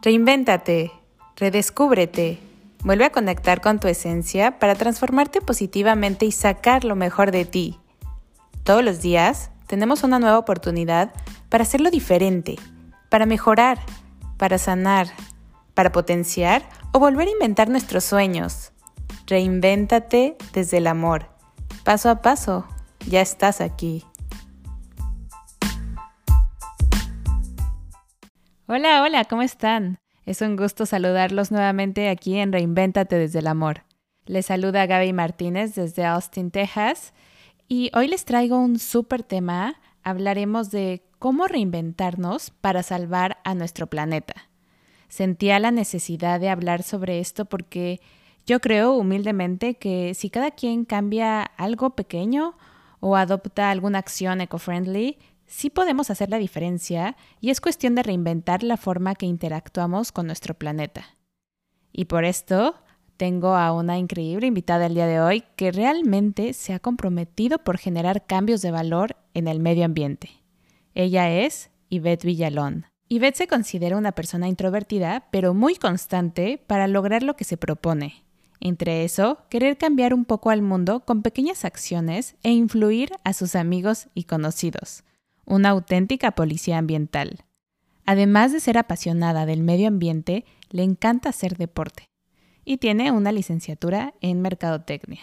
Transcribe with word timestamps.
Reinvéntate, 0.00 0.92
redescúbrete, 1.36 2.38
vuelve 2.84 3.04
a 3.04 3.10
conectar 3.10 3.60
con 3.60 3.80
tu 3.80 3.88
esencia 3.88 4.58
para 4.60 4.76
transformarte 4.76 5.40
positivamente 5.40 6.24
y 6.24 6.30
sacar 6.30 6.84
lo 6.84 6.94
mejor 6.94 7.32
de 7.32 7.44
ti. 7.44 7.80
Todos 8.62 8.84
los 8.84 9.00
días 9.00 9.50
tenemos 9.66 10.04
una 10.04 10.20
nueva 10.20 10.38
oportunidad 10.38 11.12
para 11.48 11.62
hacerlo 11.62 11.90
diferente, 11.90 12.56
para 13.08 13.26
mejorar, 13.26 13.78
para 14.36 14.58
sanar, 14.58 15.08
para 15.74 15.90
potenciar 15.90 16.62
o 16.92 17.00
volver 17.00 17.26
a 17.26 17.32
inventar 17.32 17.68
nuestros 17.68 18.04
sueños. 18.04 18.72
Reinvéntate 19.26 20.36
desde 20.52 20.78
el 20.78 20.86
amor. 20.86 21.26
Paso 21.82 22.08
a 22.08 22.22
paso, 22.22 22.66
ya 23.06 23.20
estás 23.20 23.60
aquí. 23.60 24.04
Hola, 28.70 29.02
hola, 29.02 29.24
¿cómo 29.24 29.40
están? 29.40 29.98
Es 30.26 30.42
un 30.42 30.54
gusto 30.54 30.84
saludarlos 30.84 31.50
nuevamente 31.50 32.10
aquí 32.10 32.36
en 32.36 32.52
Reinvéntate 32.52 33.16
desde 33.16 33.38
el 33.38 33.46
Amor. 33.46 33.84
Les 34.26 34.44
saluda 34.44 34.84
Gaby 34.84 35.14
Martínez 35.14 35.74
desde 35.74 36.04
Austin, 36.04 36.50
Texas, 36.50 37.14
y 37.66 37.90
hoy 37.94 38.08
les 38.08 38.26
traigo 38.26 38.58
un 38.58 38.78
súper 38.78 39.22
tema. 39.22 39.76
Hablaremos 40.02 40.70
de 40.70 41.02
cómo 41.18 41.46
reinventarnos 41.46 42.50
para 42.50 42.82
salvar 42.82 43.38
a 43.42 43.54
nuestro 43.54 43.86
planeta. 43.86 44.34
Sentía 45.08 45.58
la 45.60 45.70
necesidad 45.70 46.38
de 46.38 46.50
hablar 46.50 46.82
sobre 46.82 47.20
esto 47.20 47.46
porque 47.46 48.02
yo 48.44 48.60
creo 48.60 48.92
humildemente 48.92 49.76
que 49.76 50.12
si 50.12 50.28
cada 50.28 50.50
quien 50.50 50.84
cambia 50.84 51.40
algo 51.40 51.96
pequeño 51.96 52.54
o 53.00 53.16
adopta 53.16 53.70
alguna 53.70 53.98
acción 53.98 54.42
eco-friendly, 54.42 55.16
sí 55.48 55.70
podemos 55.70 56.10
hacer 56.10 56.30
la 56.30 56.38
diferencia 56.38 57.16
y 57.40 57.50
es 57.50 57.60
cuestión 57.60 57.94
de 57.96 58.04
reinventar 58.04 58.62
la 58.62 58.76
forma 58.76 59.16
que 59.16 59.26
interactuamos 59.26 60.12
con 60.12 60.26
nuestro 60.26 60.54
planeta. 60.54 61.16
Y 61.92 62.04
por 62.04 62.24
esto 62.24 62.76
tengo 63.16 63.56
a 63.56 63.72
una 63.72 63.98
increíble 63.98 64.46
invitada 64.46 64.86
el 64.86 64.94
día 64.94 65.06
de 65.06 65.20
hoy 65.20 65.42
que 65.56 65.72
realmente 65.72 66.52
se 66.52 66.72
ha 66.72 66.78
comprometido 66.78 67.58
por 67.58 67.78
generar 67.78 68.26
cambios 68.26 68.62
de 68.62 68.70
valor 68.70 69.16
en 69.34 69.48
el 69.48 69.58
medio 69.58 69.84
ambiente. 69.84 70.30
Ella 70.94 71.30
es 71.30 71.70
Yvette 71.88 72.24
Villalón. 72.24 72.86
Yvette 73.08 73.36
se 73.36 73.46
considera 73.48 73.96
una 73.96 74.12
persona 74.12 74.48
introvertida, 74.48 75.28
pero 75.32 75.54
muy 75.54 75.76
constante 75.76 76.62
para 76.66 76.86
lograr 76.86 77.22
lo 77.22 77.36
que 77.36 77.44
se 77.44 77.56
propone. 77.56 78.24
Entre 78.60 79.04
eso, 79.04 79.38
querer 79.48 79.78
cambiar 79.78 80.12
un 80.12 80.24
poco 80.24 80.50
al 80.50 80.62
mundo 80.62 81.00
con 81.00 81.22
pequeñas 81.22 81.64
acciones 81.64 82.36
e 82.42 82.50
influir 82.50 83.10
a 83.24 83.32
sus 83.32 83.54
amigos 83.54 84.08
y 84.14 84.24
conocidos 84.24 85.04
una 85.48 85.70
auténtica 85.70 86.32
policía 86.32 86.78
ambiental. 86.78 87.44
Además 88.04 88.52
de 88.52 88.60
ser 88.60 88.78
apasionada 88.78 89.46
del 89.46 89.62
medio 89.62 89.88
ambiente, 89.88 90.44
le 90.70 90.82
encanta 90.82 91.30
hacer 91.30 91.56
deporte 91.56 92.08
y 92.64 92.76
tiene 92.76 93.10
una 93.12 93.32
licenciatura 93.32 94.14
en 94.20 94.42
Mercadotecnia. 94.42 95.20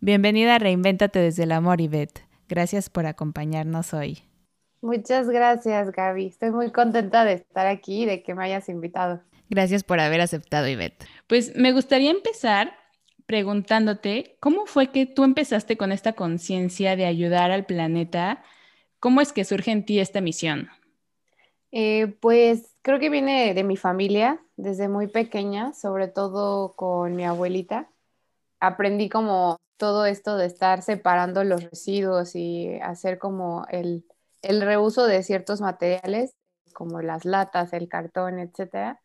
Bienvenida 0.00 0.54
a 0.54 0.58
Reinvéntate 0.58 1.18
desde 1.18 1.42
el 1.42 1.52
amor, 1.52 1.80
Ivette. 1.80 2.24
Gracias 2.48 2.88
por 2.88 3.06
acompañarnos 3.06 3.92
hoy. 3.94 4.22
Muchas 4.80 5.28
gracias, 5.28 5.90
Gaby. 5.90 6.26
Estoy 6.26 6.52
muy 6.52 6.70
contenta 6.70 7.24
de 7.24 7.32
estar 7.34 7.66
aquí 7.66 8.04
y 8.04 8.06
de 8.06 8.22
que 8.22 8.34
me 8.34 8.44
hayas 8.44 8.68
invitado. 8.68 9.20
Gracias 9.50 9.82
por 9.82 9.98
haber 9.98 10.20
aceptado, 10.20 10.68
Ivette. 10.68 11.04
Pues 11.26 11.56
me 11.56 11.72
gustaría 11.72 12.12
empezar 12.12 12.72
preguntándote, 13.26 14.36
¿cómo 14.40 14.66
fue 14.66 14.90
que 14.90 15.04
tú 15.04 15.24
empezaste 15.24 15.76
con 15.76 15.90
esta 15.90 16.12
conciencia 16.14 16.96
de 16.96 17.06
ayudar 17.06 17.50
al 17.50 17.66
planeta 17.66 18.42
¿Cómo 19.00 19.20
es 19.20 19.32
que 19.32 19.44
surge 19.44 19.70
en 19.70 19.84
ti 19.84 20.00
esta 20.00 20.20
misión? 20.20 20.68
Eh, 21.70 22.16
pues 22.20 22.76
creo 22.82 22.98
que 22.98 23.10
viene 23.10 23.54
de 23.54 23.64
mi 23.64 23.76
familia, 23.76 24.40
desde 24.56 24.88
muy 24.88 25.06
pequeña, 25.06 25.72
sobre 25.74 26.08
todo 26.08 26.74
con 26.74 27.14
mi 27.14 27.24
abuelita. 27.24 27.90
Aprendí 28.60 29.08
como 29.08 29.56
todo 29.76 30.06
esto 30.06 30.36
de 30.36 30.46
estar 30.46 30.82
separando 30.82 31.44
los 31.44 31.62
residuos 31.62 32.34
y 32.34 32.78
hacer 32.80 33.18
como 33.18 33.66
el, 33.70 34.04
el 34.42 34.62
reuso 34.62 35.06
de 35.06 35.22
ciertos 35.22 35.60
materiales, 35.60 36.32
como 36.72 37.00
las 37.02 37.24
latas, 37.24 37.72
el 37.72 37.88
cartón, 37.88 38.38
etcétera. 38.38 39.00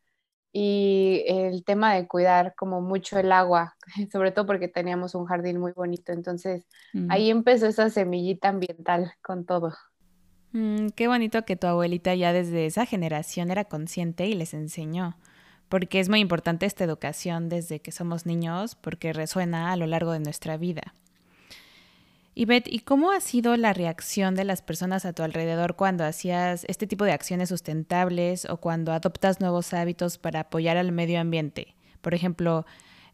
Y 0.56 1.24
el 1.28 1.66
tema 1.66 1.96
de 1.96 2.08
cuidar 2.08 2.54
como 2.56 2.80
mucho 2.80 3.18
el 3.18 3.32
agua, 3.32 3.76
sobre 4.12 4.32
todo 4.32 4.46
porque 4.46 4.68
teníamos 4.68 5.16
un 5.16 5.26
jardín 5.26 5.60
muy 5.60 5.72
bonito. 5.72 6.12
Entonces 6.12 6.68
mm. 6.94 7.12
ahí 7.12 7.30
empezó 7.32 7.68
esa 7.68 7.90
semillita 7.90 8.50
ambiental 8.50 9.12
con 9.22 9.46
todo. 9.46 9.74
Mm, 10.54 10.90
qué 10.90 11.08
bonito 11.08 11.44
que 11.46 11.56
tu 11.56 11.66
abuelita 11.66 12.14
ya 12.14 12.32
desde 12.32 12.68
esa 12.68 12.86
generación 12.86 13.50
era 13.50 13.66
consciente 13.66 14.28
y 14.28 14.36
les 14.36 14.54
enseñó, 14.54 15.18
porque 15.68 16.00
es 16.00 16.10
muy 16.10 16.20
importante 16.20 16.68
esta 16.68 16.84
educación 16.84 17.50
desde 17.50 17.80
que 17.80 17.92
somos 17.92 18.28
niños, 18.28 18.76
porque 18.76 19.14
resuena 19.14 19.72
a 19.72 19.76
lo 19.76 19.88
largo 19.88 20.12
de 20.12 20.20
nuestra 20.20 20.58
vida. 20.58 20.94
Y 22.36 22.46
Beth, 22.46 22.68
¿y 22.68 22.80
cómo 22.80 23.12
ha 23.12 23.20
sido 23.20 23.56
la 23.58 23.74
reacción 23.74 24.34
de 24.34 24.44
las 24.44 24.64
personas 24.64 25.06
a 25.06 25.14
tu 25.14 25.22
alrededor 25.22 25.76
cuando 25.76 26.04
hacías 26.04 26.66
este 26.68 26.88
tipo 26.88 27.06
de 27.06 27.12
acciones 27.12 27.50
sustentables 27.50 28.46
o 28.50 28.58
cuando 28.58 28.92
adoptas 28.92 29.40
nuevos 29.40 29.74
hábitos 29.74 30.18
para 30.18 30.42
apoyar 30.42 30.78
al 30.78 30.92
medio 30.92 31.20
ambiente? 31.20 31.76
Por 32.02 32.16
ejemplo, 32.16 32.66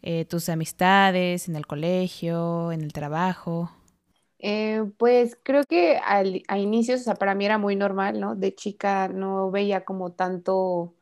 eh, 0.02 0.24
tus 0.24 0.47
amistades, 0.47 1.50
en 1.50 1.57
el 1.57 1.68
colegio, 1.68 2.72
en 2.72 2.81
el 2.81 2.94
trabajo. 2.94 3.69
Eh, 4.40 4.85
pues 4.97 5.38
creo 5.44 5.66
que 5.66 5.97
al, 5.97 6.44
a 6.47 6.57
inicios, 6.57 7.01
o 7.01 7.03
sea, 7.03 7.16
para 7.16 7.36
mí 7.36 7.44
era 7.46 7.57
muy 7.57 7.75
normal, 7.75 8.22
¿no? 8.22 8.36
De 8.36 8.56
chica 8.56 9.09
no 9.09 9.51
veía 9.51 9.84
como 9.84 10.13
tanto 10.13 10.94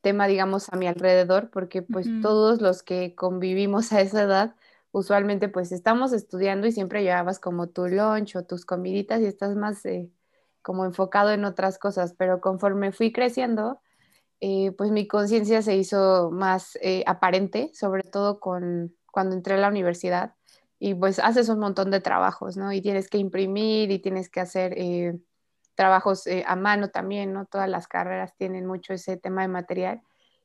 tema, 0.00 0.28
digamos, 0.28 0.68
a 0.72 0.76
mi 0.76 0.86
alrededor, 0.86 1.50
porque 1.50 1.82
pues 1.82 2.06
todos 2.22 2.60
los 2.60 2.84
que 2.84 3.16
convivimos 3.16 3.92
a 3.92 4.00
esa 4.00 4.22
edad, 4.22 4.54
usualmente 4.94 5.48
pues 5.48 5.72
estamos 5.72 6.12
estudiando 6.12 6.66
y 6.66 6.72
siempre 6.72 7.02
llevabas 7.02 7.40
como 7.40 7.68
tu 7.68 7.86
lunch 7.86 8.36
o 8.36 8.44
tus 8.44 8.64
comiditas 8.64 9.20
y 9.20 9.26
estás 9.26 9.56
más 9.56 9.84
eh, 9.84 10.10
como 10.62 10.84
enfocado 10.86 11.30
en 11.32 11.44
otras 11.44 11.78
cosas, 11.78 12.14
pero 12.16 12.40
conforme 12.40 12.92
fui 12.92 13.12
creciendo, 13.12 13.80
eh, 14.40 14.72
pues 14.78 14.90
mi 14.90 15.06
conciencia 15.06 15.62
se 15.62 15.76
hizo 15.76 16.30
más 16.30 16.78
aparente, 17.06 17.70
sobre 17.74 18.02
todo 18.02 18.40
con, 18.40 18.94
cuando 19.10 19.36
entré 19.36 19.54
a 19.54 19.58
la 19.58 19.68
universidad 19.68 20.34
y 20.78 20.94
pues 20.94 21.18
haces 21.18 21.48
un 21.48 21.60
montón 21.60 21.90
de 21.90 22.00
trabajos, 22.00 22.56
¿no? 22.56 22.72
Y 22.72 22.82
tienes 22.82 23.08
que 23.08 23.16
imprimir 23.16 23.90
y 23.90 24.00
tienes 24.00 24.28
que 24.28 24.40
hacer 24.40 24.74
eh, 24.76 25.18
trabajos 25.74 26.26
eh, 26.26 26.44
a 26.46 26.56
mano 26.56 26.90
también, 26.90 27.32
¿no? 27.32 27.46
Todas 27.46 27.68
las 27.68 27.88
carreras 27.88 28.34
tienen 28.36 28.66
mucho 28.66 28.92
ese 28.92 29.16
tema 29.16 29.42
de 29.42 29.48
material. 29.48 30.02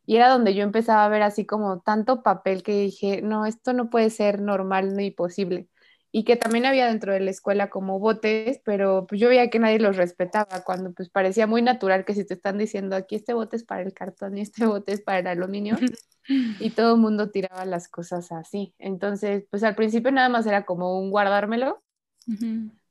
Y 0.09 0.15
era 0.15 0.29
donde 0.29 0.55
yo 0.55 0.63
empezaba 0.63 1.05
a 1.05 1.09
ver 1.09 1.21
así 1.21 1.45
como 1.45 1.81
tanto 1.81 2.23
papel 2.23 2.63
que 2.63 2.73
dije, 2.81 3.21
no, 3.21 3.45
esto 3.45 3.73
no 3.73 3.91
puede 3.91 4.09
ser 4.09 4.41
normal 4.41 4.95
ni 4.95 5.11
posible 5.11 5.67
y 6.11 6.23
que 6.23 6.35
también 6.35 6.65
había 6.65 6.87
dentro 6.87 7.13
de 7.13 7.19
la 7.19 7.29
escuela 7.29 7.69
como 7.69 7.99
botes, 7.99 8.59
pero 8.65 9.05
pues 9.07 9.21
yo 9.21 9.29
veía 9.29 9.49
que 9.49 9.59
nadie 9.59 9.79
los 9.79 9.97
respetaba, 9.97 10.63
cuando 10.65 10.91
pues 10.93 11.09
parecía 11.09 11.45
muy 11.45 11.61
natural 11.61 12.05
que 12.05 12.15
si 12.15 12.25
te 12.25 12.33
están 12.33 12.57
diciendo 12.57 12.95
aquí 12.95 13.15
este 13.15 13.33
bote 13.33 13.55
es 13.55 13.63
para 13.63 13.83
el 13.83 13.93
cartón 13.93 14.37
y 14.37 14.41
este 14.41 14.65
bote 14.65 14.93
es 14.93 15.01
para 15.01 15.19
el 15.19 15.27
aluminio, 15.27 15.77
y 16.59 16.71
todo 16.71 16.95
el 16.95 17.01
mundo 17.01 17.29
tiraba 17.29 17.65
las 17.65 17.87
cosas 17.87 18.31
así. 18.31 18.73
Entonces, 18.79 19.45
pues 19.51 19.63
al 19.63 19.75
principio 19.75 20.11
nada 20.11 20.29
más 20.29 20.45
era 20.47 20.65
como 20.65 20.99
un 20.99 21.11
guardármelo, 21.11 21.83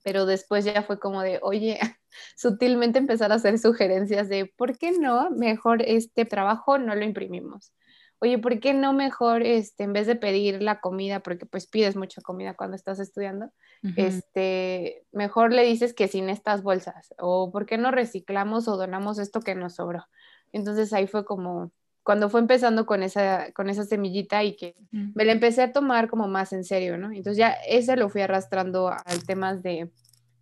pero 0.08 0.24
después 0.24 0.64
ya 0.64 0.82
fue 0.82 0.98
como 0.98 1.20
de, 1.20 1.38
oye, 1.42 1.78
sutilmente 2.34 2.98
empezar 2.98 3.30
a 3.30 3.34
hacer 3.34 3.58
sugerencias 3.58 4.30
de, 4.30 4.46
¿por 4.46 4.78
qué 4.78 4.92
no? 4.92 5.28
Mejor 5.28 5.82
este 5.82 6.24
trabajo 6.24 6.78
no 6.78 6.94
lo 6.94 7.04
imprimimos 7.04 7.74
oye, 8.20 8.38
¿por 8.38 8.58
qué 8.58 8.72
no 8.74 8.94
mejor, 8.94 9.42
este, 9.42 9.84
en 9.84 9.92
vez 9.92 10.06
de 10.06 10.16
pedir 10.16 10.60
la 10.60 10.80
comida, 10.80 11.20
porque 11.20 11.46
pues 11.46 11.69
pides 11.69 11.94
mucha 11.94 12.20
comida 12.20 12.54
cuando 12.54 12.74
estás 12.74 12.98
estudiando, 12.98 13.52
este, 13.96 15.04
mejor 15.12 15.52
le 15.52 15.62
dices 15.62 15.94
que 15.94 16.08
sin 16.08 16.28
estas 16.28 16.64
bolsas, 16.64 17.14
o 17.19 17.52
¿por 17.52 17.64
qué 17.64 17.78
no 17.78 17.90
reciclamos 17.92 18.66
o 18.66 18.76
donamos 18.76 19.20
esto 19.20 19.40
que 19.40 19.54
nos 19.54 19.76
sobró? 19.76 20.04
Entonces 20.52 20.93
ahí 20.93 21.06
fue 21.06 21.25
como, 21.25 21.70
cuando 22.08 22.31
fue 22.31 22.40
empezando 22.40 22.87
con 22.87 23.02
esa, 23.02 23.52
con 23.52 23.69
esa 23.69 23.84
semillita 23.84 24.43
y 24.43 24.56
que 24.56 24.75
me 24.90 25.26
la 25.26 25.32
empecé 25.32 25.60
a 25.60 25.72
tomar 25.72 26.08
como 26.08 26.26
más 26.26 26.55
en 26.55 26.64
serio, 26.64 26.96
¿no? 26.96 27.08
Entonces 27.08 27.37
ya 27.37 27.50
ese 27.69 27.96
lo 27.96 28.08
fui 28.08 28.22
arrastrando 28.22 28.88
al 28.88 29.26
tema 29.26 29.55
de 29.55 29.90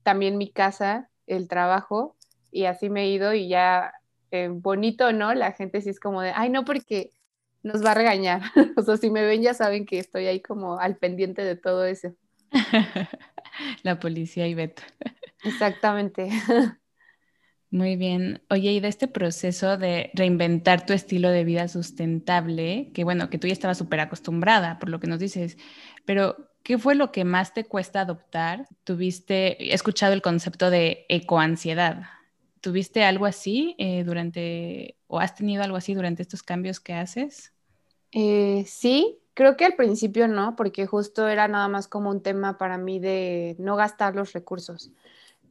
también 0.05 0.39
mi 0.39 0.49
casa, 0.49 1.11
el 1.27 1.49
trabajo, 1.49 2.15
y 2.53 2.67
así 2.67 2.89
me 2.89 3.03
he 3.03 3.09
ido 3.09 3.35
y 3.35 3.49
ya 3.49 3.95
eh, 4.31 4.49
bonito, 4.49 5.13
¿no? 5.13 5.35
La 5.35 5.51
gente 5.51 5.81
sí 5.81 5.91
es 5.91 5.99
como 5.99 6.23
de, 6.23 6.31
ay, 6.37 6.51
no, 6.51 6.65
porque 6.65 7.11
nos 7.65 7.85
va 7.85 7.91
a 7.91 7.95
regañar. 7.95 8.43
o 8.77 8.83
sea, 8.83 8.97
si 8.97 9.11
me 9.11 9.27
ven 9.27 9.43
ya 9.43 9.53
saben 9.53 9.87
que 9.87 9.99
estoy 9.99 10.27
ahí 10.27 10.41
como 10.41 10.79
al 10.79 10.97
pendiente 10.99 11.43
de 11.43 11.57
todo 11.57 11.85
eso. 11.85 12.15
La 13.83 13.99
policía 13.99 14.47
y 14.47 14.55
Beto. 14.55 14.85
Exactamente. 15.43 16.29
Muy 17.77 17.97
bien. 17.97 18.41
Oye, 18.49 18.73
y 18.73 18.81
de 18.81 18.89
este 18.89 19.07
proceso 19.07 19.77
de 19.77 20.11
reinventar 20.15 20.87
tu 20.87 20.95
estilo 20.95 21.29
de 21.29 21.45
vida 21.45 21.69
sustentable, 21.69 22.91
que 22.95 23.05
bueno, 23.05 23.29
que 23.29 23.37
tú 23.37 23.49
ya 23.49 23.53
estabas 23.53 23.77
súper 23.77 24.01
acostumbrada 24.01 24.79
por 24.79 24.89
lo 24.89 24.99
que 24.99 25.09
nos 25.09 25.19
dices, 25.19 25.59
pero 26.07 26.49
¿qué 26.63 26.79
fue 26.79 26.95
lo 26.95 27.13
que 27.13 27.27
más 27.27 27.53
te 27.53 27.65
cuesta 27.65 28.01
adoptar? 28.01 28.67
Tuviste, 28.85 29.63
he 29.63 29.75
escuchado 29.75 30.15
el 30.15 30.23
concepto 30.23 30.71
de 30.71 31.05
ecoansiedad. 31.11 32.05
¿Tuviste 32.63 33.05
algo 33.05 33.27
así 33.27 33.75
eh, 33.77 34.05
durante, 34.05 34.97
o 35.07 35.21
has 35.21 35.35
tenido 35.35 35.63
algo 35.63 35.77
así 35.77 35.93
durante 35.93 36.23
estos 36.23 36.43
cambios 36.43 36.81
que 36.81 36.95
haces? 36.95 37.53
Eh, 38.13 38.65
sí, 38.67 39.19
creo 39.35 39.59
que 39.59 39.67
al 39.67 39.75
principio 39.75 40.29
no, 40.29 40.57
porque 40.57 40.87
justo 40.87 41.29
era 41.29 41.47
nada 41.47 41.69
más 41.69 41.89
como 41.89 42.09
un 42.09 42.23
tema 42.23 42.57
para 42.57 42.79
mí 42.79 43.01
de 43.01 43.55
no 43.59 43.77
gastar 43.77 44.15
los 44.15 44.33
recursos 44.33 44.93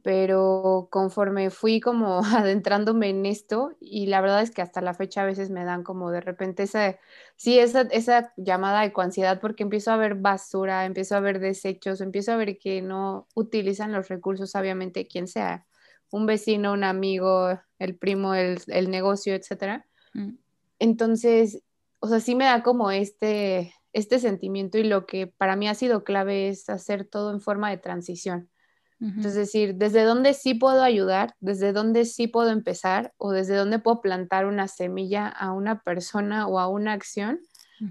pero 0.06 0.86
conforme 0.92 1.50
fui 1.50 1.80
como 1.80 2.20
adentrándome 2.24 3.08
en 3.10 3.26
esto 3.26 3.72
y 3.80 4.06
la 4.06 4.20
verdad 4.20 4.40
es 4.40 4.52
que 4.52 4.62
hasta 4.62 4.80
la 4.80 4.94
fecha 4.94 5.22
a 5.22 5.26
veces 5.26 5.50
me 5.50 5.64
dan 5.64 5.82
como 5.82 6.12
de 6.12 6.20
repente 6.20 6.62
esa, 6.62 6.96
sí, 7.34 7.58
esa, 7.58 7.80
esa 7.90 8.32
llamada 8.36 8.84
ecoansiedad 8.84 9.40
porque 9.40 9.64
empiezo 9.64 9.90
a 9.90 9.96
ver 9.96 10.14
basura, 10.14 10.84
empiezo 10.84 11.16
a 11.16 11.20
ver 11.20 11.40
desechos, 11.40 12.00
empiezo 12.00 12.30
a 12.30 12.36
ver 12.36 12.56
que 12.56 12.82
no 12.82 13.26
utilizan 13.34 13.90
los 13.90 14.06
recursos 14.06 14.52
sabiamente 14.52 15.08
quien 15.08 15.26
sea, 15.26 15.66
un 16.12 16.26
vecino, 16.26 16.74
un 16.74 16.84
amigo, 16.84 17.58
el 17.80 17.96
primo, 17.96 18.36
el, 18.36 18.60
el 18.68 18.92
negocio, 18.92 19.34
etcétera. 19.34 19.86
Mm. 20.14 20.36
Entonces, 20.78 21.64
o 21.98 22.06
sea, 22.06 22.20
sí 22.20 22.36
me 22.36 22.44
da 22.44 22.62
como 22.62 22.92
este, 22.92 23.74
este 23.92 24.20
sentimiento 24.20 24.78
y 24.78 24.84
lo 24.84 25.04
que 25.04 25.26
para 25.26 25.56
mí 25.56 25.66
ha 25.66 25.74
sido 25.74 26.04
clave 26.04 26.48
es 26.48 26.70
hacer 26.70 27.04
todo 27.06 27.32
en 27.32 27.40
forma 27.40 27.70
de 27.70 27.78
transición 27.78 28.50
es 28.98 29.34
decir, 29.34 29.74
desde 29.74 30.04
dónde 30.04 30.32
sí 30.32 30.54
puedo 30.54 30.82
ayudar, 30.82 31.34
desde 31.40 31.72
dónde 31.72 32.06
sí 32.06 32.28
puedo 32.28 32.50
empezar 32.50 33.12
o 33.18 33.30
desde 33.30 33.54
dónde 33.54 33.78
puedo 33.78 34.00
plantar 34.00 34.46
una 34.46 34.68
semilla 34.68 35.28
a 35.28 35.52
una 35.52 35.80
persona 35.80 36.46
o 36.46 36.58
a 36.58 36.68
una 36.68 36.94
acción 36.94 37.40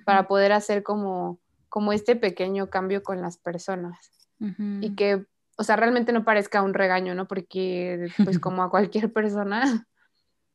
para 0.03 0.27
poder 0.27 0.51
hacer 0.51 0.81
como, 0.81 1.39
como 1.69 1.93
este 1.93 2.15
pequeño 2.15 2.69
cambio 2.69 3.03
con 3.03 3.21
las 3.21 3.37
personas. 3.37 4.11
Y 4.81 4.95
que, 4.95 5.25
o 5.57 5.63
sea, 5.63 5.75
realmente 5.75 6.11
no 6.11 6.25
parezca 6.25 6.61
un 6.61 6.73
regaño, 6.73 7.15
¿no? 7.15 7.27
Porque, 7.27 8.09
pues 8.23 8.39
como 8.39 8.63
a 8.63 8.69
cualquier 8.69 9.13
persona, 9.13 9.87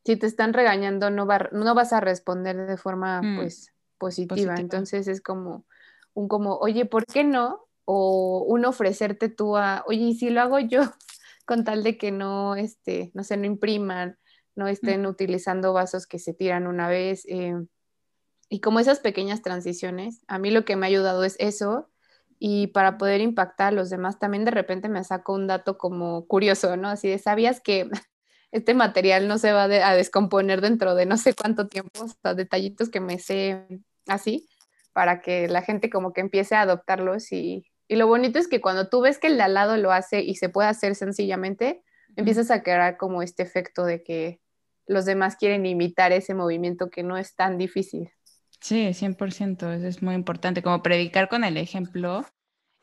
si 0.05 0.17
te 0.17 0.26
están 0.26 0.53
regañando, 0.53 1.11
no, 1.11 1.26
no 1.53 1.75
vas 1.75 1.93
a 1.93 2.00
responder 2.00 2.67
de 2.67 2.76
forma, 2.76 3.23
mm. 3.23 3.37
pues, 3.37 3.73
positiva. 3.99 4.35
positiva. 4.35 4.61
Entonces 4.61 5.06
es 5.06 5.20
como 5.20 5.64
un 6.14 6.29
como, 6.29 6.56
oye, 6.56 6.87
¿por 6.87 7.06
qué 7.06 7.25
no? 7.25 7.67
O 7.85 8.44
un 8.47 8.65
ofrecerte 8.65 9.29
tú 9.29 9.56
a, 9.56 9.85
oye, 9.87 10.00
¿y 10.00 10.15
si 10.15 10.31
lo 10.31 10.41
hago 10.41 10.59
yo 10.59 10.82
con 11.47 11.65
tal 11.65 11.82
de 11.82 11.99
que 11.99 12.12
no, 12.12 12.55
este, 12.56 13.11
no 13.15 13.25
se 13.25 13.37
no 13.37 13.47
impriman, 13.47 14.19
no 14.55 14.69
estén 14.69 15.06
utilizando 15.06 15.73
vasos 15.73 16.06
que 16.06 16.19
se 16.19 16.35
tiran 16.35 16.67
una 16.67 16.88
vez? 16.88 17.25
Eh, 17.27 17.55
y 18.49 18.61
como 18.61 18.81
esas 18.81 19.00
pequeñas 19.00 19.43
transiciones, 19.43 20.25
a 20.27 20.38
mí 20.38 20.50
lo 20.50 20.65
que 20.65 20.77
me 20.77 20.87
ha 20.87 20.88
ayudado 20.88 21.25
es 21.25 21.37
eso 21.38 21.88
y 22.41 22.69
para 22.69 22.99
poder 22.99 23.21
impactar 23.21 23.69
a 23.69 23.77
los 23.77 23.91
demás, 23.91 24.19
también 24.19 24.44
de 24.44 24.50
repente 24.50 24.88
me 24.88 25.05
saco 25.05 25.35
un 25.35 25.47
dato 25.47 25.79
como 25.79 26.27
curioso, 26.27 26.77
¿no? 26.77 26.88
Así 26.88 27.09
de, 27.09 27.19
¿sabías 27.19 27.61
que 27.61 27.88
este 28.50 28.75
material 28.75 29.29
no 29.29 29.38
se 29.38 29.53
va 29.53 29.65
a 29.65 29.94
descomponer 29.94 30.62
dentro 30.62 30.94
de 30.94 31.06
no 31.06 31.17
sé 31.17 31.35
cuánto 31.35 31.69
tiempo? 31.69 32.06
O 32.25 32.35
detallitos 32.35 32.88
que 32.88 33.00
me 33.00 33.19
sé 33.19 33.67
así, 34.09 34.49
para 34.93 35.21
que 35.21 35.49
la 35.49 35.62
gente 35.62 35.91
como 35.91 36.12
que 36.12 36.23
empiece 36.23 36.56
a 36.56 36.62
adoptarlos 36.62 37.31
y, 37.31 37.69
y 37.90 37.96
lo 37.96 38.06
bonito 38.06 38.38
es 38.38 38.46
que 38.46 38.60
cuando 38.60 38.88
tú 38.88 39.00
ves 39.00 39.19
que 39.19 39.26
el 39.26 39.37
de 39.37 39.42
al 39.42 39.54
lado 39.54 39.76
lo 39.76 39.90
hace 39.90 40.22
y 40.22 40.37
se 40.37 40.48
puede 40.48 40.69
hacer 40.69 40.94
sencillamente, 40.94 41.82
empiezas 42.14 42.52
a 42.52 42.62
crear 42.62 42.96
como 42.96 43.20
este 43.20 43.42
efecto 43.42 43.84
de 43.84 44.04
que 44.04 44.40
los 44.87 45.06
demás 45.06 45.34
quieren 45.34 45.66
imitar 45.66 46.12
ese 46.12 46.34
movimiento 46.34 46.88
que 46.88 47.02
no 47.02 47.16
es 47.16 47.34
tan 47.34 47.58
difícil. 47.58 48.08
Sí, 48.60 48.94
100%, 48.94 49.72
eso 49.72 49.88
es 49.88 50.02
muy 50.02 50.14
importante, 50.14 50.62
como 50.62 50.84
predicar 50.84 51.28
con 51.28 51.42
el 51.42 51.56
ejemplo. 51.56 52.25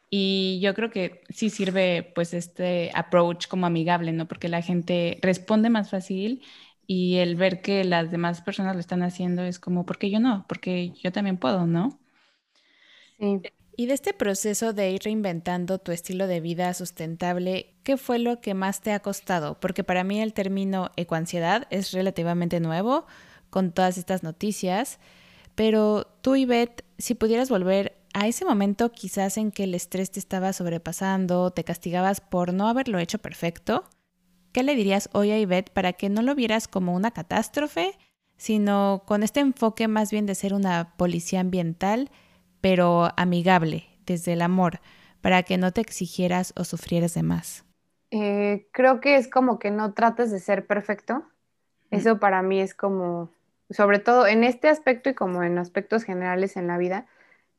Y 0.09 0.59
yo 0.61 0.73
creo 0.73 0.89
que 0.89 1.21
sí 1.29 1.49
sirve 1.49 2.11
pues 2.13 2.33
este 2.33 2.91
approach 2.93 3.47
como 3.47 3.65
amigable, 3.65 4.11
¿no? 4.11 4.27
Porque 4.27 4.49
la 4.49 4.61
gente 4.61 5.19
responde 5.21 5.69
más 5.69 5.89
fácil 5.89 6.43
y 6.85 7.19
el 7.19 7.37
ver 7.37 7.61
que 7.61 7.85
las 7.85 8.11
demás 8.11 8.41
personas 8.41 8.75
lo 8.75 8.81
están 8.81 9.03
haciendo 9.03 9.43
es 9.43 9.57
como, 9.57 9.85
¿por 9.85 9.99
qué 9.99 10.09
yo 10.09 10.19
no? 10.19 10.43
Porque 10.49 10.91
yo 11.01 11.13
también 11.13 11.37
puedo, 11.37 11.65
¿no? 11.65 11.97
Sí. 13.19 13.41
Y 13.79 13.85
de 13.85 13.93
este 13.93 14.11
proceso 14.11 14.73
de 14.73 14.89
ir 14.89 15.03
reinventando 15.03 15.77
tu 15.77 15.91
estilo 15.91 16.25
de 16.25 16.41
vida 16.41 16.73
sustentable, 16.73 17.75
¿qué 17.83 17.95
fue 17.95 18.17
lo 18.17 18.41
que 18.41 18.55
más 18.55 18.81
te 18.81 18.91
ha 18.91 19.01
costado? 19.01 19.59
Porque 19.59 19.83
para 19.83 20.03
mí 20.03 20.19
el 20.19 20.33
término 20.33 20.89
ecoansiedad 20.95 21.67
es 21.69 21.91
relativamente 21.91 22.59
nuevo 22.59 23.05
con 23.51 23.71
todas 23.71 23.99
estas 23.99 24.23
noticias, 24.23 24.97
pero 25.53 26.07
tú, 26.21 26.35
Ivette, 26.35 26.85
si 26.97 27.13
pudieras 27.13 27.51
volver 27.51 27.95
a 28.15 28.27
ese 28.27 28.45
momento 28.45 28.91
quizás 28.91 29.37
en 29.37 29.51
que 29.51 29.65
el 29.65 29.75
estrés 29.75 30.09
te 30.09 30.19
estaba 30.19 30.53
sobrepasando, 30.53 31.51
te 31.51 31.63
castigabas 31.63 32.19
por 32.19 32.53
no 32.53 32.67
haberlo 32.67 32.97
hecho 32.97 33.19
perfecto, 33.19 33.83
¿qué 34.53 34.63
le 34.63 34.73
dirías 34.73 35.07
hoy 35.13 35.29
a 35.29 35.37
Ivette 35.37 35.69
para 35.69 35.93
que 35.93 36.09
no 36.09 36.23
lo 36.23 36.33
vieras 36.33 36.67
como 36.67 36.95
una 36.95 37.11
catástrofe, 37.11 37.95
sino 38.37 39.03
con 39.05 39.21
este 39.21 39.39
enfoque 39.39 39.87
más 39.87 40.09
bien 40.09 40.25
de 40.25 40.33
ser 40.33 40.55
una 40.55 40.95
policía 40.97 41.41
ambiental? 41.41 42.09
Pero 42.61 43.09
amigable, 43.17 43.85
desde 44.05 44.33
el 44.33 44.41
amor, 44.41 44.79
para 45.21 45.43
que 45.43 45.57
no 45.57 45.71
te 45.71 45.81
exigieras 45.81 46.53
o 46.55 46.63
sufrieras 46.63 47.13
de 47.13 47.23
más? 47.23 47.65
Eh, 48.11 48.67
creo 48.71 49.01
que 49.01 49.17
es 49.17 49.27
como 49.27 49.59
que 49.59 49.71
no 49.71 49.93
trates 49.93 50.31
de 50.31 50.39
ser 50.39 50.65
perfecto. 50.65 51.23
Eso 51.91 52.19
para 52.19 52.41
mí 52.41 52.59
es 52.59 52.73
como, 52.73 53.31
sobre 53.69 53.99
todo 53.99 54.27
en 54.27 54.43
este 54.43 54.67
aspecto 54.69 55.09
y 55.09 55.13
como 55.13 55.43
en 55.43 55.57
aspectos 55.57 56.03
generales 56.03 56.57
en 56.57 56.67
la 56.67 56.77
vida, 56.77 57.07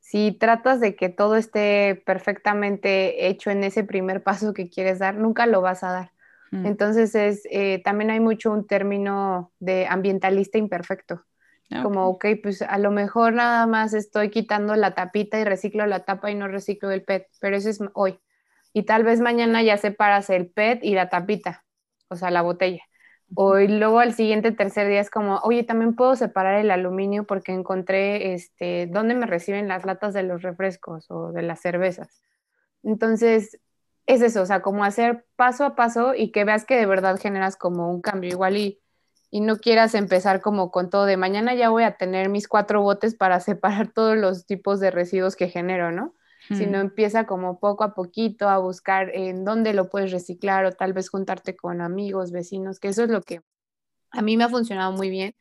si 0.00 0.32
tratas 0.32 0.80
de 0.80 0.96
que 0.96 1.08
todo 1.08 1.36
esté 1.36 2.02
perfectamente 2.06 3.28
hecho 3.28 3.50
en 3.50 3.64
ese 3.64 3.84
primer 3.84 4.22
paso 4.22 4.54
que 4.54 4.70
quieres 4.70 4.98
dar, 4.98 5.16
nunca 5.16 5.46
lo 5.46 5.60
vas 5.60 5.82
a 5.82 5.92
dar. 5.92 6.12
Entonces 6.50 7.14
es, 7.14 7.42
eh, 7.50 7.82
también 7.84 8.10
hay 8.10 8.20
mucho 8.20 8.50
un 8.50 8.66
término 8.66 9.52
de 9.60 9.86
ambientalista 9.86 10.56
imperfecto. 10.56 11.24
Ah, 11.70 11.82
como, 11.82 12.06
ok, 12.08 12.26
pues 12.42 12.62
a 12.62 12.78
lo 12.78 12.90
mejor 12.90 13.34
nada 13.34 13.66
más 13.66 13.92
estoy 13.94 14.30
quitando 14.30 14.74
la 14.74 14.94
tapita 14.94 15.38
y 15.38 15.44
reciclo 15.44 15.86
la 15.86 16.04
tapa 16.04 16.30
y 16.30 16.34
no 16.34 16.48
reciclo 16.48 16.90
el 16.90 17.04
PET, 17.04 17.28
pero 17.40 17.56
eso 17.56 17.68
es 17.68 17.80
hoy. 17.94 18.18
Y 18.72 18.84
tal 18.84 19.04
vez 19.04 19.20
mañana 19.20 19.62
ya 19.62 19.76
separas 19.76 20.30
el 20.30 20.50
PET 20.50 20.80
y 20.82 20.94
la 20.94 21.08
tapita, 21.10 21.64
o 22.08 22.16
sea, 22.16 22.30
la 22.30 22.42
botella. 22.42 22.82
O 23.34 23.58
luego 23.58 24.00
al 24.00 24.14
siguiente 24.14 24.52
tercer 24.52 24.88
día 24.88 25.00
es 25.00 25.10
como, 25.10 25.38
oye, 25.40 25.62
también 25.64 25.94
puedo 25.94 26.16
separar 26.16 26.54
el 26.60 26.70
aluminio 26.70 27.24
porque 27.24 27.52
encontré 27.52 28.32
este, 28.32 28.86
dónde 28.86 29.14
me 29.14 29.26
reciben 29.26 29.68
las 29.68 29.84
latas 29.84 30.14
de 30.14 30.22
los 30.22 30.40
refrescos 30.42 31.10
o 31.10 31.32
de 31.32 31.42
las 31.42 31.60
cervezas. 31.60 32.22
Entonces, 32.82 33.60
es 34.06 34.22
eso, 34.22 34.42
o 34.42 34.46
sea, 34.46 34.62
como 34.62 34.84
hacer 34.84 35.26
paso 35.36 35.64
a 35.64 35.76
paso 35.76 36.14
y 36.14 36.32
que 36.32 36.44
veas 36.44 36.64
que 36.64 36.76
de 36.76 36.86
verdad 36.86 37.18
generas 37.20 37.56
como 37.56 37.90
un 37.90 38.00
cambio. 38.00 38.30
Igual 38.30 38.56
y 38.56 38.80
y 39.30 39.40
no 39.40 39.58
quieras 39.58 39.94
empezar 39.94 40.40
como 40.40 40.70
con 40.70 40.90
todo 40.90 41.04
de 41.04 41.16
mañana 41.16 41.54
ya 41.54 41.69
voy 41.69 41.82
a 41.82 41.97
tener 41.97 42.28
mis 42.28 42.49
cuatro 42.49 42.82
botes 42.82 43.14
para 43.14 43.40
separar 43.40 43.92
todos 43.92 44.16
los 44.16 44.47
tipos 44.47 44.80
de 44.80 44.90
residuos 44.90 45.37
que 45.37 45.49
genero, 45.49 45.92
¿no? 45.92 46.14
Sino 46.50 46.78
empieza 46.78 47.26
como 47.26 47.61
poco 47.61 47.85
a 47.85 47.94
poquito 47.94 48.49
a 48.49 48.56
buscar 48.56 49.11
en 49.14 49.44
dónde 49.44 49.75
lo 49.75 49.90
puedes 49.90 50.12
reciclar 50.12 50.64
o 50.64 50.73
tal 50.73 50.94
vez 50.94 51.11
juntarte 51.11 51.54
con 51.54 51.82
amigos, 51.82 52.32
vecinos, 52.32 52.80
que 52.80 52.88
eso 52.88 53.04
es 53.04 53.11
lo 53.11 53.20
que 53.20 53.42
a 54.12 54.23
mí 54.23 54.37
me 54.37 54.44
ha 54.44 54.49
funcionado 54.49 54.92
muy 54.92 55.11
bien. 55.11 55.35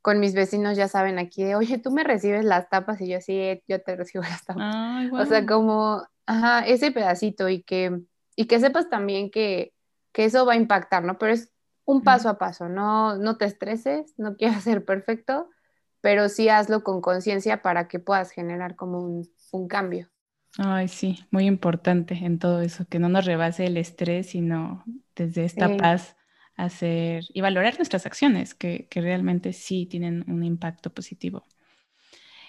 Con 0.00 0.20
mis 0.20 0.34
vecinos 0.34 0.76
ya 0.76 0.88
saben 0.88 1.18
aquí 1.18 1.44
de, 1.44 1.56
oye, 1.56 1.78
tú 1.78 1.90
me 1.90 2.04
recibes 2.04 2.44
las 2.46 2.68
tapas 2.70 3.00
y 3.02 3.08
yo 3.08 3.20
sí, 3.20 3.62
yo 3.68 3.82
te 3.82 3.96
recibo 3.96 4.24
las 4.24 4.44
tapas. 4.44 4.64
O 5.12 5.26
sea, 5.26 5.46
como, 5.46 6.02
ajá, 6.26 6.60
ese 6.66 6.92
pedacito 6.92 7.48
y 7.50 7.62
que, 7.62 8.00
y 8.36 8.46
que 8.46 8.60
sepas 8.60 8.88
también 8.90 9.30
que, 9.30 9.74
que 10.12 10.24
eso 10.26 10.46
va 10.46 10.54
a 10.54 10.56
impactar, 10.56 11.04
¿no? 11.04 11.18
Pero 11.18 11.32
es 11.34 11.53
un 11.84 12.02
paso 12.02 12.28
a 12.28 12.38
paso, 12.38 12.68
no, 12.68 13.16
no 13.16 13.36
te 13.36 13.44
estreses, 13.44 14.14
no 14.16 14.36
quieras 14.36 14.62
ser 14.62 14.84
perfecto, 14.84 15.48
pero 16.00 16.28
sí 16.28 16.48
hazlo 16.48 16.82
con 16.82 17.00
conciencia 17.00 17.62
para 17.62 17.88
que 17.88 17.98
puedas 17.98 18.30
generar 18.30 18.76
como 18.76 19.00
un, 19.00 19.68
cambio. 19.68 20.10
Ay, 20.58 20.88
sí, 20.88 21.20
muy 21.30 21.46
importante 21.46 22.14
en 22.14 22.38
todo 22.38 22.60
eso, 22.60 22.84
que 22.86 22.98
no 22.98 23.08
nos 23.08 23.24
rebase 23.24 23.66
el 23.66 23.76
estrés, 23.76 24.30
sino 24.30 24.84
desde 25.14 25.44
esta 25.44 25.76
paz 25.76 26.16
hacer 26.56 27.24
y 27.32 27.40
valorar 27.40 27.76
nuestras 27.76 28.06
acciones, 28.06 28.54
que, 28.54 28.88
realmente 28.92 29.52
sí 29.52 29.86
tienen 29.86 30.24
un 30.28 30.44
impacto 30.44 30.90
positivo. 30.90 31.44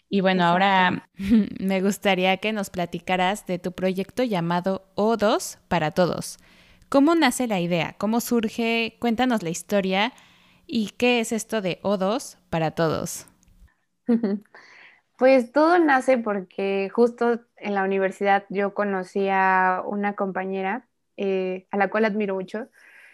Y 0.10 0.22
bueno, 0.22 0.44
ahora 0.44 1.10
me 1.60 1.82
gustaría 1.82 2.38
que 2.38 2.54
nos 2.54 2.70
platicaras 2.70 3.46
de 3.46 3.60
tu 3.60 3.72
proyecto 3.72 4.24
llamado 4.24 4.92
O2 4.96 5.60
para 5.68 5.92
Todos. 5.92 6.38
¿Cómo 6.90 7.16
nace 7.16 7.48
la 7.48 7.60
idea? 7.60 7.96
¿Cómo 7.98 8.22
surge? 8.22 8.98
Cuéntanos 9.00 9.44
la 9.44 9.50
historia 9.50 10.14
y 10.68 10.92
qué 10.98 11.20
es 11.20 11.32
esto 11.32 11.62
de 11.62 11.80
O2 11.82 12.38
para 12.50 12.72
todos. 12.72 13.28
Pues 15.18 15.54
todo 15.54 15.80
nace 15.80 16.18
porque 16.18 16.90
justo 16.92 17.40
en 17.56 17.74
la 17.74 17.84
universidad 17.84 18.44
yo 18.50 18.74
conocí 18.74 19.30
a 19.30 19.82
una 19.86 20.14
compañera 20.14 20.90
eh, 21.16 21.68
a 21.72 21.78
la 21.78 21.90
cual 21.90 22.04
admiro 22.04 22.36
mucho, 22.36 22.68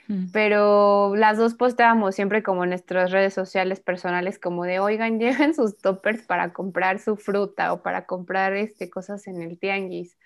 mm. 0.07 0.31
pero 0.33 1.15
las 1.15 1.37
dos 1.37 1.53
postábamos 1.53 2.15
siempre 2.15 2.41
como 2.41 2.63
en 2.63 2.69
nuestras 2.69 3.11
redes 3.11 3.35
sociales 3.35 3.79
personales 3.81 4.39
como 4.39 4.63
de, 4.63 4.79
oigan, 4.79 5.19
lleven 5.19 5.53
sus 5.53 5.77
toppers 5.77 6.23
para 6.23 6.53
comprar 6.53 6.97
su 6.97 7.17
fruta 7.17 7.71
o 7.71 7.83
para 7.83 8.07
comprar 8.07 8.53
este, 8.53 8.89
cosas 8.89 9.27
en 9.27 9.43
el 9.43 9.59
tianguis. 9.59 10.17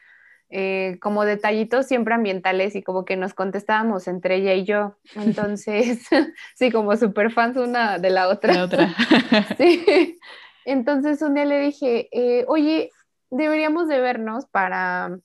Eh, 0.57 1.00
como 1.01 1.25
detallitos 1.25 1.85
siempre 1.85 2.13
ambientales 2.13 2.77
y 2.77 2.81
como 2.81 3.03
que 3.03 3.17
nos 3.17 3.33
contestábamos 3.33 4.07
entre 4.07 4.38
ella 4.38 4.53
y 4.53 4.63
yo. 4.63 4.95
Entonces, 5.15 6.07
sí, 6.55 6.71
como 6.71 6.95
súper 6.95 7.29
fans 7.33 7.57
una 7.57 8.00
de 8.00 8.09
la 8.09 8.29
otra. 8.29 8.63
otra. 8.63 8.95
sí. 9.57 10.17
Entonces 10.63 11.21
un 11.21 11.33
día 11.33 11.43
le 11.43 11.59
dije, 11.59 12.07
eh, 12.13 12.45
oye, 12.47 12.89
deberíamos 13.29 13.89
de 13.89 14.00
vernos 14.00 14.45
para 14.45 15.19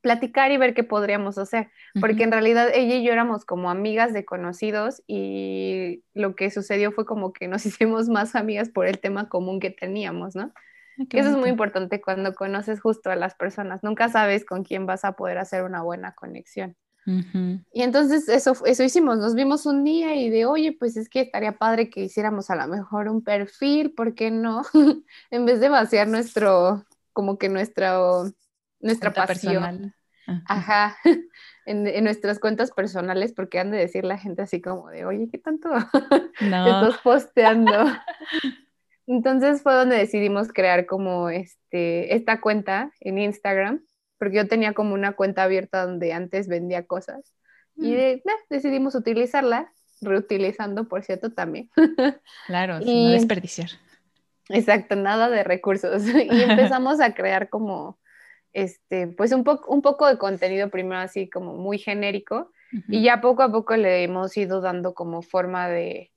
platicar 0.00 0.50
y 0.50 0.56
ver 0.56 0.74
qué 0.74 0.82
podríamos 0.82 1.38
hacer, 1.38 1.68
porque 2.00 2.24
en 2.24 2.32
realidad 2.32 2.70
ella 2.74 2.96
y 2.96 3.04
yo 3.04 3.12
éramos 3.12 3.44
como 3.44 3.70
amigas 3.70 4.12
de 4.12 4.24
conocidos 4.24 5.02
y 5.06 6.02
lo 6.12 6.34
que 6.34 6.50
sucedió 6.50 6.90
fue 6.90 7.04
como 7.06 7.32
que 7.32 7.46
nos 7.46 7.66
hicimos 7.66 8.08
más 8.08 8.34
amigas 8.34 8.68
por 8.68 8.86
el 8.86 8.98
tema 8.98 9.28
común 9.28 9.60
que 9.60 9.70
teníamos, 9.70 10.34
¿no? 10.34 10.52
Eso 11.10 11.30
es 11.30 11.36
muy 11.36 11.48
importante 11.48 12.00
cuando 12.00 12.34
conoces 12.34 12.80
justo 12.80 13.10
a 13.10 13.16
las 13.16 13.34
personas, 13.34 13.82
nunca 13.82 14.08
sabes 14.08 14.44
con 14.44 14.64
quién 14.64 14.86
vas 14.86 15.04
a 15.04 15.12
poder 15.12 15.38
hacer 15.38 15.64
una 15.64 15.82
buena 15.82 16.12
conexión. 16.14 16.76
Y 17.72 17.82
entonces 17.82 18.28
eso, 18.28 18.54
eso 18.66 18.84
hicimos, 18.84 19.18
nos 19.18 19.34
vimos 19.34 19.66
un 19.66 19.82
día 19.82 20.14
y 20.14 20.30
de, 20.30 20.46
oye, 20.46 20.76
pues 20.78 20.96
es 20.96 21.08
que 21.08 21.22
estaría 21.22 21.58
padre 21.58 21.90
que 21.90 22.02
hiciéramos 22.02 22.50
a 22.50 22.56
lo 22.56 22.68
mejor 22.68 23.08
un 23.08 23.24
perfil, 23.24 23.92
¿por 23.94 24.14
qué 24.14 24.30
no? 24.30 24.62
en 25.30 25.46
vez 25.46 25.58
de 25.58 25.68
vaciar 25.70 26.06
nuestro, 26.06 26.84
como 27.12 27.36
que 27.36 27.48
nuestro 27.48 28.30
nuestra 28.80 29.12
pasión. 29.12 29.94
Ajá. 30.46 30.96
En, 31.66 31.84
nuestras 32.02 32.40
cuentas 32.40 32.72
personales, 32.72 33.32
porque 33.32 33.60
han 33.60 33.70
de 33.70 33.78
decir 33.78 34.04
la 34.04 34.18
gente 34.18 34.42
así 34.42 34.60
como 34.60 34.88
de, 34.88 35.04
oye, 35.04 35.28
¿qué 35.30 35.38
tanto 35.38 35.68
estás 36.40 36.98
posteando? 37.04 37.84
Entonces 39.10 39.62
fue 39.62 39.74
donde 39.74 39.96
decidimos 39.96 40.52
crear 40.52 40.86
como 40.86 41.30
este, 41.30 42.14
esta 42.14 42.40
cuenta 42.40 42.92
en 43.00 43.18
Instagram, 43.18 43.84
porque 44.18 44.36
yo 44.36 44.46
tenía 44.46 44.72
como 44.72 44.94
una 44.94 45.14
cuenta 45.14 45.42
abierta 45.42 45.84
donde 45.84 46.12
antes 46.12 46.46
vendía 46.46 46.86
cosas 46.86 47.34
y 47.74 47.94
mm. 47.94 48.20
decidimos 48.48 48.94
utilizarla, 48.94 49.72
reutilizando, 50.00 50.86
por 50.86 51.02
cierto, 51.02 51.32
también. 51.32 51.70
Claro, 52.46 52.78
sin 52.82 53.06
no 53.06 53.10
desperdiciar. 53.10 53.70
Exacto, 54.48 54.94
nada 54.94 55.28
de 55.28 55.42
recursos. 55.42 56.04
Y 56.14 56.42
empezamos 56.42 57.00
a 57.00 57.12
crear 57.12 57.48
como, 57.48 57.98
este, 58.52 59.08
pues 59.08 59.32
un, 59.32 59.42
poco 59.42 59.74
un 59.74 59.82
poco 59.82 60.06
de 60.06 60.18
contenido 60.18 60.70
primero 60.70 61.00
así 61.00 61.28
como 61.28 61.54
muy 61.56 61.78
genérico 61.78 62.52
y 62.86 63.02
ya 63.02 63.20
poco 63.20 63.42
a 63.42 63.50
poco 63.50 63.74
le 63.74 64.04
hemos 64.04 64.36
ido 64.36 64.60
dando 64.60 64.94
como 64.94 65.22
forma 65.22 65.68
de, 65.68 66.12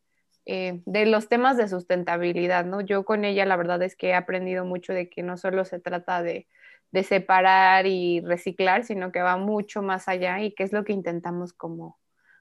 eh, 0.45 0.81
de 0.85 1.05
los 1.05 1.29
temas 1.29 1.57
de 1.57 1.67
sustentabilidad, 1.67 2.65
¿no? 2.65 2.81
Yo 2.81 3.05
con 3.05 3.25
ella 3.25 3.45
la 3.45 3.55
verdad 3.55 3.81
es 3.81 3.95
que 3.95 4.09
he 4.09 4.13
aprendido 4.13 4.65
mucho 4.65 4.93
de 4.93 5.09
que 5.09 5.23
no 5.23 5.37
solo 5.37 5.65
se 5.65 5.79
trata 5.79 6.21
de, 6.21 6.47
de 6.91 7.03
separar 7.03 7.85
y 7.87 8.21
reciclar, 8.21 8.83
sino 8.83 9.11
que 9.11 9.21
va 9.21 9.37
mucho 9.37 9.81
más 9.81 10.07
allá 10.07 10.41
y 10.41 10.53
que 10.53 10.63
es 10.63 10.73
lo 10.73 10.83
que 10.83 10.93
intentamos 10.93 11.53
como 11.53 11.99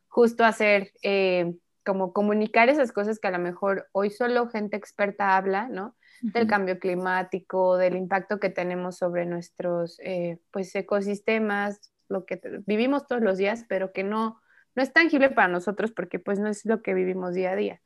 justo 0.08 0.44
hacer. 0.44 0.92
Eh, 1.02 1.54
como 1.84 2.12
comunicar 2.12 2.68
esas 2.68 2.92
cosas 2.92 3.18
que 3.18 3.28
a 3.28 3.32
lo 3.32 3.38
mejor 3.38 3.88
hoy 3.92 4.10
solo 4.10 4.48
gente 4.48 4.76
experta 4.76 5.36
habla, 5.36 5.68
¿no? 5.68 5.96
Del 6.20 6.46
cambio 6.46 6.78
climático, 6.78 7.76
del 7.76 7.96
impacto 7.96 8.38
que 8.38 8.48
tenemos 8.48 8.96
sobre 8.96 9.26
nuestros 9.26 9.98
eh, 10.04 10.38
pues, 10.52 10.72
ecosistemas, 10.76 11.92
lo 12.08 12.24
que 12.24 12.40
vivimos 12.64 13.08
todos 13.08 13.22
los 13.22 13.38
días, 13.38 13.64
pero 13.68 13.92
que 13.92 14.04
no, 14.04 14.40
no 14.76 14.82
es 14.82 14.92
tangible 14.92 15.30
para 15.30 15.48
nosotros 15.48 15.90
porque 15.90 16.20
pues 16.20 16.38
no 16.38 16.48
es 16.48 16.64
lo 16.64 16.82
que 16.82 16.94
vivimos 16.94 17.34
día 17.34 17.50
a 17.50 17.56
día. 17.56 17.80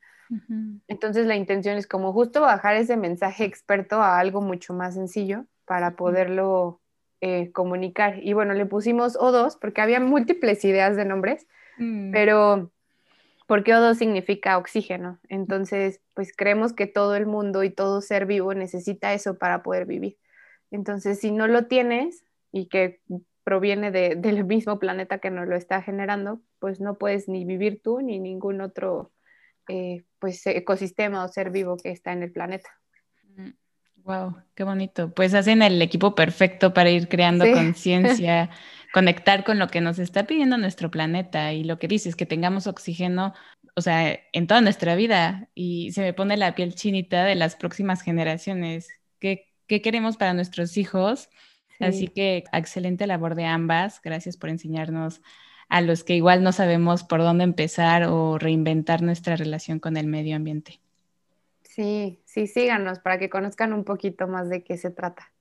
Entonces 0.89 1.27
la 1.27 1.37
intención 1.37 1.77
es 1.77 1.87
como 1.87 2.13
justo 2.13 2.41
bajar 2.41 2.77
ese 2.77 2.97
mensaje 2.97 3.45
experto 3.45 3.97
a 3.97 4.19
algo 4.19 4.41
mucho 4.41 4.75
más 4.75 4.95
sencillo 4.95 5.45
para 5.65 5.97
poderlo 5.97 6.81
eh, 7.21 7.51
comunicar. 7.53 8.23
Y 8.23 8.33
bueno, 8.33 8.55
le 8.55 8.67
pusimos 8.67 9.17
O2 9.17 9.59
porque 9.61 9.81
había 9.81 10.01
múltiples 10.01 10.65
ideas 10.65 10.97
de 10.97 11.05
nombres, 11.05 11.47
mm. 11.79 12.13
pero 12.13 12.71
porque 13.47 13.73
O2 13.73 13.95
significa 13.95 14.59
oxígeno. 14.59 15.19
Entonces, 15.29 16.01
pues 16.15 16.35
creemos 16.37 16.73
que 16.73 16.87
todo 16.87 17.15
el 17.15 17.27
mundo 17.27 17.63
y 17.63 17.71
todo 17.71 18.01
ser 18.01 18.27
vivo 18.27 18.55
necesita 18.55 19.15
eso 19.15 19.39
para 19.39 19.63
poder 19.63 19.87
vivir. 19.87 20.19
Entonces, 20.71 21.21
si 21.21 21.31
no 21.31 21.47
lo 21.47 21.67
tienes 21.67 22.25
y 22.53 22.67
que 22.67 23.01
proviene 23.45 23.93
del 23.93 24.45
mismo 24.45 24.79
planeta 24.81 25.19
que 25.19 25.31
nos 25.31 25.47
lo 25.47 25.55
está 25.55 25.81
generando, 25.81 26.41
pues 26.59 26.81
no 26.81 26.99
puedes 26.99 27.29
ni 27.29 27.45
vivir 27.45 27.81
tú 27.81 28.01
ni 28.01 28.19
ningún 28.19 28.61
otro 28.61 29.13
eh, 29.69 30.05
pues, 30.19 30.47
ecosistema 30.47 31.25
o 31.25 31.29
ser 31.29 31.51
vivo 31.51 31.77
que 31.77 31.91
está 31.91 32.13
en 32.13 32.23
el 32.23 32.33
planeta. 32.33 32.71
Wow, 33.97 34.31
mm, 34.31 34.43
qué 34.55 34.65
bonito. 34.65 35.13
Pues 35.13 35.35
hacen 35.35 35.63
el 35.63 35.81
equipo 35.83 36.15
perfecto 36.15 36.73
para 36.73 36.91
ir 36.91 37.09
creando 37.09 37.45
conciencia 37.53 38.51
conectar 38.97 39.45
con 39.45 39.59
lo 39.59 39.69
que 39.69 39.83
nos 39.83 39.99
está 39.99 40.27
pidiendo 40.27 40.57
nuestro 40.57 40.91
planeta 40.91 41.53
y 41.53 41.65
lo 41.65 41.79
que 41.79 41.87
dices, 41.87 42.17
que 42.17 42.25
tengamos 42.25 42.67
oxígeno, 42.67 43.35
o 43.75 43.83
sea, 43.83 44.19
en 44.33 44.47
toda 44.47 44.63
nuestra 44.63 44.95
vida. 44.95 45.51
Y 45.55 45.93
se 45.93 46.01
me 46.01 46.15
pone 46.15 46.39
la 46.39 46.55
piel 46.55 46.75
chinita 46.75 47.25
de 47.25 47.35
las 47.35 47.57
próximas 47.57 48.01
generaciones. 48.01 48.89
¿Qué, 49.19 49.53
queremos 49.69 50.17
para 50.17 50.33
nuestros 50.33 50.79
hijos? 50.79 51.29
Así 51.79 52.09
que 52.09 52.45
excelente 52.55 53.07
labor 53.07 53.35
de 53.35 53.45
ambas. 53.45 54.01
Gracias 54.03 54.39
por 54.39 54.49
enseñarnos 54.49 55.21
a 55.69 55.81
los 55.81 56.05
que 56.05 56.15
igual 56.15 56.43
no 56.43 56.53
sabemos 56.53 57.05
por 57.05 57.21
dónde 57.21 57.45
empezar 57.45 58.05
o 58.05 58.39
reinventar 58.39 59.03
nuestra 59.03 59.37
relación 59.37 59.79
con 59.79 59.97
el 59.97 60.07
medio 60.07 60.37
ambiente. 60.37 60.81
Sí, 61.63 62.21
sí, 62.25 62.47
síganos 62.47 63.01
para 63.01 63.19
que 63.19 63.29
conozcan 63.29 63.73
un 63.73 63.85
poquito 63.85 64.27
más 64.29 64.49
de 64.49 64.63
qué 64.63 64.79
se 64.79 64.91
trata. 64.91 65.33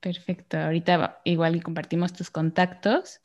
Perfecto. 0.00 0.58
Ahorita 0.58 1.20
igual 1.24 1.62
compartimos 1.62 2.12
tus 2.12 2.30
contactos. 2.30 3.20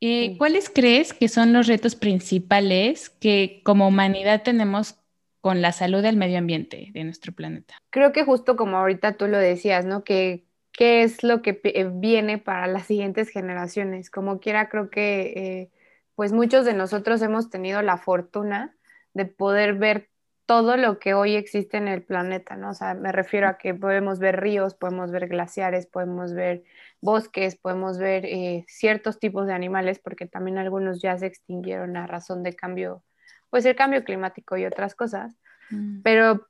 Eh, 0.00 0.36
¿Cuáles 0.38 0.70
crees 0.70 1.12
que 1.12 1.28
son 1.28 1.52
los 1.52 1.66
retos 1.66 1.96
principales 1.96 3.10
que 3.10 3.62
como 3.64 3.88
humanidad 3.88 4.42
tenemos 4.42 4.96
con 5.40 5.60
la 5.60 5.72
salud 5.72 6.02
del 6.02 6.16
medio 6.16 6.38
ambiente 6.38 6.90
de 6.92 7.04
nuestro 7.04 7.32
planeta? 7.32 7.74
Creo 7.90 8.12
que 8.12 8.24
justo 8.24 8.56
como 8.56 8.76
ahorita 8.76 9.16
tú 9.16 9.26
lo 9.26 9.38
decías, 9.38 9.84
¿no? 9.84 10.04
Que 10.04 10.44
qué 10.78 11.02
es 11.02 11.24
lo 11.24 11.42
que 11.42 11.60
eh, 11.64 11.90
viene 11.92 12.38
para 12.38 12.68
las 12.68 12.86
siguientes 12.86 13.30
generaciones. 13.30 14.10
Como 14.10 14.38
quiera, 14.38 14.68
creo 14.68 14.90
que 14.90 15.32
eh, 15.34 15.70
pues 16.14 16.32
muchos 16.32 16.64
de 16.64 16.72
nosotros 16.72 17.20
hemos 17.20 17.50
tenido 17.50 17.82
la 17.82 17.96
fortuna 17.96 18.76
de 19.12 19.24
poder 19.24 19.74
ver 19.74 20.08
todo 20.46 20.76
lo 20.76 21.00
que 21.00 21.14
hoy 21.14 21.34
existe 21.34 21.78
en 21.78 21.88
el 21.88 22.04
planeta, 22.04 22.54
¿no? 22.54 22.70
O 22.70 22.74
sea, 22.74 22.94
me 22.94 23.10
refiero 23.10 23.48
a 23.48 23.58
que 23.58 23.74
podemos 23.74 24.20
ver 24.20 24.40
ríos, 24.40 24.74
podemos 24.74 25.10
ver 25.10 25.26
glaciares, 25.26 25.88
podemos 25.88 26.32
ver 26.32 26.62
bosques, 27.00 27.56
podemos 27.56 27.98
ver 27.98 28.24
eh, 28.24 28.64
ciertos 28.68 29.18
tipos 29.18 29.48
de 29.48 29.54
animales, 29.54 29.98
porque 29.98 30.26
también 30.26 30.58
algunos 30.58 31.02
ya 31.02 31.18
se 31.18 31.26
extinguieron 31.26 31.96
a 31.96 32.06
razón 32.06 32.44
de 32.44 32.54
cambio, 32.54 33.02
pues 33.50 33.66
el 33.66 33.74
cambio 33.74 34.04
climático 34.04 34.56
y 34.56 34.64
otras 34.64 34.94
cosas. 34.94 35.34
Mm. 35.70 36.02
Pero 36.02 36.46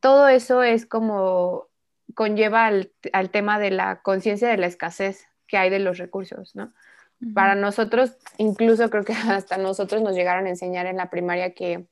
todo 0.00 0.26
eso 0.28 0.62
es 0.62 0.86
como 0.86 1.67
conlleva 2.14 2.66
al, 2.66 3.30
tema 3.30 3.58
de 3.58 3.70
la 3.70 4.02
conciencia 4.02 4.48
de 4.48 4.56
la 4.56 4.66
escasez 4.66 5.26
que 5.46 5.56
hay 5.56 5.70
de 5.70 5.78
los 5.78 5.98
recursos, 5.98 6.54
¿no? 6.54 6.72
Para 7.34 7.56
nosotros, 7.56 8.16
incluso 8.36 8.90
creo 8.90 9.04
que 9.04 9.12
hasta 9.28 9.58
nosotros 9.58 10.02
nos 10.02 10.14
llegaron 10.14 10.46
a 10.46 10.50
enseñar 10.50 10.86
en 10.86 10.96
la 10.96 11.10
primaria 11.10 11.54
que 11.54 11.88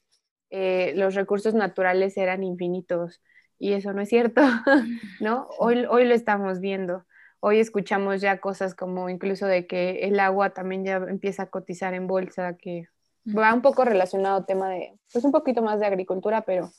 eh, 0.51 0.93
los 0.97 1.15
recursos 1.15 1.55
naturales 1.55 2.17
eran 2.17 2.45
infinitos 2.45 3.21
y 3.59 3.73
eso 3.73 3.93
no 3.93 4.03
es 4.03 4.09
cierto, 4.09 4.43
¿no? 5.21 5.49
Hoy, 5.59 5.85
hoy 5.89 6.05
lo 6.05 6.15
estamos 6.15 6.61
viendo. 6.61 7.05
Hoy 7.41 7.61
escuchamos 7.61 8.21
ya 8.21 8.41
cosas 8.41 8.75
como 8.75 9.09
incluso 9.09 9.47
de 9.47 9.67
que 9.67 10.01
el 10.03 10.21
agua 10.21 10.51
también 10.51 10.85
ya 10.85 10.97
empieza 10.97 11.45
a 11.45 11.51
cotizar 11.51 11.95
en 11.95 12.07
bolsa, 12.07 12.57
que 12.57 12.89
va 13.27 13.53
un 13.55 13.63
poco 13.63 13.85
relacionado 13.85 14.37
al 14.39 14.47
tema 14.47 14.69
de, 14.71 14.99
pues 15.13 15.25
un 15.25 15.33
poquito 15.33 15.63
más 15.63 15.81
de 15.81 15.87
agricultura, 15.87 16.43
pero 16.43 16.71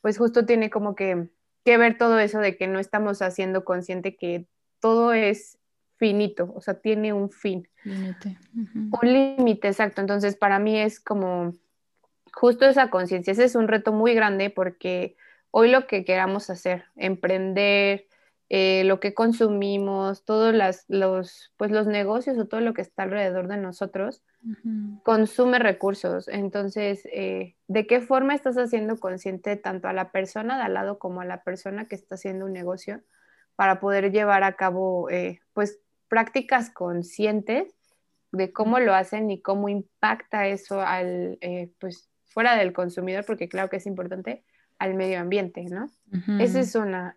pues 0.00 0.18
justo 0.18 0.46
tiene 0.46 0.70
como 0.70 0.94
que, 0.94 1.28
que 1.64 1.76
ver 1.76 1.98
todo 1.98 2.18
eso 2.18 2.38
de 2.38 2.56
que 2.56 2.66
no 2.66 2.78
estamos 2.78 3.22
haciendo 3.22 3.64
consciente 3.64 4.16
que 4.16 4.46
todo 4.80 5.12
es 5.12 5.58
finito, 5.96 6.52
o 6.54 6.60
sea, 6.62 6.74
tiene 6.74 7.12
un 7.12 7.30
fin. 7.30 7.68
Un 7.84 8.90
límite, 9.02 9.68
exacto. 9.68 10.00
Entonces, 10.00 10.34
para 10.34 10.58
mí 10.58 10.78
es 10.78 10.98
como 10.98 11.52
justo 12.32 12.64
esa 12.64 12.88
conciencia. 12.88 13.32
Ese 13.32 13.44
es 13.44 13.54
un 13.54 13.68
reto 13.68 13.92
muy 13.92 14.14
grande 14.14 14.48
porque 14.48 15.16
hoy 15.50 15.70
lo 15.70 15.86
que 15.86 16.04
queramos 16.04 16.48
hacer, 16.48 16.84
emprender, 16.96 18.06
eh, 18.52 18.82
lo 18.82 18.98
que 18.98 19.14
consumimos, 19.14 20.24
todos 20.24 20.52
los, 20.88 21.52
pues 21.56 21.70
los 21.70 21.86
negocios 21.86 22.36
o 22.36 22.48
todo 22.48 22.60
lo 22.60 22.74
que 22.74 22.82
está 22.82 23.04
alrededor 23.04 23.46
de 23.46 23.56
nosotros, 23.56 24.24
consume 25.04 25.60
recursos. 25.60 26.26
Entonces, 26.26 27.06
eh, 27.12 27.54
¿de 27.68 27.86
qué 27.86 28.00
forma 28.00 28.34
estás 28.34 28.58
haciendo 28.58 28.98
consciente 28.98 29.54
tanto 29.54 29.86
a 29.86 29.92
la 29.92 30.10
persona 30.10 30.56
de 30.56 30.64
al 30.64 30.74
lado 30.74 30.98
como 30.98 31.20
a 31.20 31.24
la 31.24 31.44
persona 31.44 31.86
que 31.86 31.94
está 31.94 32.16
haciendo 32.16 32.46
un 32.46 32.52
negocio 32.52 33.02
para 33.54 33.78
poder 33.78 34.10
llevar 34.10 34.42
a 34.42 34.56
cabo, 34.56 35.08
eh, 35.10 35.38
pues, 35.52 35.78
prácticas 36.08 36.70
conscientes 36.70 37.72
de 38.32 38.52
cómo 38.52 38.80
lo 38.80 38.94
hacen 38.94 39.30
y 39.30 39.40
cómo 39.40 39.68
impacta 39.68 40.48
eso 40.48 40.80
al, 40.80 41.38
pues, 41.78 42.10
fuera 42.24 42.56
del 42.56 42.72
consumidor, 42.72 43.24
porque 43.24 43.48
claro 43.48 43.70
que 43.70 43.76
es 43.76 43.86
importante, 43.86 44.42
al 44.80 44.94
medio 44.94 45.20
ambiente, 45.20 45.66
¿no? 45.66 45.86
Esa 46.40 46.58
es 46.58 46.74
una. 46.74 47.16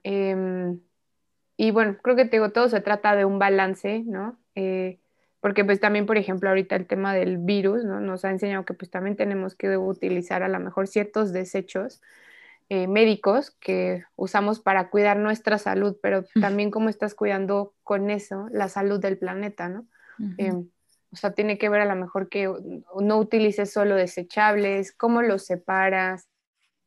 Y 1.57 1.71
bueno, 1.71 1.97
creo 2.01 2.15
que 2.15 2.25
te 2.25 2.37
digo, 2.37 2.51
todo 2.51 2.69
se 2.69 2.81
trata 2.81 3.15
de 3.15 3.25
un 3.25 3.39
balance, 3.39 4.03
¿no? 4.05 4.37
Eh, 4.55 4.99
porque 5.39 5.65
pues 5.65 5.79
también, 5.79 6.05
por 6.05 6.17
ejemplo, 6.17 6.49
ahorita 6.49 6.75
el 6.75 6.87
tema 6.87 7.13
del 7.13 7.37
virus, 7.37 7.83
¿no? 7.83 7.99
Nos 7.99 8.25
ha 8.25 8.31
enseñado 8.31 8.65
que 8.65 8.73
pues 8.73 8.89
también 8.89 9.15
tenemos 9.15 9.55
que 9.55 9.77
utilizar 9.77 10.41
a 10.41 10.47
lo 10.47 10.59
mejor 10.59 10.87
ciertos 10.87 11.33
desechos 11.33 12.01
eh, 12.69 12.87
médicos 12.87 13.51
que 13.59 14.05
usamos 14.15 14.59
para 14.59 14.89
cuidar 14.89 15.17
nuestra 15.17 15.57
salud, 15.57 15.97
pero 16.01 16.23
también 16.39 16.71
cómo 16.71 16.89
estás 16.89 17.13
cuidando 17.13 17.73
con 17.83 18.09
eso 18.09 18.47
la 18.51 18.69
salud 18.69 18.99
del 18.99 19.17
planeta, 19.17 19.67
¿no? 19.67 19.85
Em, 20.37 20.69
o 21.11 21.15
sea, 21.15 21.33
tiene 21.33 21.57
que 21.57 21.69
ver 21.69 21.81
a 21.81 21.85
lo 21.85 21.95
mejor 21.95 22.29
que 22.29 22.51
no 23.01 23.17
utilices 23.17 23.71
solo 23.71 23.95
desechables, 23.95 24.93
cómo 24.93 25.21
los 25.21 25.45
separas 25.45 26.29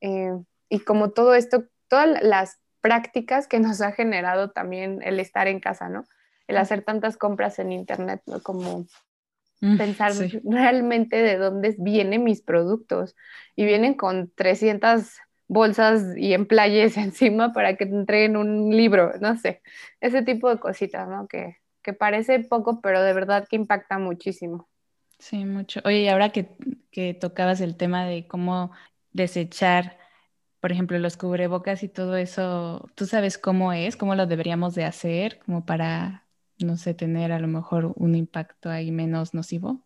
eh, 0.00 0.32
y 0.68 0.80
como 0.80 1.10
todo 1.10 1.34
esto, 1.34 1.64
todas 1.88 2.22
las 2.22 2.58
prácticas 2.86 3.48
que 3.48 3.58
nos 3.58 3.80
ha 3.80 3.90
generado 3.90 4.52
también 4.52 5.00
el 5.02 5.18
estar 5.18 5.48
en 5.48 5.58
casa, 5.58 5.88
¿no? 5.88 6.04
El 6.46 6.56
hacer 6.56 6.82
tantas 6.82 7.16
compras 7.16 7.58
en 7.58 7.72
internet, 7.72 8.22
¿no? 8.26 8.40
Como 8.40 8.86
pensar 9.76 10.12
realmente 10.44 11.16
de 11.16 11.36
dónde 11.36 11.74
vienen 11.80 12.22
mis 12.22 12.42
productos 12.42 13.16
y 13.56 13.64
vienen 13.64 13.94
con 13.94 14.30
300 14.36 15.16
bolsas 15.48 16.16
y 16.16 16.32
emplayes 16.32 16.96
encima 17.08 17.52
para 17.52 17.76
que 17.76 17.86
te 17.86 17.92
entreguen 17.92 18.36
un 18.36 18.70
libro, 18.70 19.14
no 19.20 19.36
sé, 19.36 19.62
ese 20.00 20.22
tipo 20.22 20.48
de 20.48 20.60
cositas, 20.60 21.08
¿no? 21.08 21.26
Que, 21.26 21.56
que 21.82 21.92
parece 21.92 22.38
poco, 22.38 22.80
pero 22.80 23.02
de 23.02 23.14
verdad 23.14 23.48
que 23.50 23.56
impacta 23.56 23.98
muchísimo. 23.98 24.68
Sí, 25.18 25.44
mucho. 25.44 25.80
Oye, 25.84 26.02
y 26.02 26.08
ahora 26.08 26.30
que, 26.30 26.56
que 26.92 27.14
tocabas 27.14 27.60
el 27.60 27.76
tema 27.76 28.04
de 28.06 28.28
cómo 28.28 28.70
desechar, 29.12 29.98
por 30.60 30.72
ejemplo, 30.72 30.98
los 30.98 31.16
cubrebocas 31.16 31.82
y 31.82 31.88
todo 31.88 32.16
eso, 32.16 32.88
¿tú 32.94 33.06
sabes 33.06 33.38
cómo 33.38 33.72
es? 33.72 33.96
¿Cómo 33.96 34.14
lo 34.14 34.26
deberíamos 34.26 34.74
de 34.74 34.84
hacer 34.84 35.38
como 35.44 35.64
para, 35.64 36.24
no 36.58 36.76
sé, 36.76 36.94
tener 36.94 37.32
a 37.32 37.38
lo 37.38 37.48
mejor 37.48 37.92
un 37.96 38.14
impacto 38.14 38.70
ahí 38.70 38.90
menos 38.90 39.34
nocivo? 39.34 39.80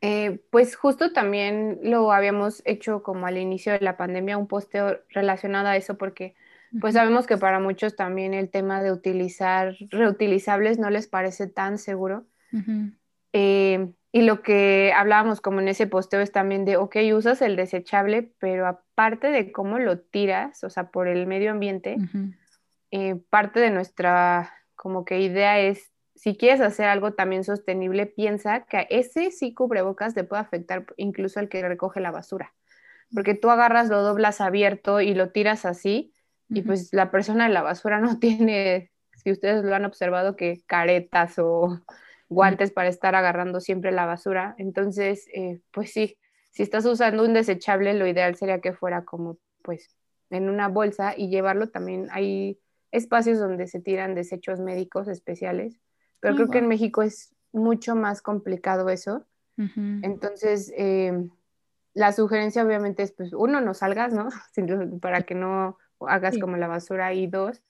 Eh, 0.00 0.42
pues 0.50 0.76
justo 0.76 1.12
también 1.12 1.78
lo 1.82 2.12
habíamos 2.12 2.62
hecho 2.66 3.02
como 3.02 3.26
al 3.26 3.38
inicio 3.38 3.72
de 3.72 3.80
la 3.80 3.96
pandemia, 3.96 4.36
un 4.36 4.46
posteo 4.46 5.00
relacionado 5.08 5.68
a 5.68 5.76
eso, 5.76 5.96
porque 5.96 6.34
pues 6.80 6.94
sabemos 6.94 7.26
que 7.26 7.38
para 7.38 7.60
muchos 7.60 7.96
también 7.96 8.34
el 8.34 8.50
tema 8.50 8.82
de 8.82 8.92
utilizar 8.92 9.76
reutilizables 9.90 10.78
no 10.78 10.90
les 10.90 11.06
parece 11.06 11.46
tan 11.46 11.78
seguro. 11.78 12.26
Eh, 13.32 13.92
y 14.14 14.22
lo 14.22 14.42
que 14.42 14.92
hablábamos 14.94 15.40
como 15.40 15.58
en 15.58 15.66
ese 15.66 15.88
posteo 15.88 16.20
es 16.20 16.30
también 16.30 16.64
de, 16.64 16.76
ok, 16.76 16.98
usas 17.16 17.42
el 17.42 17.56
desechable, 17.56 18.30
pero 18.38 18.68
aparte 18.68 19.32
de 19.32 19.50
cómo 19.50 19.80
lo 19.80 19.98
tiras, 19.98 20.62
o 20.62 20.70
sea, 20.70 20.92
por 20.92 21.08
el 21.08 21.26
medio 21.26 21.50
ambiente, 21.50 21.96
eh, 22.92 23.16
parte 23.28 23.58
de 23.58 23.70
nuestra 23.70 24.54
como 24.76 25.04
que 25.04 25.18
idea 25.18 25.58
es 25.58 25.90
si 26.14 26.36
quieres 26.36 26.60
hacer 26.60 26.86
algo 26.86 27.14
también 27.14 27.42
sostenible, 27.42 28.06
piensa 28.06 28.66
que 28.66 28.86
ese 28.88 29.32
sí 29.32 29.52
cubrebocas 29.52 30.14
te 30.14 30.22
puede 30.22 30.42
afectar 30.42 30.86
incluso 30.96 31.40
al 31.40 31.48
que 31.48 31.66
recoge 31.66 31.98
la 31.98 32.12
basura. 32.12 32.54
Porque 33.12 33.34
tú 33.34 33.50
agarras, 33.50 33.88
lo 33.88 34.00
doblas 34.02 34.40
abierto 34.40 35.00
y 35.00 35.14
lo 35.14 35.30
tiras 35.30 35.64
así, 35.64 36.14
y 36.48 36.62
pues 36.62 36.92
la 36.92 37.10
persona 37.10 37.48
de 37.48 37.52
la 37.52 37.62
basura 37.62 37.98
no 37.98 38.16
tiene, 38.20 38.92
si 39.24 39.32
ustedes 39.32 39.64
lo 39.64 39.74
han 39.74 39.86
observado, 39.86 40.36
que 40.36 40.62
caretas 40.68 41.36
o 41.40 41.80
guantes 42.28 42.72
para 42.72 42.88
estar 42.88 43.14
agarrando 43.14 43.60
siempre 43.60 43.92
la 43.92 44.06
basura. 44.06 44.54
Entonces, 44.58 45.26
eh, 45.34 45.60
pues 45.70 45.92
sí, 45.92 46.16
si 46.50 46.62
estás 46.62 46.84
usando 46.84 47.24
un 47.24 47.34
desechable, 47.34 47.94
lo 47.94 48.06
ideal 48.06 48.36
sería 48.36 48.60
que 48.60 48.72
fuera 48.72 49.04
como, 49.04 49.38
pues, 49.62 49.96
en 50.30 50.48
una 50.48 50.68
bolsa 50.68 51.14
y 51.16 51.28
llevarlo 51.28 51.70
también. 51.70 52.08
Hay 52.10 52.58
espacios 52.90 53.38
donde 53.38 53.66
se 53.66 53.80
tiran 53.80 54.14
desechos 54.14 54.60
médicos 54.60 55.08
especiales 55.08 55.80
pero 56.24 56.36
creo 56.36 56.48
que 56.48 56.58
en 56.58 56.68
México 56.68 57.02
es 57.02 57.34
mucho 57.52 57.94
más 57.94 58.22
complicado 58.22 58.88
eso. 58.88 59.26
Entonces, 59.56 60.72
eh, 60.74 61.28
la 61.92 62.12
sugerencia 62.12 62.64
obviamente 62.64 63.02
es, 63.02 63.12
pues, 63.12 63.34
uno, 63.34 63.60
no 63.60 63.74
salgas, 63.74 64.14
¿no? 64.14 64.30
Para 65.02 65.24
que 65.24 65.34
no 65.34 65.76
hagas 66.00 66.38
como 66.38 66.56
la 66.56 66.66
basura 66.66 67.12
y 67.12 67.26
dos, 67.26 67.62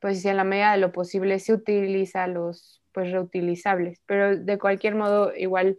pues 0.00 0.22
si 0.22 0.28
en 0.28 0.38
la 0.38 0.44
medida 0.44 0.72
de 0.72 0.78
lo 0.78 0.90
posible 0.90 1.38
se 1.38 1.52
utiliza 1.52 2.26
los, 2.26 2.79
pues, 2.92 3.12
reutilizables. 3.12 4.00
Pero 4.06 4.36
de 4.36 4.58
cualquier 4.58 4.94
modo, 4.94 5.34
igual 5.36 5.78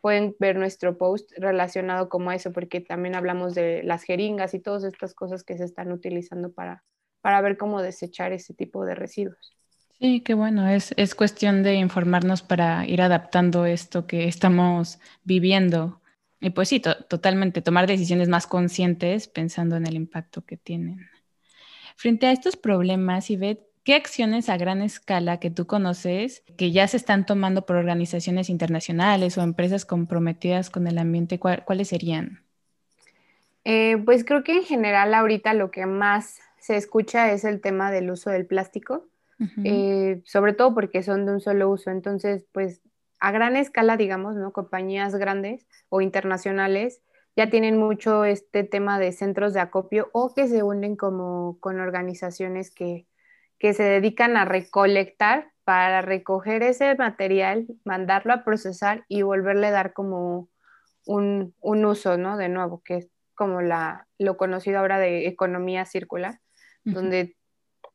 pueden 0.00 0.34
ver 0.38 0.56
nuestro 0.56 0.98
post 0.98 1.30
relacionado 1.38 2.08
como 2.08 2.32
eso, 2.32 2.52
porque 2.52 2.80
también 2.80 3.14
hablamos 3.14 3.54
de 3.54 3.82
las 3.84 4.02
jeringas 4.02 4.52
y 4.52 4.60
todas 4.60 4.84
estas 4.84 5.14
cosas 5.14 5.44
que 5.44 5.56
se 5.56 5.64
están 5.64 5.92
utilizando 5.92 6.52
para, 6.52 6.82
para 7.20 7.40
ver 7.40 7.56
cómo 7.56 7.80
desechar 7.80 8.32
ese 8.32 8.52
tipo 8.52 8.84
de 8.84 8.94
residuos. 8.94 9.56
Sí, 10.00 10.20
qué 10.20 10.34
bueno. 10.34 10.68
Es, 10.68 10.92
es 10.96 11.14
cuestión 11.14 11.62
de 11.62 11.74
informarnos 11.74 12.42
para 12.42 12.84
ir 12.86 13.00
adaptando 13.00 13.64
esto 13.64 14.08
que 14.08 14.26
estamos 14.26 14.98
viviendo. 15.22 16.00
Y 16.40 16.50
pues 16.50 16.68
sí, 16.70 16.80
totalmente, 16.80 17.62
tomar 17.62 17.86
decisiones 17.86 18.28
más 18.28 18.48
conscientes 18.48 19.28
pensando 19.28 19.76
en 19.76 19.86
el 19.86 19.94
impacto 19.94 20.44
que 20.44 20.56
tienen. 20.56 21.08
Frente 21.96 22.26
a 22.26 22.32
estos 22.32 22.56
problemas, 22.56 23.30
Ivette, 23.30 23.64
¿qué 23.84 23.94
acciones 23.94 24.48
a 24.48 24.56
gran 24.56 24.82
escala 24.82 25.40
que 25.40 25.50
tú 25.50 25.66
conoces 25.66 26.42
que 26.56 26.70
ya 26.70 26.86
se 26.86 26.96
están 26.96 27.26
tomando 27.26 27.66
por 27.66 27.76
organizaciones 27.76 28.48
internacionales 28.48 29.36
o 29.38 29.42
empresas 29.42 29.84
comprometidas 29.84 30.70
con 30.70 30.86
el 30.86 30.98
ambiente, 30.98 31.38
cuáles 31.38 31.88
serían? 31.88 32.44
Eh, 33.64 33.96
pues 34.04 34.24
creo 34.24 34.42
que 34.44 34.56
en 34.56 34.64
general 34.64 35.14
ahorita 35.14 35.54
lo 35.54 35.70
que 35.70 35.86
más 35.86 36.40
se 36.58 36.76
escucha 36.76 37.32
es 37.32 37.44
el 37.44 37.60
tema 37.60 37.90
del 37.90 38.10
uso 38.10 38.30
del 38.30 38.46
plástico. 38.46 39.06
Eh, 39.64 40.22
sobre 40.24 40.52
todo 40.52 40.72
porque 40.72 41.02
son 41.02 41.26
de 41.26 41.32
un 41.32 41.40
solo 41.40 41.68
uso. 41.68 41.90
Entonces, 41.90 42.46
pues 42.52 42.80
a 43.18 43.32
gran 43.32 43.56
escala, 43.56 43.96
digamos, 43.96 44.36
¿no? 44.36 44.52
Compañías 44.52 45.16
grandes 45.16 45.66
o 45.88 46.00
internacionales 46.00 47.02
ya 47.34 47.50
tienen 47.50 47.76
mucho 47.76 48.24
este 48.24 48.62
tema 48.62 49.00
de 49.00 49.10
centros 49.10 49.52
de 49.52 49.58
acopio 49.58 50.10
o 50.12 50.32
que 50.32 50.46
se 50.46 50.62
unen 50.62 50.94
como 50.94 51.56
con 51.58 51.80
organizaciones 51.80 52.70
que, 52.70 53.06
que 53.62 53.74
se 53.74 53.84
dedican 53.84 54.36
a 54.36 54.44
recolectar 54.44 55.52
para 55.62 56.02
recoger 56.02 56.64
ese 56.64 56.96
material, 56.96 57.68
mandarlo 57.84 58.32
a 58.32 58.42
procesar 58.42 59.04
y 59.06 59.22
volverle 59.22 59.68
a 59.68 59.70
dar 59.70 59.92
como 59.92 60.48
un, 61.06 61.54
un 61.60 61.84
uso, 61.84 62.18
¿no? 62.18 62.36
De 62.36 62.48
nuevo, 62.48 62.82
que 62.84 62.96
es 62.96 63.08
como 63.36 63.62
la, 63.62 64.08
lo 64.18 64.36
conocido 64.36 64.80
ahora 64.80 64.98
de 64.98 65.28
economía 65.28 65.84
circular, 65.84 66.40
donde 66.82 67.36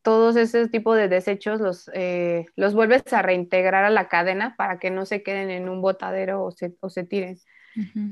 todos 0.04 0.38
esos 0.38 0.72
tipos 0.72 0.96
de 0.96 1.10
desechos 1.10 1.60
los, 1.60 1.92
eh, 1.94 2.46
los 2.56 2.74
vuelves 2.74 3.12
a 3.12 3.22
reintegrar 3.22 3.84
a 3.84 3.90
la 3.90 4.08
cadena 4.08 4.56
para 4.56 4.80
que 4.80 4.90
no 4.90 5.06
se 5.06 5.22
queden 5.22 5.50
en 5.50 5.68
un 5.68 5.82
botadero 5.82 6.46
o 6.46 6.52
se, 6.52 6.78
o 6.80 6.90
se 6.90 7.04
tiren. 7.04 7.40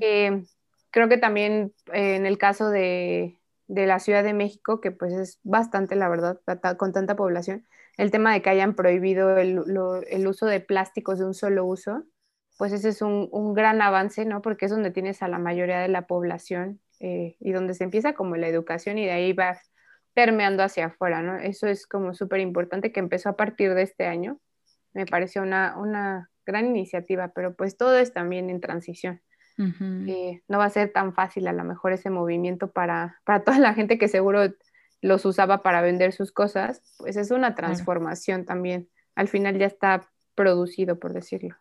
Eh, 0.01 0.43
creo 0.91 1.07
que 1.07 1.17
también 1.17 1.73
eh, 1.93 2.17
en 2.17 2.25
el 2.25 2.37
caso 2.37 2.69
de, 2.69 3.39
de, 3.67 3.85
la 3.87 3.99
Ciudad 3.99 4.23
de 4.23 4.33
México, 4.33 4.81
que 4.81 4.91
pues 4.91 5.13
es 5.13 5.39
bastante, 5.43 5.95
la 5.95 6.09
verdad, 6.09 6.39
con 6.77 6.93
tanta 6.93 7.15
población, 7.15 7.65
el 7.97 8.11
tema 8.11 8.33
de 8.33 8.41
que 8.41 8.49
hayan 8.49 8.75
prohibido 8.75 9.37
el, 9.37 9.61
el 10.09 10.27
uso 10.27 10.45
de 10.45 10.59
plásticos 10.59 11.19
de 11.19 11.25
un 11.25 11.33
solo 11.33 11.65
uso, 11.65 12.03
pues 12.57 12.71
ese 12.71 12.89
es 12.89 13.01
un, 13.01 13.29
un, 13.31 13.53
gran 13.53 13.81
avance, 13.81 14.25
¿no? 14.25 14.41
Porque 14.41 14.65
es 14.65 14.71
donde 14.71 14.91
tienes 14.91 15.21
a 15.21 15.27
la 15.27 15.39
mayoría 15.39 15.79
de 15.79 15.87
la 15.89 16.07
población 16.07 16.81
y 16.99 17.51
donde 17.51 17.73
se 17.73 17.83
empieza 17.83 18.13
como 18.13 18.35
la 18.37 18.47
educación 18.47 18.97
y 18.97 19.05
de 19.05 19.11
ahí 19.11 19.33
vas 19.33 19.71
permeando 20.13 20.63
hacia 20.63 20.87
afuera, 20.87 21.21
¿no? 21.21 21.37
Eso 21.37 21.67
es 21.67 21.85
como 21.87 22.13
súper 22.13 22.39
importante 22.39 22.91
que 22.91 22.99
empezó 23.01 23.29
a 23.29 23.35
partir 23.35 23.73
de 23.73 23.83
este 23.83 24.07
año. 24.07 24.39
Me 24.93 25.05
pareció 25.05 25.41
una, 25.41 25.77
una 25.77 26.31
gran 26.45 26.65
iniciativa, 26.67 27.29
pero 27.35 27.55
pues 27.55 27.77
todo 27.77 27.97
es 27.97 28.13
también 28.13 28.49
en 28.49 28.61
transición. 28.61 29.21
Eh, 29.57 30.41
no 30.47 30.57
va 30.57 30.65
a 30.65 30.69
ser 30.69 30.91
tan 30.91 31.13
fácil 31.13 31.47
a 31.47 31.53
lo 31.53 31.63
mejor 31.63 31.93
ese 31.93 32.09
movimiento 32.09 32.71
para, 32.71 33.21
para 33.23 33.43
toda 33.43 33.59
la 33.59 33.73
gente 33.73 33.97
que 33.97 34.07
seguro 34.07 34.53
los 35.01 35.25
usaba 35.25 35.63
para 35.63 35.81
vender 35.81 36.13
sus 36.13 36.31
cosas, 36.31 36.81
pues 36.97 37.15
es 37.15 37.31
una 37.31 37.55
transformación 37.55 38.45
también. 38.45 38.89
Al 39.15 39.27
final 39.27 39.57
ya 39.57 39.67
está 39.67 40.09
producido, 40.33 40.99
por 40.99 41.13
decirlo. 41.13 41.55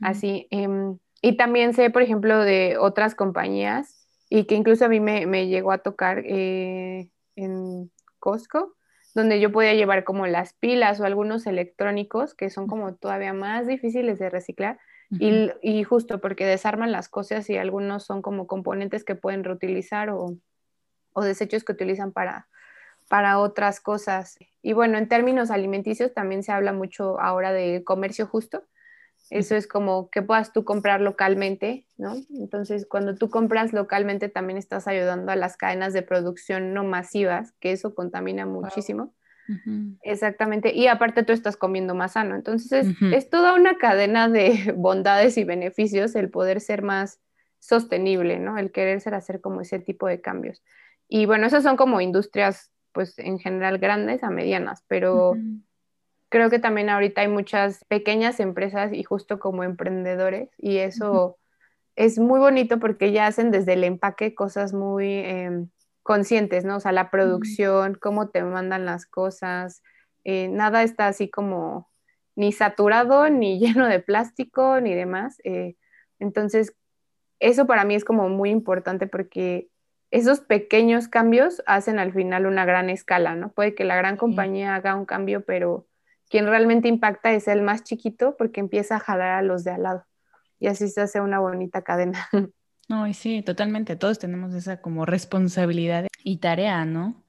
Así. 0.00 0.46
Em, 0.50 0.98
y 1.20 1.36
también 1.36 1.74
sé, 1.74 1.90
por 1.90 2.02
ejemplo, 2.02 2.38
de 2.38 2.76
otras 2.78 3.14
compañías 3.14 4.06
y 4.28 4.44
que 4.44 4.54
incluso 4.54 4.84
a 4.84 4.88
mí 4.88 5.00
me, 5.00 5.26
me 5.26 5.48
llegó 5.48 5.72
a 5.72 5.78
tocar 5.78 6.22
eh, 6.24 7.08
en 7.36 7.90
Costco, 8.18 8.76
donde 9.14 9.40
yo 9.40 9.50
podía 9.50 9.74
llevar 9.74 10.04
como 10.04 10.26
las 10.26 10.52
pilas 10.54 11.00
o 11.00 11.04
algunos 11.04 11.46
electrónicos 11.46 12.34
que 12.34 12.50
son 12.50 12.66
como 12.66 12.94
todavía 12.94 13.32
más 13.32 13.66
difíciles 13.66 14.18
de 14.18 14.30
reciclar. 14.30 14.78
Y, 15.10 15.84
justo 15.84 16.20
porque 16.20 16.46
desarman 16.46 16.92
las 16.92 17.08
cosas 17.08 17.48
y 17.50 17.56
algunos 17.56 18.04
son 18.04 18.22
como 18.22 18.46
componentes 18.46 19.04
que 19.04 19.14
pueden 19.14 19.44
reutilizar 19.44 20.10
o, 20.10 20.36
o 21.12 21.22
desechos 21.22 21.62
que 21.64 21.72
utilizan 21.72 22.12
para, 22.12 22.48
para 23.08 23.38
otras 23.38 23.80
cosas. 23.80 24.36
Y 24.62 24.72
bueno, 24.72 24.98
en 24.98 25.08
términos 25.08 25.50
alimenticios 25.50 26.12
también 26.14 26.42
se 26.42 26.52
habla 26.52 26.72
mucho 26.72 27.20
ahora 27.20 27.52
de 27.52 27.84
comercio 27.84 28.26
justo, 28.26 28.64
eso 29.30 29.56
es 29.56 29.66
como 29.66 30.10
que 30.10 30.22
puedas 30.22 30.52
tú 30.52 30.64
comprar 30.64 31.00
localmente, 31.00 31.86
¿no? 31.96 32.14
Entonces, 32.30 32.86
cuando 32.86 33.14
tú 33.14 33.30
compras 33.30 33.72
localmente, 33.72 34.28
también 34.28 34.58
estás 34.58 34.86
ayudando 34.86 35.32
a 35.32 35.36
las 35.36 35.56
cadenas 35.56 35.92
de 35.92 36.02
producción 36.02 36.74
no 36.74 36.84
masivas, 36.84 37.52
que 37.58 37.72
eso 37.72 37.94
contamina 37.94 38.44
muchísimo. 38.44 39.14
Exactamente. 40.02 40.74
Y 40.74 40.86
aparte 40.86 41.22
tú 41.22 41.32
estás 41.32 41.56
comiendo 41.56 41.94
más 41.94 42.12
sano. 42.12 42.34
Entonces 42.34 42.86
es 43.12 43.30
toda 43.30 43.54
una 43.54 43.76
cadena 43.76 44.28
de 44.28 44.72
bondades 44.76 45.36
y 45.38 45.44
beneficios 45.44 46.14
el 46.14 46.30
poder 46.30 46.60
ser 46.60 46.82
más 46.82 47.20
sostenible, 47.58 48.38
¿no? 48.38 48.58
El 48.58 48.72
querer 48.72 49.00
ser 49.00 49.14
hacer 49.14 49.40
como 49.40 49.60
ese 49.60 49.78
tipo 49.78 50.06
de 50.06 50.20
cambios. 50.20 50.62
Y 51.08 51.26
bueno, 51.26 51.46
esas 51.46 51.62
son 51.62 51.76
como 51.76 52.00
industrias, 52.00 52.70
pues 52.92 53.18
en 53.18 53.38
general 53.38 53.78
grandes 53.78 54.22
a 54.22 54.30
medianas, 54.30 54.84
pero 54.88 55.34
creo 56.28 56.50
que 56.50 56.58
también 56.58 56.90
ahorita 56.90 57.20
hay 57.20 57.28
muchas 57.28 57.84
pequeñas 57.84 58.40
empresas 58.40 58.92
y 58.92 59.04
justo 59.04 59.38
como 59.38 59.62
emprendedores 59.62 60.50
y 60.58 60.78
eso 60.78 61.38
es 61.96 62.18
muy 62.18 62.40
bonito 62.40 62.80
porque 62.80 63.12
ya 63.12 63.26
hacen 63.26 63.50
desde 63.50 63.74
el 63.74 63.84
empaque 63.84 64.34
cosas 64.34 64.72
muy 64.72 65.12
em, 65.12 65.68
conscientes, 66.04 66.64
¿no? 66.64 66.76
O 66.76 66.80
sea, 66.80 66.92
la 66.92 67.10
producción, 67.10 67.96
cómo 67.96 68.28
te 68.28 68.44
mandan 68.44 68.84
las 68.84 69.06
cosas, 69.06 69.82
eh, 70.22 70.48
nada 70.48 70.84
está 70.84 71.08
así 71.08 71.28
como 71.28 71.90
ni 72.36 72.52
saturado, 72.52 73.28
ni 73.28 73.58
lleno 73.60 73.88
de 73.88 73.98
plástico, 73.98 74.80
ni 74.80 74.94
demás. 74.94 75.38
Eh, 75.44 75.76
entonces, 76.20 76.76
eso 77.40 77.66
para 77.66 77.84
mí 77.84 77.96
es 77.96 78.04
como 78.04 78.28
muy 78.28 78.50
importante 78.50 79.08
porque 79.08 79.68
esos 80.12 80.40
pequeños 80.40 81.08
cambios 81.08 81.62
hacen 81.66 81.98
al 81.98 82.12
final 82.12 82.46
una 82.46 82.64
gran 82.64 82.88
escala, 82.90 83.34
¿no? 83.34 83.50
Puede 83.52 83.74
que 83.74 83.84
la 83.84 83.96
gran 83.96 84.16
compañía 84.16 84.76
haga 84.76 84.94
un 84.94 85.06
cambio, 85.06 85.44
pero 85.44 85.88
quien 86.30 86.46
realmente 86.46 86.88
impacta 86.88 87.32
es 87.32 87.48
el 87.48 87.62
más 87.62 87.82
chiquito 87.82 88.36
porque 88.36 88.60
empieza 88.60 88.96
a 88.96 89.00
jalar 89.00 89.30
a 89.32 89.42
los 89.42 89.64
de 89.64 89.72
al 89.72 89.82
lado 89.82 90.06
y 90.58 90.68
así 90.68 90.88
se 90.88 91.02
hace 91.02 91.20
una 91.20 91.40
bonita 91.40 91.82
cadena. 91.82 92.28
No, 92.88 93.06
y 93.06 93.14
sí, 93.14 93.42
totalmente. 93.42 93.96
Todos 93.96 94.18
tenemos 94.18 94.54
esa 94.54 94.80
como 94.80 95.06
responsabilidad 95.06 96.06
y 96.22 96.36
tarea, 96.38 96.84
¿no? 96.84 97.22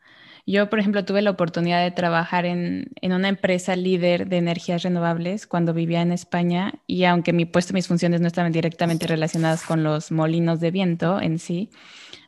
Yo, 0.48 0.70
por 0.70 0.80
ejemplo, 0.80 1.06
tuve 1.06 1.22
la 1.24 1.32
oportunidad 1.32 1.84
de 1.84 1.91
trabajar 1.91 2.46
en, 2.46 2.91
en, 3.02 3.13
una 3.13 3.30
empresa 3.30 3.76
líder 3.76 4.28
de 4.28 4.38
energías 4.38 4.84
renovables 4.84 5.48
cuando 5.48 5.74
vivía 5.74 6.02
en 6.02 6.12
España 6.12 6.76
y 6.86 7.06
aunque 7.06 7.34
mi 7.34 7.46
puesto, 7.46 7.74
mis 7.74 7.88
funciones 7.88 8.22
no 8.22 8.28
estaban 8.28 8.52
directamente 8.52 9.08
relacionadas 9.08 9.63
con 9.63 9.84
los 9.84 10.12
molinos 10.12 10.60
de 10.60 10.70
viento 10.70 11.20
en 11.20 11.39
sí, 11.39 11.72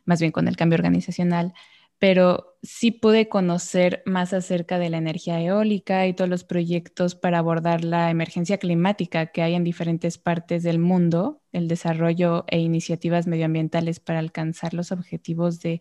más 0.04 0.20
bien 0.20 0.32
con 0.32 0.48
el 0.48 0.56
cambio 0.56 0.76
organizacional, 0.76 1.54
pero 1.98 2.56
sí 2.62 2.90
pude 2.92 3.28
conocer 3.28 4.02
más 4.06 4.32
acerca 4.32 4.78
de 4.78 4.90
la 4.90 4.98
energía 4.98 5.40
eólica 5.40 6.06
y 6.06 6.14
todos 6.14 6.30
los 6.30 6.44
proyectos 6.44 7.14
para 7.14 7.38
abordar 7.38 7.84
la 7.84 8.10
emergencia 8.10 8.58
climática 8.58 9.26
que 9.26 9.42
hay 9.42 9.54
en 9.54 9.64
diferentes 9.64 10.18
partes 10.18 10.62
del 10.62 10.78
mundo, 10.78 11.42
el 11.52 11.68
desarrollo 11.68 12.44
e 12.48 12.60
iniciativas 12.60 13.26
medioambientales 13.26 14.00
para 14.00 14.20
alcanzar 14.20 14.74
los 14.74 14.92
objetivos 14.92 15.60
de, 15.60 15.80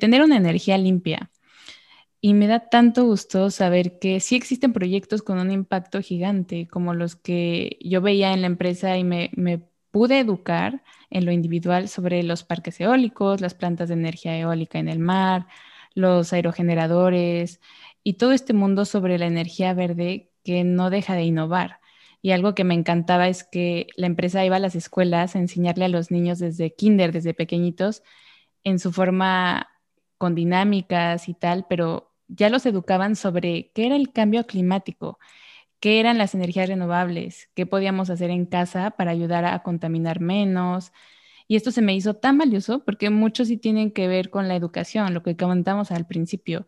tener 0.00 0.22
una 0.22 0.36
energía 0.36 0.78
limpia. 0.78 1.30
Y 2.20 2.34
me 2.34 2.48
da 2.48 2.68
tanto 2.68 3.04
gusto 3.04 3.50
saber 3.50 3.98
que 4.00 4.20
sí 4.20 4.36
existen 4.36 4.72
proyectos 4.72 5.22
con 5.22 5.38
un 5.38 5.52
impacto 5.52 6.00
gigante, 6.02 6.66
como 6.68 6.94
los 6.94 7.14
que 7.14 7.78
yo 7.80 8.00
veía 8.00 8.32
en 8.32 8.40
la 8.40 8.48
empresa 8.48 8.96
y 8.98 9.04
me, 9.04 9.30
me 9.36 9.62
pude 9.96 10.20
educar 10.20 10.82
en 11.08 11.24
lo 11.24 11.32
individual 11.32 11.88
sobre 11.88 12.22
los 12.22 12.44
parques 12.44 12.78
eólicos, 12.82 13.40
las 13.40 13.54
plantas 13.54 13.88
de 13.88 13.94
energía 13.94 14.38
eólica 14.38 14.78
en 14.78 14.90
el 14.90 14.98
mar, 14.98 15.46
los 15.94 16.34
aerogeneradores 16.34 17.62
y 18.02 18.18
todo 18.18 18.32
este 18.32 18.52
mundo 18.52 18.84
sobre 18.84 19.16
la 19.16 19.24
energía 19.24 19.72
verde 19.72 20.30
que 20.44 20.64
no 20.64 20.90
deja 20.90 21.14
de 21.14 21.22
innovar. 21.22 21.80
Y 22.20 22.32
algo 22.32 22.54
que 22.54 22.62
me 22.62 22.74
encantaba 22.74 23.26
es 23.28 23.42
que 23.42 23.86
la 23.96 24.06
empresa 24.06 24.44
iba 24.44 24.56
a 24.56 24.58
las 24.58 24.74
escuelas 24.74 25.34
a 25.34 25.38
enseñarle 25.38 25.86
a 25.86 25.88
los 25.88 26.10
niños 26.10 26.40
desde 26.40 26.74
kinder, 26.74 27.10
desde 27.10 27.32
pequeñitos, 27.32 28.02
en 28.64 28.78
su 28.78 28.92
forma 28.92 29.66
con 30.18 30.34
dinámicas 30.34 31.26
y 31.26 31.32
tal, 31.32 31.64
pero 31.70 32.12
ya 32.28 32.50
los 32.50 32.66
educaban 32.66 33.16
sobre 33.16 33.70
qué 33.74 33.86
era 33.86 33.96
el 33.96 34.12
cambio 34.12 34.46
climático, 34.46 35.18
qué 35.80 36.00
eran 36.00 36.18
las 36.18 36.34
energías 36.34 36.68
renovables, 36.68 37.50
qué 37.54 37.66
podíamos 37.66 38.10
hacer 38.10 38.30
en 38.30 38.46
casa 38.46 38.92
para 38.92 39.10
ayudar 39.12 39.44
a 39.44 39.62
contaminar 39.62 40.20
menos. 40.20 40.92
Y 41.48 41.56
esto 41.56 41.70
se 41.70 41.82
me 41.82 41.94
hizo 41.94 42.14
tan 42.14 42.38
valioso 42.38 42.84
porque 42.84 43.10
muchos 43.10 43.48
sí 43.48 43.56
tienen 43.58 43.92
que 43.92 44.08
ver 44.08 44.30
con 44.30 44.48
la 44.48 44.56
educación, 44.56 45.14
lo 45.14 45.22
que 45.22 45.36
comentamos 45.36 45.92
al 45.92 46.06
principio. 46.06 46.66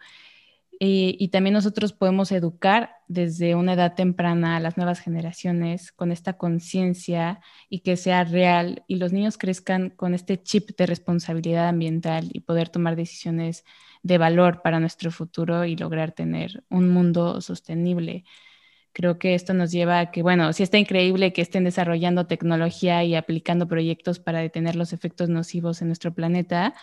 Eh, 0.80 1.16
y 1.18 1.28
también 1.28 1.54
nosotros 1.54 1.92
podemos 1.92 2.30
educar 2.30 2.92
desde 3.08 3.56
una 3.56 3.72
edad 3.72 3.94
temprana 3.96 4.56
a 4.56 4.60
las 4.60 4.76
nuevas 4.76 5.00
generaciones 5.00 5.90
con 5.90 6.12
esta 6.12 6.34
conciencia 6.38 7.40
y 7.68 7.80
que 7.80 7.96
sea 7.96 8.22
real 8.22 8.84
y 8.86 8.96
los 8.96 9.12
niños 9.12 9.38
crezcan 9.38 9.90
con 9.90 10.14
este 10.14 10.40
chip 10.40 10.70
de 10.76 10.86
responsabilidad 10.86 11.68
ambiental 11.68 12.28
y 12.32 12.40
poder 12.40 12.68
tomar 12.68 12.94
decisiones 12.94 13.64
de 14.04 14.18
valor 14.18 14.62
para 14.62 14.78
nuestro 14.78 15.10
futuro 15.10 15.64
y 15.64 15.74
lograr 15.76 16.12
tener 16.12 16.62
un 16.70 16.88
mundo 16.90 17.40
sostenible. 17.40 18.24
Creo 18.98 19.16
que 19.16 19.36
esto 19.36 19.54
nos 19.54 19.70
lleva 19.70 20.00
a 20.00 20.10
que, 20.10 20.22
bueno, 20.22 20.52
sí 20.52 20.64
está 20.64 20.76
increíble 20.76 21.32
que 21.32 21.40
estén 21.40 21.62
desarrollando 21.62 22.26
tecnología 22.26 23.04
y 23.04 23.14
aplicando 23.14 23.68
proyectos 23.68 24.18
para 24.18 24.40
detener 24.40 24.74
los 24.74 24.92
efectos 24.92 25.28
nocivos 25.28 25.80
en 25.80 25.86
nuestro 25.86 26.12
planeta, 26.12 26.74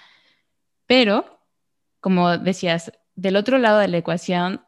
pero, 0.86 1.42
como 2.00 2.38
decías, 2.38 2.94
del 3.16 3.36
otro 3.36 3.58
lado 3.58 3.80
de 3.80 3.90
la 3.90 3.98
ecuación, 3.98 4.62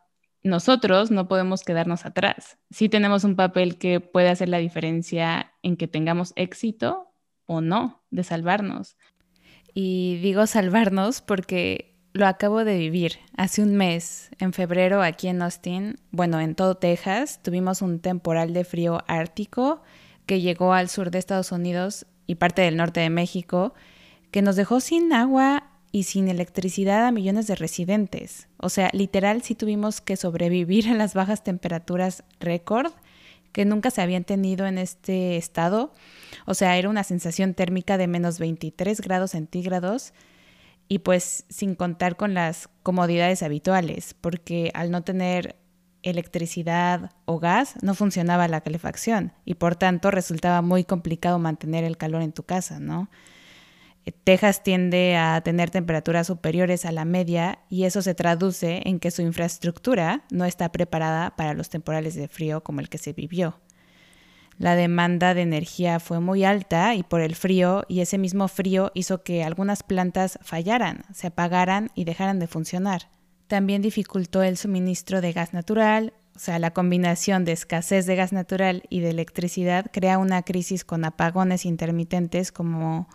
nosotros 0.43 1.10
no 1.10 1.29
podemos 1.29 1.63
quedarnos 1.63 2.05
atrás. 2.05 2.57
Sí 2.69 2.89
tenemos 2.89 3.23
un 3.23 3.38
papel 3.38 3.77
que 3.77 4.01
puede 4.01 4.27
hacer 4.27 4.49
la 4.49 4.57
diferencia 4.57 5.53
en 5.63 5.77
que 5.77 5.88
tengamos 5.88 6.33
éxito 6.36 7.13
o 7.45 7.62
no 7.62 8.03
de 8.10 8.25
salvarnos. 8.25 8.97
Y 9.73 10.17
digo 10.17 10.47
salvarnos 10.47 11.21
porque 11.21 11.96
lo 12.17 12.27
acabo 12.27 12.63
de 12.63 12.77
vivir. 12.77 13.19
Hace 13.36 13.62
un 13.62 13.75
mes, 13.75 14.30
en 14.39 14.51
febrero, 14.51 15.01
aquí 15.01 15.27
en 15.27 15.41
Austin, 15.41 15.97
bueno, 16.12 16.39
en 16.39 16.56
todo 16.56 16.75
Texas, 16.75 17.39
tuvimos 17.43 17.82
un 17.82 17.99
temporal 17.99 18.53
de 18.53 18.63
frío 18.63 19.03
ártico 19.08 19.82
que 20.25 20.41
llegó 20.41 20.73
al 20.73 20.89
sur 20.89 21.12
de 21.12 21.19
Estados 21.19 21.51
Unidos 21.51 22.06
y 22.25 22.36
parte 22.36 22.63
del 22.63 22.75
norte 22.75 22.99
de 22.99 23.10
México, 23.10 23.73
que 24.32 24.41
nos 24.41 24.56
dejó 24.56 24.80
sin 24.80 25.13
agua 25.13 25.69
y 25.91 26.03
sin 26.03 26.27
electricidad 26.27 27.06
a 27.06 27.12
millones 27.12 27.47
de 27.47 27.56
residentes. 27.56 28.49
O 28.58 28.69
sea, 28.69 28.89
literal 28.93 29.41
sí 29.41 29.56
tuvimos 29.56 30.01
que 30.01 30.17
sobrevivir 30.17 30.89
a 30.89 30.95
las 30.95 31.13
bajas 31.13 31.43
temperaturas 31.43 32.23
récord 32.39 32.91
que 33.53 33.63
nunca 33.63 33.89
se 33.89 34.01
habían 34.01 34.23
tenido 34.23 34.67
en 34.67 34.77
este 34.77 35.38
estado. 35.38 35.93
O 36.45 36.53
sea, 36.53 36.77
era 36.77 36.89
una 36.89 37.03
sensación 37.03 37.53
térmica 37.53 37.97
de 37.97 38.08
menos 38.08 38.38
23 38.38 39.01
grados 39.01 39.32
centígrados 39.32 40.13
y 40.88 41.00
pues 41.00 41.45
sin 41.50 41.76
contar 41.76 42.15
con 42.15 42.34
las 42.34 42.69
comodidades 42.84 43.43
habituales, 43.43 44.13
porque 44.13 44.71
al 44.73 44.91
no 44.91 45.04
tener 45.04 45.56
electricidad 46.04 47.12
o 47.26 47.39
gas 47.39 47.76
no 47.82 47.93
funcionaba 47.93 48.47
la 48.47 48.62
calefacción 48.62 49.34
y 49.45 49.56
por 49.56 49.76
tanto 49.76 50.12
resultaba 50.12 50.62
muy 50.62 50.84
complicado 50.84 51.39
mantener 51.39 51.84
el 51.84 51.97
calor 51.97 52.21
en 52.21 52.32
tu 52.32 52.43
casa, 52.43 52.80
¿no? 52.80 53.10
Eh, 54.06 54.13
Texas 54.23 54.63
tiende 54.63 55.17
a 55.17 55.41
tener 55.41 55.69
temperaturas 55.69 56.28
superiores 56.28 56.86
a 56.86 56.93
la 56.93 57.04
media 57.04 57.60
y 57.69 57.84
eso 57.84 58.02
se 58.02 58.15
traduce 58.15 58.82
en 58.86 59.00
que 59.00 59.12
su 59.12 59.21
infraestructura 59.21 60.23
no 60.32 60.45
está 60.45 60.71
preparada 60.71 61.36
para 61.36 61.54
los 61.54 61.69
temporales 61.69 62.15
de 62.15 62.30
frío 62.30 62.63
como 62.63 62.80
el 62.80 62.89
que 62.89 62.97
se 62.97 63.12
vivió. 63.12 63.60
La 64.58 64.76
demanda 64.76 65.34
de 65.34 65.41
energía 65.41 66.00
fue 66.00 66.20
muy 66.20 66.43
alta 66.43 66.96
y 66.96 67.04
por 67.04 67.22
el 67.22 67.36
frío, 67.36 67.86
y 67.88 68.02
ese 68.02 68.17
mismo 68.17 68.48
frío 68.48 68.91
hizo 68.96 69.24
que 69.24 69.43
algunas 69.43 69.84
plantas 69.84 70.39
fallaran, 70.41 71.04
se 71.13 71.28
apagaran 71.28 71.91
y 71.93 72.06
dejaran 72.06 72.39
de 72.39 72.48
funcionar. 72.48 73.10
También 73.48 73.82
dificultó 73.82 74.41
el 74.41 74.58
suministro 74.58 75.22
de 75.22 75.32
gas 75.32 75.54
natural, 75.54 76.13
o 76.36 76.39
sea, 76.39 76.60
la 76.60 76.72
combinación 76.72 77.46
de 77.46 77.52
escasez 77.52 78.06
de 78.06 78.15
gas 78.15 78.34
natural 78.34 78.84
y 78.89 79.00
de 79.00 79.12
electricidad 79.12 79.88
crea 79.91 80.17
una 80.17 80.41
crisis 80.43 80.84
con 80.84 81.06
apagones 81.06 81.65
intermitentes 81.65 82.52
como 82.52 83.08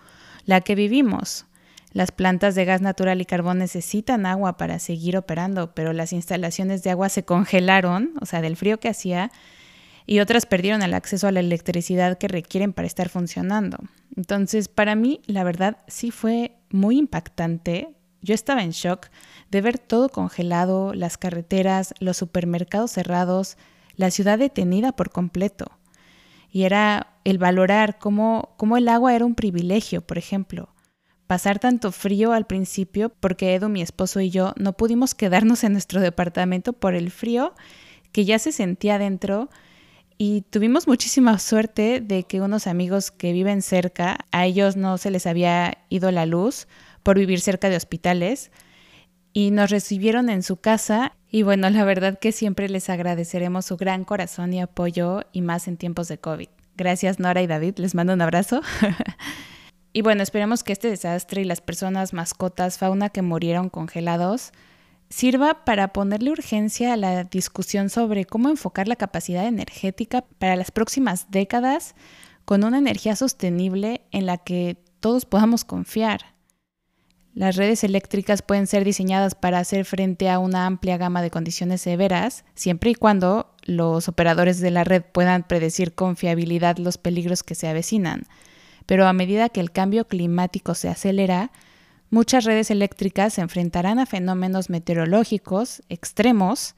la 0.45 0.61
que 0.61 0.75
vivimos. 0.75 1.47
Las 1.93 2.11
plantas 2.11 2.55
de 2.55 2.65
gas 2.65 2.81
natural 2.81 3.21
y 3.21 3.27
carbón 3.27 3.59
necesitan 3.59 4.27
agua 4.27 4.57
para 4.57 4.79
seguir 4.79 5.17
operando, 5.17 5.75
pero 5.75 5.93
las 5.93 6.13
instalaciones 6.13 6.83
de 6.83 6.91
agua 6.91 7.09
se 7.11 7.25
congelaron, 7.25 8.13
o 8.21 8.27
sea, 8.27 8.41
del 8.41 8.57
frío 8.57 8.81
que 8.81 8.89
hacía, 8.89 9.31
y 10.07 10.21
otras 10.21 10.47
perdieron 10.47 10.83
el 10.83 10.95
acceso 10.95 11.29
a 11.29 11.33
la 11.33 11.41
electricidad 11.41 12.19
que 12.19 12.29
requieren 12.29 12.73
para 12.73 12.87
estar 12.87 13.09
funcionando. 13.09 13.79
Entonces, 14.17 14.69
para 14.69 14.95
mí, 14.95 15.21
la 15.27 15.45
verdad, 15.45 15.79
sí 15.87 16.11
fue 16.11 16.57
muy 16.71 16.99
impactante. 16.99 17.89
Yo 18.21 18.35
estaba 18.35 18.63
en 18.63 18.71
shock 18.71 19.09
de 19.51 19.61
ver 19.61 19.79
todo 19.79 20.09
congelado, 20.09 20.95
las 20.95 21.19
carreteras, 21.19 21.95
los 22.01 22.17
supermercados 22.17 22.93
cerrados, 22.93 23.57
la 23.97 24.11
ciudad 24.11 24.39
detenida 24.39 24.93
por 24.93 25.11
completo. 25.11 25.67
Y 26.51 26.65
era 26.65 27.15
el 27.25 27.39
valorar 27.39 27.99
cómo, 27.99 28.55
cómo 28.59 28.77
el 28.77 28.89
agua 28.89 29.15
era 29.15 29.25
un 29.25 29.35
privilegio, 29.35 30.03
por 30.03 30.19
ejemplo. 30.19 30.69
Pasar 31.27 31.59
tanto 31.59 31.93
frío 31.93 32.33
al 32.33 32.47
principio 32.47 33.09
porque 33.09 33.55
Edu, 33.55 33.71
mi 33.71 33.81
esposo 33.81 34.21
y 34.21 34.29
yo 34.29 34.53
no 34.59 34.75
pudimos 34.75 35.15
quedarnos 35.15 35.65
en 35.65 35.73
nuestro 35.73 36.01
departamento 36.01 36.75
por 36.75 36.95
el 36.95 37.11
frío 37.11 37.55
que 38.13 38.27
ya 38.27 38.39
se 38.39 38.53
sentía 38.53 38.99
dentro 38.99 39.49
y 40.25 40.43
tuvimos 40.43 40.87
muchísima 40.87 41.37
suerte 41.41 42.01
de 42.01 42.23
que 42.23 42.41
unos 42.41 42.69
amigos 42.69 43.11
que 43.11 43.33
viven 43.33 43.61
cerca, 43.61 44.19
a 44.31 44.47
ellos 44.47 44.77
no 44.77 44.97
se 44.97 45.11
les 45.11 45.27
había 45.27 45.79
ido 45.89 46.13
la 46.13 46.27
luz 46.27 46.69
por 47.03 47.19
vivir 47.19 47.41
cerca 47.41 47.69
de 47.69 47.75
hospitales 47.75 48.53
y 49.33 49.51
nos 49.51 49.71
recibieron 49.71 50.31
en 50.31 50.45
su 50.45 50.59
casa 50.59 51.17
Y 51.33 51.43
bueno, 51.43 51.69
la 51.71 51.83
verdad 51.83 52.21
que 52.21 52.31
siempre 52.31 52.69
les 52.69 52.89
agradeceremos 52.89 53.67
su 53.67 53.77
gran 53.77 54.05
corazón 54.05 54.55
y 54.55 54.61
apoyo 54.61 55.25
y 55.33 55.43
más 55.43 55.67
en 55.67 55.77
tiempos 55.77 56.07
de 56.07 56.19
COVID. 56.19 56.51
Gracias 56.77 57.19
Nora 57.19 57.43
y 57.43 57.49
David, 57.49 57.79
les 57.79 57.97
mando 57.97 58.13
un 58.13 58.23
abrazo. 58.23 58.61
y 59.93 60.03
bueno, 60.03 60.23
esperemos 60.23 60.63
que 60.63 60.73
este 60.73 60.87
desastre 60.89 61.43
y 61.43 61.47
las 61.47 61.61
personas, 61.61 62.13
mascotas, 62.13 62.79
fauna 62.79 63.09
que 63.09 63.23
murieron 63.23 63.71
congelados 63.71 64.53
sirva 65.13 65.65
para 65.67 65.93
ponerle 65.93 66.31
urgencia 66.31 66.95
a 66.95 66.97
la 66.97 67.25
discusión 67.25 67.91
sobre 67.91 68.25
cómo 68.25 68.49
enfocar 68.49 68.89
la 68.89 68.97
capacidad 68.97 69.47
energética 69.47 70.25
para 70.39 70.57
las 70.57 70.71
próximas 70.71 71.31
décadas 71.31 71.95
con 72.47 72.65
una 72.65 72.79
energía 72.79 73.15
sostenible 73.15 74.01
en 74.11 74.25
la 74.25 74.39
que 74.39 74.79
todos 75.01 75.27
podamos 75.27 75.65
confiar. 75.65 76.33
Las 77.35 77.57
redes 77.57 77.85
eléctricas 77.85 78.41
pueden 78.41 78.67
ser 78.67 78.85
diseñadas 78.85 79.35
para 79.35 79.59
hacer 79.59 79.85
frente 79.85 80.31
a 80.31 80.39
una 80.39 80.65
amplia 80.65 80.97
gama 80.97 81.21
de 81.21 81.31
condiciones 81.31 81.83
severas, 81.83 82.47
siempre 82.55 82.91
y 82.91 82.95
cuando 82.95 83.55
los 83.65 84.09
operadores 84.09 84.61
de 84.61 84.71
la 84.71 84.85
red 84.85 85.03
puedan 85.03 85.47
predecir 85.47 85.95
con 85.95 86.17
fiabilidad 86.17 86.79
los 86.79 86.97
peligros 86.97 87.43
que 87.43 87.55
se 87.55 87.69
avecinan. 87.69 88.25
Pero 88.87 89.07
a 89.07 89.13
medida 89.13 89.51
que 89.51 89.61
el 89.61 89.73
cambio 89.73 90.07
climático 90.09 90.75
se 90.75 90.89
acelera, 90.89 91.53
muchas 92.13 92.45
redes 92.45 92.71
eléctricas 92.71 93.33
se 93.35 93.41
enfrentarán 93.41 93.99
a 93.99 94.07
fenómenos 94.07 94.69
meteorológicos 94.71 95.83
extremos 95.89 96.77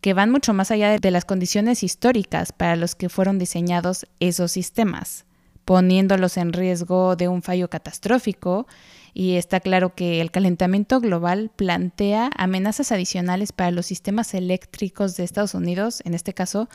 que 0.00 0.14
van 0.14 0.30
mucho 0.30 0.54
más 0.54 0.70
allá 0.70 0.96
de 0.96 1.10
las 1.10 1.24
condiciones 1.24 1.82
históricas 1.82 2.52
para 2.52 2.76
los 2.76 2.94
que 2.94 3.08
fueron 3.08 3.38
diseñados 3.38 4.06
esos 4.20 4.52
sistemas, 4.52 5.26
poniéndolos 5.64 6.36
en 6.36 6.52
riesgo 6.52 7.16
de 7.16 7.26
un 7.26 7.42
fallo 7.42 7.68
catastrófico 7.68 8.68
y 9.12 9.34
está 9.34 9.58
claro 9.58 9.94
que 9.96 10.20
el 10.20 10.30
calentamiento 10.30 11.00
global 11.00 11.50
plantea 11.54 12.30
amenazas 12.36 12.92
adicionales 12.92 13.50
para 13.50 13.72
los 13.72 13.86
sistemas 13.86 14.34
eléctricos 14.34 15.16
de 15.16 15.24
Estados 15.24 15.54
Unidos, 15.54 16.00
en 16.04 16.14
este 16.14 16.32
caso, 16.32 16.68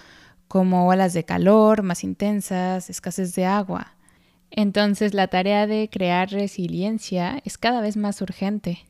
como 0.50 0.90
olas 0.90 1.14
de 1.14 1.24
calor 1.24 1.82
más 1.82 2.04
intensas, 2.04 2.90
escasez 2.90 3.34
de 3.36 3.46
agua. 3.46 3.95
Entonces 4.58 5.14
la 5.14 5.28
tarea 5.28 5.68
de 5.68 5.90
crear 5.90 6.32
resiliencia 6.32 7.42
es 7.44 7.58
cada 7.58 7.82
vez 7.82 7.98
más 7.98 8.22
urgente. 8.22 8.86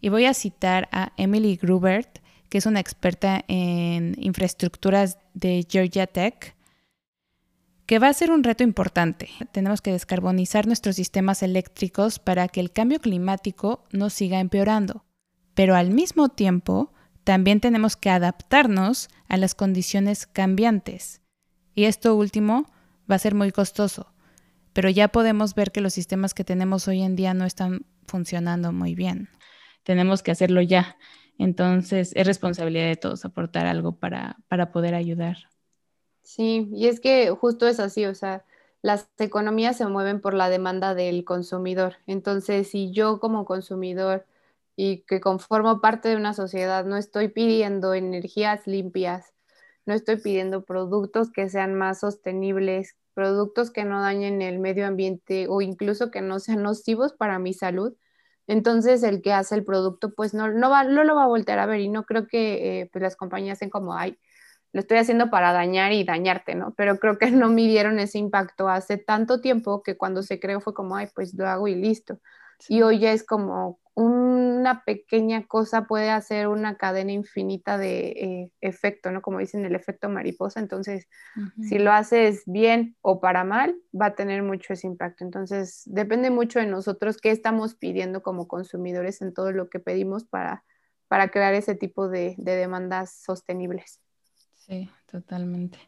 Y 0.00 0.10
voy 0.10 0.26
a 0.26 0.32
citar 0.32 0.88
a 0.92 1.12
Emily 1.16 1.56
Grubert, 1.56 2.20
que 2.48 2.58
es 2.58 2.66
una 2.66 2.78
experta 2.78 3.44
en 3.48 4.14
infraestructuras 4.16 5.18
de 5.34 5.66
Georgia 5.68 6.06
Tech, 6.06 6.54
que 7.84 7.98
va 7.98 8.06
a 8.06 8.14
ser 8.14 8.30
un 8.30 8.44
reto 8.44 8.62
importante. 8.62 9.28
Tenemos 9.50 9.82
que 9.82 9.90
descarbonizar 9.90 10.68
nuestros 10.68 10.94
sistemas 10.94 11.42
eléctricos 11.42 12.20
para 12.20 12.46
que 12.46 12.60
el 12.60 12.70
cambio 12.70 13.00
climático 13.00 13.82
no 13.90 14.10
siga 14.10 14.38
empeorando. 14.38 15.04
Pero 15.54 15.74
al 15.74 15.90
mismo 15.90 16.28
tiempo, 16.28 16.92
también 17.24 17.58
tenemos 17.58 17.96
que 17.96 18.10
adaptarnos 18.10 19.08
a 19.26 19.36
las 19.36 19.56
condiciones 19.56 20.28
cambiantes. 20.28 21.22
Y 21.74 21.86
esto 21.86 22.14
último 22.14 22.70
va 23.10 23.16
a 23.16 23.18
ser 23.18 23.34
muy 23.34 23.50
costoso. 23.50 24.12
Pero 24.78 24.90
ya 24.90 25.08
podemos 25.08 25.56
ver 25.56 25.72
que 25.72 25.80
los 25.80 25.92
sistemas 25.92 26.34
que 26.34 26.44
tenemos 26.44 26.86
hoy 26.86 27.02
en 27.02 27.16
día 27.16 27.34
no 27.34 27.44
están 27.44 27.84
funcionando 28.06 28.70
muy 28.70 28.94
bien. 28.94 29.28
Tenemos 29.82 30.22
que 30.22 30.30
hacerlo 30.30 30.62
ya. 30.62 30.96
Entonces 31.36 32.12
es 32.14 32.24
responsabilidad 32.24 32.86
de 32.86 32.94
todos 32.94 33.24
aportar 33.24 33.66
algo 33.66 33.96
para, 33.96 34.36
para 34.46 34.70
poder 34.70 34.94
ayudar. 34.94 35.36
Sí, 36.22 36.68
y 36.72 36.86
es 36.86 37.00
que 37.00 37.28
justo 37.30 37.66
es 37.66 37.80
así, 37.80 38.06
o 38.06 38.14
sea, 38.14 38.44
las 38.80 39.08
economías 39.18 39.76
se 39.76 39.88
mueven 39.88 40.20
por 40.20 40.32
la 40.32 40.48
demanda 40.48 40.94
del 40.94 41.24
consumidor. 41.24 41.96
Entonces, 42.06 42.70
si 42.70 42.92
yo 42.92 43.18
como 43.18 43.46
consumidor 43.46 44.26
y 44.76 44.98
que 45.08 45.20
conformo 45.20 45.80
parte 45.80 46.08
de 46.08 46.14
una 46.14 46.34
sociedad 46.34 46.84
no 46.84 46.96
estoy 46.96 47.30
pidiendo 47.30 47.94
energías 47.94 48.68
limpias, 48.68 49.32
no 49.86 49.94
estoy 49.94 50.18
pidiendo 50.18 50.64
productos 50.64 51.32
que 51.32 51.48
sean 51.48 51.74
más 51.74 51.98
sostenibles, 51.98 52.94
productos 53.18 53.72
que 53.72 53.84
no 53.84 54.00
dañen 54.00 54.42
el 54.42 54.60
medio 54.60 54.86
ambiente 54.86 55.48
o 55.48 55.60
incluso 55.60 56.12
que 56.12 56.20
no 56.20 56.38
sean 56.38 56.62
nocivos 56.62 57.14
para 57.14 57.40
mi 57.40 57.52
salud, 57.52 57.96
entonces 58.46 59.02
el 59.02 59.22
que 59.22 59.32
hace 59.32 59.56
el 59.56 59.64
producto 59.64 60.14
pues 60.14 60.34
no, 60.34 60.46
no, 60.52 60.70
va, 60.70 60.84
no 60.84 61.02
lo 61.02 61.16
va 61.16 61.24
a 61.24 61.26
voltear 61.26 61.58
a 61.58 61.66
ver 61.66 61.80
y 61.80 61.88
no 61.88 62.04
creo 62.04 62.28
que 62.28 62.82
eh, 62.82 62.90
pues 62.92 63.02
las 63.02 63.16
compañías 63.16 63.58
sean 63.58 63.72
como, 63.72 63.96
ay, 63.96 64.16
lo 64.72 64.78
estoy 64.78 64.98
haciendo 64.98 65.30
para 65.30 65.52
dañar 65.52 65.90
y 65.90 66.04
dañarte, 66.04 66.54
¿no? 66.54 66.74
Pero 66.76 67.00
creo 67.00 67.18
que 67.18 67.28
no 67.32 67.48
midieron 67.48 67.98
ese 67.98 68.18
impacto 68.18 68.68
hace 68.68 68.98
tanto 68.98 69.40
tiempo 69.40 69.82
que 69.82 69.96
cuando 69.96 70.22
se 70.22 70.38
creó 70.38 70.60
fue 70.60 70.72
como, 70.72 70.94
ay, 70.94 71.08
pues 71.12 71.34
lo 71.34 71.48
hago 71.48 71.66
y 71.66 71.74
listo. 71.74 72.20
Y 72.68 72.82
hoy 72.82 73.00
ya 73.00 73.10
es 73.10 73.24
como 73.26 73.80
una 74.00 74.84
pequeña 74.84 75.44
cosa 75.46 75.86
puede 75.86 76.10
hacer 76.10 76.46
una 76.46 76.76
cadena 76.76 77.10
infinita 77.10 77.78
de 77.78 78.08
eh, 78.08 78.52
efecto, 78.60 79.10
¿no? 79.10 79.22
Como 79.22 79.40
dicen, 79.40 79.64
el 79.64 79.74
efecto 79.74 80.08
mariposa. 80.08 80.60
Entonces, 80.60 81.08
si 81.60 81.80
lo 81.80 81.90
haces 81.90 82.44
bien 82.46 82.96
o 83.00 83.20
para 83.20 83.42
mal, 83.42 83.74
va 83.92 84.06
a 84.06 84.14
tener 84.14 84.44
mucho 84.44 84.72
ese 84.72 84.86
impacto. 84.86 85.24
Entonces, 85.24 85.82
depende 85.86 86.30
mucho 86.30 86.60
de 86.60 86.66
nosotros 86.66 87.16
qué 87.16 87.32
estamos 87.32 87.74
pidiendo 87.74 88.22
como 88.22 88.46
consumidores 88.46 89.20
en 89.20 89.34
todo 89.34 89.50
lo 89.50 89.68
que 89.68 89.80
pedimos 89.80 90.24
para, 90.24 90.64
para 91.08 91.30
crear 91.30 91.54
ese 91.54 91.74
tipo 91.74 92.08
de 92.08 92.36
demandas 92.38 93.20
sostenibles. 93.24 94.00
Sí, 94.54 94.88
totalmente. 95.10 95.78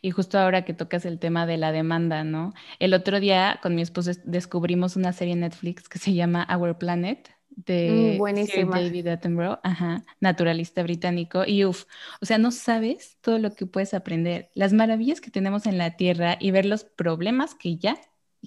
Y 0.00 0.10
justo 0.10 0.36
ahora 0.36 0.64
que 0.64 0.74
tocas 0.74 1.04
el 1.04 1.20
tema 1.20 1.46
de 1.46 1.58
la 1.58 1.70
demanda, 1.70 2.24
¿no? 2.24 2.54
El 2.80 2.94
otro 2.94 3.20
día 3.20 3.60
con 3.62 3.76
mi 3.76 3.82
esposo 3.82 4.10
descubrimos 4.24 4.96
una 4.96 5.12
serie 5.12 5.34
en 5.34 5.40
Netflix 5.40 5.88
que 5.88 5.98
se 5.98 6.12
llama 6.14 6.48
Our 6.50 6.76
Planet 6.76 7.30
de 7.56 8.18
mm, 8.18 8.70
David 8.70 9.06
Attenborough, 9.08 9.60
ajá, 9.62 10.04
naturalista 10.20 10.82
británico. 10.82 11.44
Y 11.46 11.64
uff, 11.64 11.84
o 12.20 12.26
sea, 12.26 12.38
no 12.38 12.50
sabes 12.50 13.18
todo 13.20 13.38
lo 13.38 13.54
que 13.54 13.66
puedes 13.66 13.94
aprender, 13.94 14.50
las 14.54 14.72
maravillas 14.72 15.20
que 15.20 15.30
tenemos 15.30 15.66
en 15.66 15.78
la 15.78 15.96
Tierra 15.96 16.36
y 16.40 16.50
ver 16.50 16.66
los 16.66 16.84
problemas 16.84 17.54
que 17.54 17.76
ya, 17.76 18.00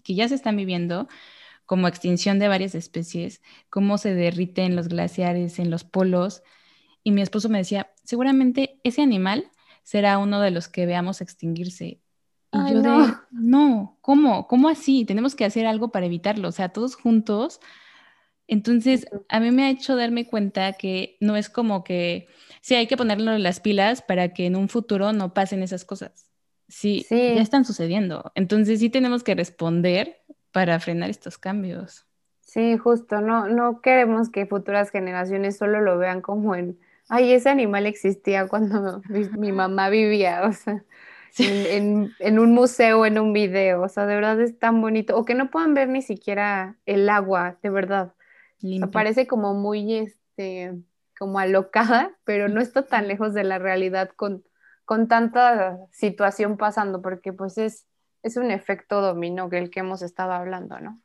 que 0.03 0.15
ya 0.15 0.27
se 0.27 0.35
están 0.35 0.57
viviendo, 0.57 1.07
como 1.65 1.87
extinción 1.87 2.39
de 2.39 2.47
varias 2.47 2.75
especies, 2.75 3.41
cómo 3.69 3.97
se 3.97 4.13
derriten 4.13 4.75
los 4.75 4.87
glaciares 4.87 5.59
en 5.59 5.71
los 5.71 5.83
polos. 5.83 6.43
Y 7.03 7.11
mi 7.11 7.21
esposo 7.21 7.49
me 7.49 7.57
decía, 7.57 7.91
seguramente 8.03 8.79
ese 8.83 9.01
animal 9.01 9.49
será 9.83 10.17
uno 10.17 10.41
de 10.41 10.51
los 10.51 10.67
que 10.67 10.85
veamos 10.85 11.21
extinguirse. 11.21 12.01
Y 12.51 12.71
yo 12.71 12.81
no. 12.81 13.07
de, 13.07 13.13
no, 13.31 13.97
¿cómo? 14.01 14.47
¿Cómo 14.47 14.69
así? 14.69 15.05
Tenemos 15.05 15.35
que 15.35 15.45
hacer 15.45 15.65
algo 15.65 15.89
para 15.89 16.05
evitarlo, 16.05 16.49
o 16.49 16.51
sea, 16.51 16.69
todos 16.69 16.95
juntos. 16.95 17.59
Entonces, 18.47 19.07
a 19.29 19.39
mí 19.39 19.51
me 19.51 19.63
ha 19.63 19.69
hecho 19.69 19.95
darme 19.95 20.27
cuenta 20.27 20.73
que 20.73 21.17
no 21.19 21.35
es 21.35 21.49
como 21.49 21.83
que, 21.83 22.27
sí, 22.61 22.75
hay 22.75 22.87
que 22.87 22.97
ponerle 22.97 23.39
las 23.39 23.59
pilas 23.59 24.01
para 24.01 24.33
que 24.33 24.45
en 24.45 24.55
un 24.55 24.69
futuro 24.69 25.13
no 25.13 25.33
pasen 25.33 25.63
esas 25.63 25.85
cosas. 25.85 26.31
Sí, 26.67 27.05
sí, 27.07 27.33
ya 27.35 27.41
están 27.41 27.65
sucediendo. 27.65 28.31
Entonces, 28.35 28.79
sí 28.79 28.89
tenemos 28.89 29.23
que 29.23 29.35
responder 29.35 30.21
para 30.51 30.79
frenar 30.79 31.09
estos 31.09 31.37
cambios. 31.37 32.05
Sí, 32.41 32.77
justo, 32.77 33.21
no, 33.21 33.47
no 33.47 33.81
queremos 33.81 34.29
que 34.29 34.45
futuras 34.45 34.91
generaciones 34.91 35.57
solo 35.57 35.81
lo 35.81 35.97
vean 35.97 36.21
como 36.21 36.55
en 36.55 36.79
ay, 37.09 37.33
ese 37.33 37.49
animal 37.49 37.85
existía 37.85 38.47
cuando 38.47 39.01
mi, 39.37 39.51
mamá 39.51 39.89
vivía, 39.89 40.43
o 40.45 40.53
sea, 40.53 40.83
en, 41.37 42.39
un 42.39 42.53
museo, 42.53 43.05
en 43.05 43.19
un 43.19 43.33
video, 43.33 43.81
o 43.81 43.89
sea, 43.89 44.05
de 44.05 44.15
verdad 44.15 44.39
es 44.41 44.57
tan 44.57 44.81
bonito, 44.81 45.17
o 45.17 45.25
que 45.25 45.35
no 45.35 45.49
puedan 45.49 45.73
ver 45.73 45.89
ni 45.89 46.01
siquiera 46.01 46.77
el 46.85 47.09
agua, 47.09 47.57
de 47.61 47.69
verdad. 47.69 48.13
Parece 48.91 49.27
como 49.27 49.53
muy, 49.53 49.95
este, 49.95 50.73
como 51.17 51.39
alocada, 51.39 52.15
pero 52.23 52.47
no 52.47 52.61
está 52.61 52.85
tan 52.85 53.07
lejos 53.07 53.33
de 53.33 53.43
la 53.43 53.59
realidad 53.59 54.09
con, 54.15 54.43
con 54.85 55.07
tanta 55.07 55.77
situación 55.91 56.57
pasando, 56.57 57.01
porque 57.01 57.33
pues 57.33 57.57
es, 57.57 57.87
es 58.23 58.37
un 58.37 58.51
efecto 58.51 59.01
dominó 59.01 59.49
que 59.49 59.57
el 59.57 59.69
que 59.69 59.81
hemos 59.81 60.01
estado 60.01 60.31
hablando, 60.33 60.79
¿no? 60.79 61.01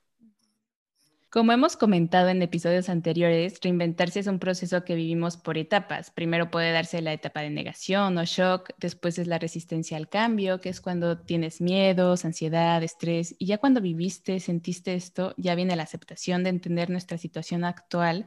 Como 1.31 1.53
hemos 1.53 1.77
comentado 1.77 2.29
en 2.29 2.43
episodios 2.43 2.89
anteriores, 2.89 3.61
reinventarse 3.63 4.19
es 4.19 4.27
un 4.27 4.41
proceso 4.41 4.85
que 4.85 4.97
vivimos 4.97 5.37
por 5.37 5.59
etapas. 5.59 6.11
Primero 6.11 6.51
puede 6.51 6.73
darse 6.73 7.01
la 7.03 7.13
etapa 7.13 7.41
de 7.41 7.51
negación 7.51 8.19
o 8.19 8.25
shock, 8.25 8.71
después 8.79 9.17
es 9.17 9.29
la 9.29 9.39
resistencia 9.39 9.97
al 9.97 10.09
cambio, 10.09 10.61
que 10.61 10.71
es 10.71 10.81
cuando 10.81 11.19
tienes 11.19 11.61
miedos, 11.61 12.25
ansiedad, 12.25 12.83
estrés, 12.83 13.37
y 13.39 13.47
ya 13.47 13.59
cuando 13.59 13.81
viviste, 13.81 14.41
sentiste 14.41 14.95
esto, 14.95 15.33
ya 15.37 15.55
viene 15.55 15.77
la 15.77 15.85
aceptación 15.85 16.43
de 16.43 16.51
entender 16.51 16.91
nuestra 16.91 17.17
situación 17.17 17.63
actual 17.65 18.27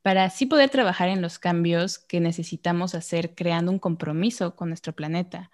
para 0.00 0.24
así 0.24 0.46
poder 0.46 0.70
trabajar 0.70 1.10
en 1.10 1.20
los 1.20 1.38
cambios 1.38 1.98
que 1.98 2.18
necesitamos 2.20 2.94
hacer 2.94 3.34
creando 3.34 3.72
un 3.72 3.78
compromiso 3.78 4.56
con 4.56 4.68
nuestro 4.68 4.94
planeta. 4.94 5.50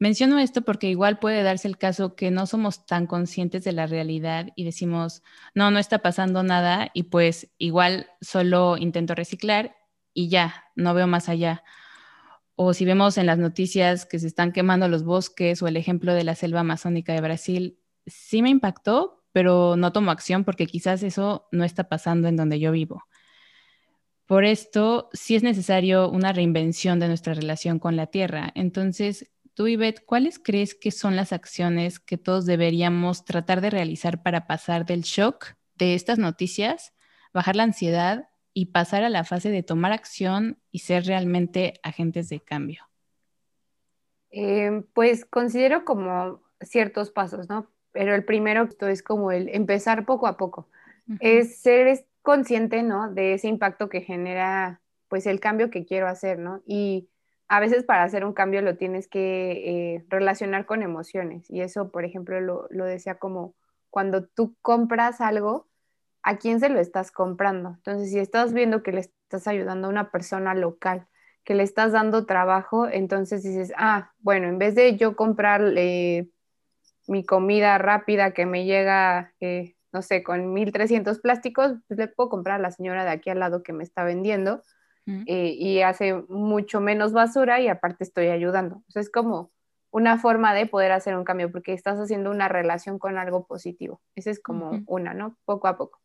Menciono 0.00 0.38
esto 0.38 0.62
porque 0.62 0.88
igual 0.88 1.18
puede 1.18 1.42
darse 1.42 1.68
el 1.68 1.76
caso 1.76 2.16
que 2.16 2.30
no 2.30 2.46
somos 2.46 2.86
tan 2.86 3.06
conscientes 3.06 3.64
de 3.64 3.72
la 3.72 3.86
realidad 3.86 4.48
y 4.56 4.64
decimos, 4.64 5.22
no, 5.54 5.70
no 5.70 5.78
está 5.78 5.98
pasando 5.98 6.42
nada 6.42 6.90
y 6.94 7.04
pues 7.04 7.50
igual 7.58 8.08
solo 8.22 8.78
intento 8.78 9.14
reciclar 9.14 9.76
y 10.14 10.30
ya, 10.30 10.64
no 10.74 10.94
veo 10.94 11.06
más 11.06 11.28
allá. 11.28 11.62
O 12.54 12.72
si 12.72 12.86
vemos 12.86 13.18
en 13.18 13.26
las 13.26 13.36
noticias 13.36 14.06
que 14.06 14.18
se 14.18 14.26
están 14.26 14.52
quemando 14.52 14.88
los 14.88 15.04
bosques 15.04 15.62
o 15.62 15.68
el 15.68 15.76
ejemplo 15.76 16.14
de 16.14 16.24
la 16.24 16.34
selva 16.34 16.60
amazónica 16.60 17.12
de 17.12 17.20
Brasil, 17.20 17.78
sí 18.06 18.40
me 18.40 18.48
impactó, 18.48 19.22
pero 19.32 19.76
no 19.76 19.92
tomo 19.92 20.12
acción 20.12 20.44
porque 20.44 20.66
quizás 20.66 21.02
eso 21.02 21.46
no 21.52 21.62
está 21.62 21.90
pasando 21.90 22.26
en 22.26 22.36
donde 22.36 22.58
yo 22.58 22.72
vivo. 22.72 23.04
Por 24.24 24.46
esto, 24.46 25.10
sí 25.12 25.34
es 25.34 25.42
necesario 25.42 26.08
una 26.08 26.32
reinvención 26.32 27.00
de 27.00 27.08
nuestra 27.08 27.34
relación 27.34 27.78
con 27.78 27.96
la 27.96 28.06
Tierra. 28.06 28.50
Entonces, 28.54 29.30
tú, 29.60 29.66
Ivette, 29.68 30.02
¿cuáles 30.06 30.38
crees 30.38 30.74
que 30.74 30.90
son 30.90 31.16
las 31.16 31.34
acciones 31.34 32.00
que 32.00 32.16
todos 32.16 32.46
deberíamos 32.46 33.26
tratar 33.26 33.60
de 33.60 33.68
realizar 33.68 34.22
para 34.22 34.46
pasar 34.46 34.86
del 34.86 35.02
shock 35.02 35.48
de 35.74 35.94
estas 35.94 36.18
noticias, 36.18 36.94
bajar 37.34 37.56
la 37.56 37.64
ansiedad 37.64 38.30
y 38.54 38.72
pasar 38.72 39.04
a 39.04 39.10
la 39.10 39.22
fase 39.22 39.50
de 39.50 39.62
tomar 39.62 39.92
acción 39.92 40.58
y 40.70 40.78
ser 40.78 41.04
realmente 41.04 41.74
agentes 41.82 42.30
de 42.30 42.40
cambio? 42.40 42.88
Eh, 44.30 44.82
pues 44.94 45.26
considero 45.26 45.84
como 45.84 46.40
ciertos 46.62 47.10
pasos, 47.10 47.50
¿no? 47.50 47.70
Pero 47.92 48.14
el 48.14 48.24
primero 48.24 48.66
es 48.88 49.02
como 49.02 49.30
el 49.30 49.50
empezar 49.50 50.06
poco 50.06 50.26
a 50.26 50.38
poco. 50.38 50.70
Es 51.20 51.58
ser 51.60 52.06
consciente, 52.22 52.82
¿no? 52.82 53.12
De 53.12 53.34
ese 53.34 53.48
impacto 53.48 53.90
que 53.90 54.00
genera, 54.00 54.80
pues, 55.08 55.26
el 55.26 55.38
cambio 55.38 55.68
que 55.68 55.84
quiero 55.84 56.08
hacer, 56.08 56.38
¿no? 56.38 56.62
Y 56.64 57.10
a 57.50 57.58
veces 57.58 57.82
para 57.82 58.04
hacer 58.04 58.24
un 58.24 58.32
cambio 58.32 58.62
lo 58.62 58.76
tienes 58.76 59.08
que 59.08 59.96
eh, 59.96 60.04
relacionar 60.08 60.66
con 60.66 60.84
emociones. 60.84 61.50
Y 61.50 61.62
eso, 61.62 61.90
por 61.90 62.04
ejemplo, 62.04 62.40
lo, 62.40 62.68
lo, 62.70 62.84
decía 62.84 63.16
como 63.16 63.56
cuando 63.90 64.24
tú 64.24 64.56
compras 64.62 65.20
algo, 65.20 65.68
¿a 66.22 66.36
quién 66.36 66.60
se 66.60 66.68
lo 66.68 66.78
estás 66.78 67.10
comprando? 67.10 67.70
Entonces, 67.70 68.10
si 68.10 68.20
estás 68.20 68.52
viendo 68.52 68.84
que 68.84 68.92
le 68.92 69.00
estás 69.00 69.48
ayudando 69.48 69.88
a 69.88 69.90
una 69.90 70.12
persona 70.12 70.54
local, 70.54 71.08
que 71.42 71.54
le 71.54 71.64
estás 71.64 71.90
dando 71.90 72.24
trabajo, 72.24 72.86
entonces 72.86 73.42
dices, 73.42 73.72
ah, 73.76 74.12
bueno, 74.20 74.46
en 74.46 74.58
vez 74.58 74.76
de 74.76 74.96
yo 74.96 75.16
comprar 75.16 75.60
mi 77.08 77.24
comida 77.26 77.78
rápida 77.78 78.32
que 78.32 78.46
me 78.46 78.64
llega 78.64 79.34
eh, 79.40 79.74
no 79.92 80.02
sé, 80.02 80.22
con 80.22 80.52
1300 80.52 81.18
plásticos, 81.18 81.72
pues 81.88 81.98
le 81.98 82.06
puedo 82.06 82.28
comprar 82.30 82.60
a 82.60 82.62
la 82.62 82.70
señora 82.70 83.02
de 83.02 83.10
aquí 83.10 83.28
al 83.28 83.40
lado 83.40 83.64
que 83.64 83.72
me 83.72 83.82
está 83.82 84.04
vendiendo 84.04 84.62
eh, 85.06 85.54
y 85.58 85.80
hace 85.82 86.14
mucho 86.28 86.80
menos 86.80 87.12
basura 87.12 87.60
y 87.60 87.68
aparte 87.68 88.04
estoy 88.04 88.28
ayudando. 88.28 88.76
O 88.88 88.90
sea, 88.90 89.02
es 89.02 89.10
como 89.10 89.50
una 89.90 90.18
forma 90.18 90.54
de 90.54 90.66
poder 90.66 90.92
hacer 90.92 91.16
un 91.16 91.24
cambio 91.24 91.50
porque 91.50 91.72
estás 91.72 91.98
haciendo 91.98 92.30
una 92.30 92.48
relación 92.48 92.98
con 92.98 93.18
algo 93.18 93.46
positivo. 93.46 94.00
Esa 94.14 94.30
es 94.30 94.40
como 94.40 94.82
una, 94.86 95.14
¿no? 95.14 95.36
Poco 95.44 95.66
a 95.66 95.76
poco. 95.76 96.00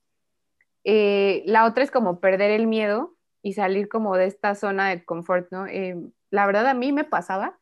Eh, 0.84 1.44
la 1.46 1.66
otra 1.66 1.84
es 1.84 1.92
como 1.92 2.20
perder 2.20 2.52
el 2.52 2.68
miedo 2.68 3.16
y 3.42 3.54
salir 3.54 3.90
como 3.90 4.16
de 4.18 4.26
esta 4.26 4.56
zona 4.56 4.90
de 4.90 5.06
confort, 5.06 5.52
¿no? 5.52 5.68
Eh, 5.68 5.96
la 6.32 6.46
verdad 6.48 6.68
a 6.68 6.74
mí 6.74 6.92
me 6.92 7.04
pasaba 7.04 7.60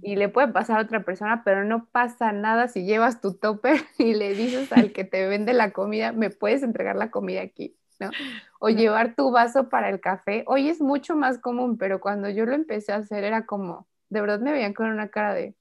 y 0.00 0.14
le 0.14 0.28
puede 0.28 0.46
pasar 0.46 0.78
a 0.78 0.82
otra 0.82 1.04
persona, 1.04 1.42
pero 1.44 1.64
no 1.64 1.88
pasa 1.90 2.30
nada 2.30 2.68
si 2.68 2.84
llevas 2.84 3.20
tu 3.20 3.34
topper 3.34 3.80
y 3.98 4.14
le 4.14 4.32
dices 4.34 4.72
al 4.72 4.92
que 4.92 5.02
te 5.02 5.26
vende 5.26 5.54
la 5.54 5.72
comida, 5.72 6.12
me 6.12 6.30
puedes 6.30 6.62
entregar 6.62 6.94
la 6.94 7.10
comida 7.10 7.40
aquí, 7.40 7.76
¿no? 7.98 8.10
O 8.58 8.68
llevar 8.68 9.14
tu 9.14 9.30
vaso 9.30 9.68
para 9.68 9.90
el 9.90 10.00
café. 10.00 10.44
Hoy 10.46 10.68
es 10.68 10.80
mucho 10.80 11.16
más 11.16 11.38
común, 11.38 11.78
pero 11.78 12.00
cuando 12.00 12.28
yo 12.28 12.46
lo 12.46 12.54
empecé 12.54 12.92
a 12.92 12.96
hacer 12.96 13.24
era 13.24 13.46
como, 13.46 13.86
de 14.08 14.20
verdad 14.20 14.40
me 14.40 14.52
veían 14.52 14.74
con 14.74 14.86
una 14.86 15.08
cara 15.08 15.34
de, 15.34 15.54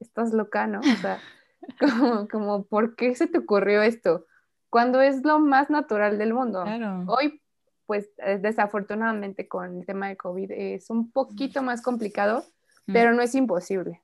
estás 0.00 0.32
loca, 0.32 0.66
¿no? 0.66 0.80
O 0.80 0.96
sea, 1.00 1.18
como, 1.80 2.28
como 2.28 2.64
¿por 2.64 2.96
qué 2.96 3.14
se 3.14 3.26
te 3.26 3.38
ocurrió 3.38 3.82
esto? 3.82 4.26
Cuando 4.70 5.00
es 5.00 5.24
lo 5.24 5.38
más 5.38 5.70
natural 5.70 6.18
del 6.18 6.34
mundo. 6.34 6.64
Hoy, 7.06 7.42
pues 7.86 8.10
eh, 8.18 8.38
desafortunadamente 8.40 9.48
con 9.48 9.80
el 9.80 9.86
tema 9.86 10.08
de 10.08 10.16
COVID 10.16 10.50
es 10.50 10.88
un 10.88 11.10
poquito 11.10 11.62
más 11.62 11.82
complicado 11.82 12.44
pero 12.86 13.12
no 13.12 13.22
es 13.22 13.34
imposible. 13.34 14.01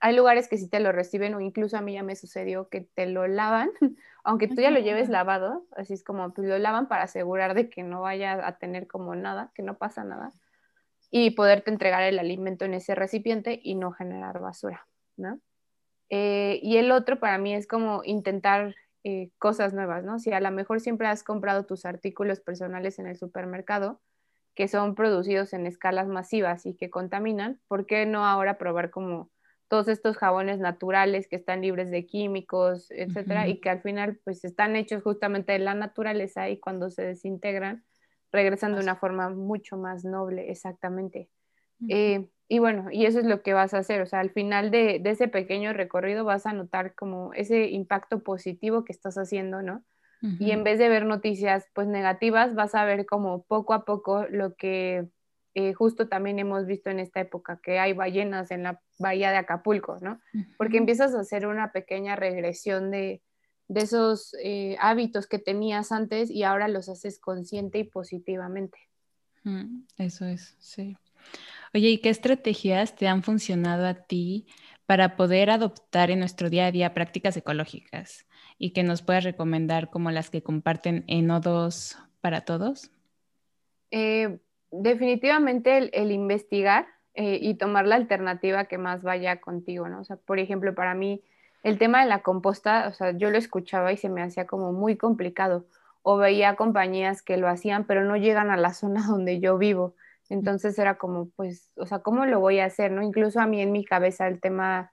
Hay 0.00 0.14
lugares 0.14 0.48
que 0.48 0.56
sí 0.56 0.68
te 0.68 0.80
lo 0.80 0.92
reciben 0.92 1.34
o 1.34 1.40
incluso 1.40 1.76
a 1.76 1.80
mí 1.80 1.94
ya 1.94 2.02
me 2.02 2.16
sucedió 2.16 2.68
que 2.68 2.82
te 2.82 3.06
lo 3.06 3.26
lavan, 3.26 3.70
aunque 4.24 4.48
tú 4.48 4.56
ya 4.56 4.70
lo 4.70 4.80
lleves 4.80 5.08
lavado, 5.08 5.66
así 5.76 5.94
es 5.94 6.04
como 6.04 6.32
pues 6.32 6.46
lo 6.46 6.58
lavan 6.58 6.88
para 6.88 7.04
asegurar 7.04 7.54
de 7.54 7.68
que 7.68 7.82
no 7.82 8.02
vaya 8.02 8.46
a 8.46 8.58
tener 8.58 8.86
como 8.86 9.14
nada, 9.14 9.50
que 9.54 9.62
no 9.62 9.76
pasa 9.76 10.04
nada, 10.04 10.32
y 11.10 11.30
poderte 11.30 11.70
entregar 11.70 12.02
el 12.02 12.18
alimento 12.18 12.64
en 12.64 12.74
ese 12.74 12.94
recipiente 12.94 13.58
y 13.62 13.74
no 13.74 13.92
generar 13.92 14.40
basura, 14.40 14.86
¿no? 15.16 15.40
Eh, 16.10 16.60
y 16.62 16.78
el 16.78 16.90
otro 16.90 17.18
para 17.18 17.38
mí 17.38 17.54
es 17.54 17.66
como 17.66 18.02
intentar 18.04 18.74
eh, 19.04 19.30
cosas 19.38 19.74
nuevas, 19.74 20.04
¿no? 20.04 20.18
Si 20.18 20.32
a 20.32 20.40
lo 20.40 20.50
mejor 20.50 20.80
siempre 20.80 21.08
has 21.08 21.22
comprado 21.22 21.64
tus 21.64 21.84
artículos 21.84 22.40
personales 22.40 22.98
en 22.98 23.06
el 23.06 23.16
supermercado, 23.16 24.00
que 24.54 24.68
son 24.68 24.94
producidos 24.94 25.52
en 25.52 25.66
escalas 25.66 26.08
masivas 26.08 26.66
y 26.66 26.74
que 26.74 26.90
contaminan, 26.90 27.60
¿por 27.68 27.86
qué 27.86 28.06
no 28.06 28.26
ahora 28.26 28.58
probar 28.58 28.90
como 28.90 29.30
todos 29.68 29.88
estos 29.88 30.16
jabones 30.16 30.58
naturales 30.58 31.28
que 31.28 31.36
están 31.36 31.62
libres 31.62 31.90
de 31.90 32.06
químicos, 32.06 32.90
etcétera, 32.90 33.48
y 33.48 33.60
que 33.60 33.70
al 33.70 33.82
final 33.82 34.18
pues 34.24 34.44
están 34.44 34.76
hechos 34.76 35.02
justamente 35.02 35.52
de 35.52 35.58
la 35.58 35.74
naturaleza 35.74 36.48
y 36.48 36.58
cuando 36.58 36.90
se 36.90 37.02
desintegran 37.02 37.84
regresan 38.32 38.74
de 38.74 38.80
una 38.80 38.96
forma 38.96 39.30
mucho 39.30 39.76
más 39.76 40.04
noble, 40.04 40.50
exactamente. 40.50 41.28
Eh, 41.88 42.26
y 42.48 42.58
bueno, 42.58 42.88
y 42.90 43.06
eso 43.06 43.20
es 43.20 43.26
lo 43.26 43.42
que 43.42 43.52
vas 43.52 43.72
a 43.72 43.78
hacer, 43.78 44.00
o 44.00 44.06
sea, 44.06 44.20
al 44.20 44.30
final 44.30 44.70
de, 44.70 44.98
de, 44.98 45.10
ese 45.10 45.28
pequeño 45.28 45.72
recorrido 45.72 46.24
vas 46.24 46.44
a 46.46 46.52
notar 46.52 46.94
como 46.94 47.32
ese 47.34 47.68
impacto 47.68 48.22
positivo 48.22 48.84
que 48.84 48.92
estás 48.92 49.16
haciendo, 49.16 49.62
¿no? 49.62 49.84
Y 50.20 50.50
en 50.50 50.64
vez 50.64 50.80
de 50.80 50.88
ver 50.88 51.06
noticias 51.06 51.68
pues 51.74 51.86
negativas, 51.86 52.56
vas 52.56 52.74
a 52.74 52.84
ver 52.84 53.06
como 53.06 53.44
poco 53.44 53.72
a 53.72 53.84
poco 53.84 54.26
lo 54.28 54.56
que 54.56 55.06
eh, 55.60 55.74
justo 55.74 56.08
también 56.08 56.38
hemos 56.38 56.66
visto 56.66 56.90
en 56.90 57.00
esta 57.00 57.20
época, 57.20 57.60
que 57.62 57.78
hay 57.78 57.92
ballenas 57.92 58.50
en 58.50 58.62
la 58.62 58.80
bahía 58.98 59.30
de 59.30 59.38
Acapulco, 59.38 59.98
¿no? 60.00 60.20
Porque 60.56 60.76
empiezas 60.76 61.14
a 61.14 61.20
hacer 61.20 61.46
una 61.46 61.72
pequeña 61.72 62.14
regresión 62.14 62.90
de, 62.90 63.22
de 63.66 63.80
esos 63.80 64.36
eh, 64.42 64.76
hábitos 64.80 65.26
que 65.26 65.38
tenías 65.38 65.90
antes 65.92 66.30
y 66.30 66.44
ahora 66.44 66.68
los 66.68 66.88
haces 66.88 67.18
consciente 67.18 67.78
y 67.78 67.84
positivamente. 67.84 68.78
Eso 69.96 70.26
es, 70.26 70.56
sí. 70.60 70.96
Oye, 71.74 71.88
¿y 71.88 71.98
qué 71.98 72.10
estrategias 72.10 72.94
te 72.94 73.08
han 73.08 73.22
funcionado 73.22 73.86
a 73.86 73.94
ti 73.94 74.46
para 74.86 75.16
poder 75.16 75.50
adoptar 75.50 76.10
en 76.10 76.20
nuestro 76.20 76.50
día 76.50 76.66
a 76.66 76.72
día 76.72 76.94
prácticas 76.94 77.36
ecológicas? 77.36 78.26
y 78.58 78.70
que 78.70 78.82
nos 78.82 79.02
puedas 79.02 79.24
recomendar 79.24 79.88
como 79.88 80.10
las 80.10 80.30
que 80.30 80.42
comparten 80.42 81.04
en 81.06 81.28
O2 81.28 81.96
para 82.20 82.42
todos? 82.42 82.90
Eh, 83.90 84.40
definitivamente 84.70 85.90
el, 85.92 86.12
investigar 86.12 86.86
eh, 87.14 87.38
y 87.40 87.54
tomar 87.54 87.86
la 87.86 87.96
alternativa 87.96 88.64
que 88.64 88.78
más 88.78 89.02
vaya 89.02 89.40
contigo, 89.40 89.88
¿no? 89.88 90.00
O 90.00 90.04
sea, 90.04 90.16
por 90.16 90.38
ejemplo, 90.38 90.74
para 90.74 90.94
mí 90.94 91.22
el 91.62 91.78
tema 91.78 92.02
de 92.02 92.08
la 92.08 92.22
composta, 92.22 92.86
o 92.88 92.92
sea, 92.92 93.12
yo 93.12 93.30
lo 93.30 93.38
escuchaba 93.38 93.92
y 93.92 93.96
se 93.96 94.08
me 94.08 94.22
hacía 94.22 94.46
como 94.46 94.72
muy 94.72 94.96
complicado 94.96 95.66
o 96.02 96.16
veía 96.16 96.56
compañías 96.56 97.22
que 97.22 97.36
lo 97.36 97.48
hacían, 97.48 97.84
pero 97.84 98.04
no 98.04 98.16
llegan 98.16 98.50
a 98.50 98.56
la 98.56 98.72
zona 98.74 99.06
donde 99.06 99.40
yo 99.40 99.58
vivo. 99.58 99.94
Entonces 100.28 100.78
era 100.78 100.98
como, 100.98 101.30
pues, 101.30 101.70
o 101.76 101.86
sea, 101.86 102.00
¿cómo 102.00 102.26
lo 102.26 102.40
voy 102.40 102.60
a 102.60 102.66
hacer? 102.66 102.92
¿no? 102.92 103.02
Incluso 103.02 103.40
a 103.40 103.46
mí 103.46 103.60
en 103.60 103.72
mi 103.72 103.84
cabeza 103.84 104.28
el 104.28 104.40
tema 104.40 104.92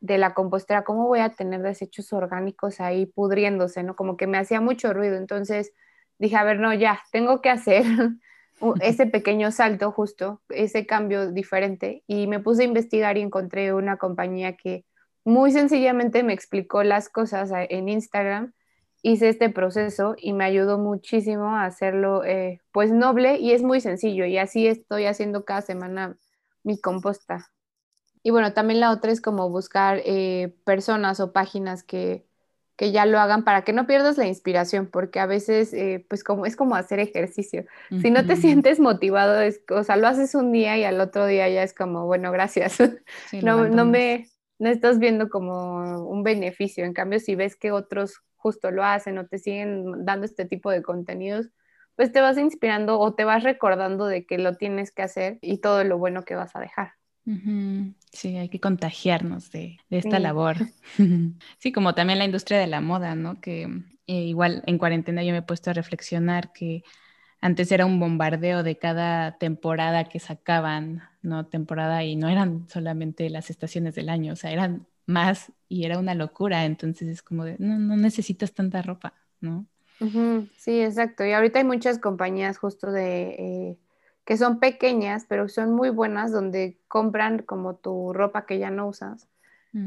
de 0.00 0.18
la 0.18 0.34
compostera, 0.34 0.84
¿cómo 0.84 1.08
voy 1.08 1.18
a 1.18 1.30
tener 1.30 1.62
desechos 1.62 2.12
orgánicos 2.12 2.80
ahí 2.80 3.06
pudriéndose, 3.06 3.82
no? 3.82 3.96
Como 3.96 4.16
que 4.16 4.28
me 4.28 4.38
hacía 4.38 4.60
mucho 4.60 4.92
ruido. 4.92 5.16
Entonces 5.16 5.72
dije, 6.18 6.36
a 6.36 6.44
ver, 6.44 6.60
no, 6.60 6.72
ya, 6.72 7.00
tengo 7.10 7.40
que 7.40 7.50
hacer 7.50 7.84
ese 8.80 9.06
pequeño 9.06 9.50
salto 9.50 9.92
justo, 9.92 10.40
ese 10.48 10.86
cambio 10.86 11.32
diferente. 11.32 12.02
Y 12.06 12.26
me 12.26 12.40
puse 12.40 12.62
a 12.62 12.66
investigar 12.66 13.16
y 13.16 13.22
encontré 13.22 13.72
una 13.72 13.96
compañía 13.96 14.56
que 14.56 14.84
muy 15.24 15.52
sencillamente 15.52 16.22
me 16.22 16.32
explicó 16.32 16.82
las 16.82 17.08
cosas 17.08 17.50
en 17.52 17.88
Instagram. 17.88 18.52
Hice 19.02 19.28
este 19.28 19.50
proceso 19.50 20.14
y 20.16 20.32
me 20.32 20.44
ayudó 20.44 20.78
muchísimo 20.78 21.54
a 21.56 21.64
hacerlo 21.64 22.24
eh, 22.24 22.60
pues 22.72 22.90
noble 22.90 23.38
y 23.38 23.52
es 23.52 23.62
muy 23.62 23.80
sencillo 23.80 24.24
y 24.24 24.38
así 24.38 24.66
estoy 24.66 25.06
haciendo 25.06 25.44
cada 25.44 25.62
semana 25.62 26.16
mi 26.64 26.80
composta. 26.80 27.50
Y 28.22 28.30
bueno, 28.30 28.52
también 28.52 28.80
la 28.80 28.90
otra 28.90 29.12
es 29.12 29.20
como 29.20 29.48
buscar 29.48 30.02
eh, 30.04 30.54
personas 30.64 31.20
o 31.20 31.32
páginas 31.32 31.84
que, 31.84 32.27
ya 32.92 33.06
lo 33.06 33.18
hagan 33.18 33.42
para 33.42 33.62
que 33.62 33.72
no 33.72 33.86
pierdas 33.86 34.18
la 34.18 34.26
inspiración, 34.26 34.86
porque 34.86 35.18
a 35.18 35.26
veces, 35.26 35.74
eh, 35.74 36.06
pues 36.08 36.22
como 36.22 36.46
es 36.46 36.54
como 36.54 36.76
hacer 36.76 37.00
ejercicio. 37.00 37.64
Si 38.00 38.10
no 38.10 38.24
te 38.24 38.36
sientes 38.36 38.78
motivado, 38.78 39.40
es, 39.40 39.60
o 39.70 39.82
sea, 39.82 39.96
lo 39.96 40.06
haces 40.06 40.34
un 40.36 40.52
día 40.52 40.78
y 40.78 40.84
al 40.84 41.00
otro 41.00 41.26
día 41.26 41.48
ya 41.48 41.64
es 41.64 41.74
como, 41.74 42.06
bueno, 42.06 42.30
gracias. 42.30 42.78
no, 43.42 43.68
no 43.68 43.84
me, 43.84 44.28
no 44.60 44.68
estás 44.68 45.00
viendo 45.00 45.28
como 45.28 46.08
un 46.08 46.22
beneficio. 46.22 46.84
En 46.84 46.92
cambio, 46.92 47.18
si 47.18 47.34
ves 47.34 47.56
que 47.56 47.72
otros 47.72 48.22
justo 48.36 48.70
lo 48.70 48.84
hacen 48.84 49.18
o 49.18 49.26
te 49.26 49.38
siguen 49.38 50.04
dando 50.04 50.24
este 50.24 50.44
tipo 50.44 50.70
de 50.70 50.82
contenidos, 50.82 51.50
pues 51.96 52.12
te 52.12 52.20
vas 52.20 52.38
inspirando 52.38 53.00
o 53.00 53.14
te 53.14 53.24
vas 53.24 53.42
recordando 53.42 54.06
de 54.06 54.24
que 54.24 54.38
lo 54.38 54.54
tienes 54.54 54.92
que 54.92 55.02
hacer 55.02 55.38
y 55.42 55.58
todo 55.58 55.82
lo 55.82 55.98
bueno 55.98 56.24
que 56.24 56.36
vas 56.36 56.54
a 56.54 56.60
dejar. 56.60 56.92
Sí, 58.12 58.36
hay 58.36 58.48
que 58.48 58.60
contagiarnos 58.60 59.50
de, 59.50 59.78
esta 59.90 60.18
labor. 60.18 60.56
Sí, 61.58 61.72
como 61.72 61.94
también 61.94 62.18
la 62.18 62.24
industria 62.24 62.58
de 62.58 62.66
la 62.66 62.80
moda, 62.80 63.14
¿no? 63.14 63.40
Que 63.40 63.64
eh, 64.06 64.22
igual 64.22 64.62
en 64.66 64.78
cuarentena 64.78 65.22
yo 65.22 65.32
me 65.32 65.38
he 65.38 65.42
puesto 65.42 65.70
a 65.70 65.74
reflexionar 65.74 66.52
que 66.52 66.82
antes 67.40 67.70
era 67.70 67.86
un 67.86 68.00
bombardeo 68.00 68.62
de 68.62 68.76
cada 68.78 69.38
temporada 69.38 70.04
que 70.04 70.18
sacaban, 70.18 71.02
¿no? 71.22 71.46
Temporada 71.46 72.02
y 72.04 72.16
no 72.16 72.28
eran 72.28 72.68
solamente 72.68 73.30
las 73.30 73.50
estaciones 73.50 73.94
del 73.94 74.08
año, 74.08 74.32
o 74.32 74.36
sea, 74.36 74.50
eran 74.50 74.86
más 75.06 75.52
y 75.68 75.84
era 75.84 75.98
una 75.98 76.14
locura. 76.14 76.64
Entonces 76.64 77.08
es 77.08 77.22
como 77.22 77.44
de, 77.44 77.56
no, 77.58 77.78
no 77.78 77.96
necesitas 77.96 78.52
tanta 78.54 78.82
ropa, 78.82 79.14
¿no? 79.40 79.66
Sí, 80.56 80.80
exacto. 80.80 81.24
Y 81.24 81.32
ahorita 81.32 81.58
hay 81.58 81.64
muchas 81.64 81.98
compañías 81.98 82.58
justo 82.58 82.90
de 82.92 83.22
eh, 83.30 83.78
que 84.28 84.36
son 84.36 84.60
pequeñas, 84.60 85.24
pero 85.26 85.48
son 85.48 85.72
muy 85.72 85.88
buenas, 85.88 86.32
donde 86.32 86.76
compran 86.86 87.38
como 87.38 87.76
tu 87.76 88.12
ropa 88.12 88.44
que 88.44 88.58
ya 88.58 88.68
no 88.68 88.86
usas 88.86 89.26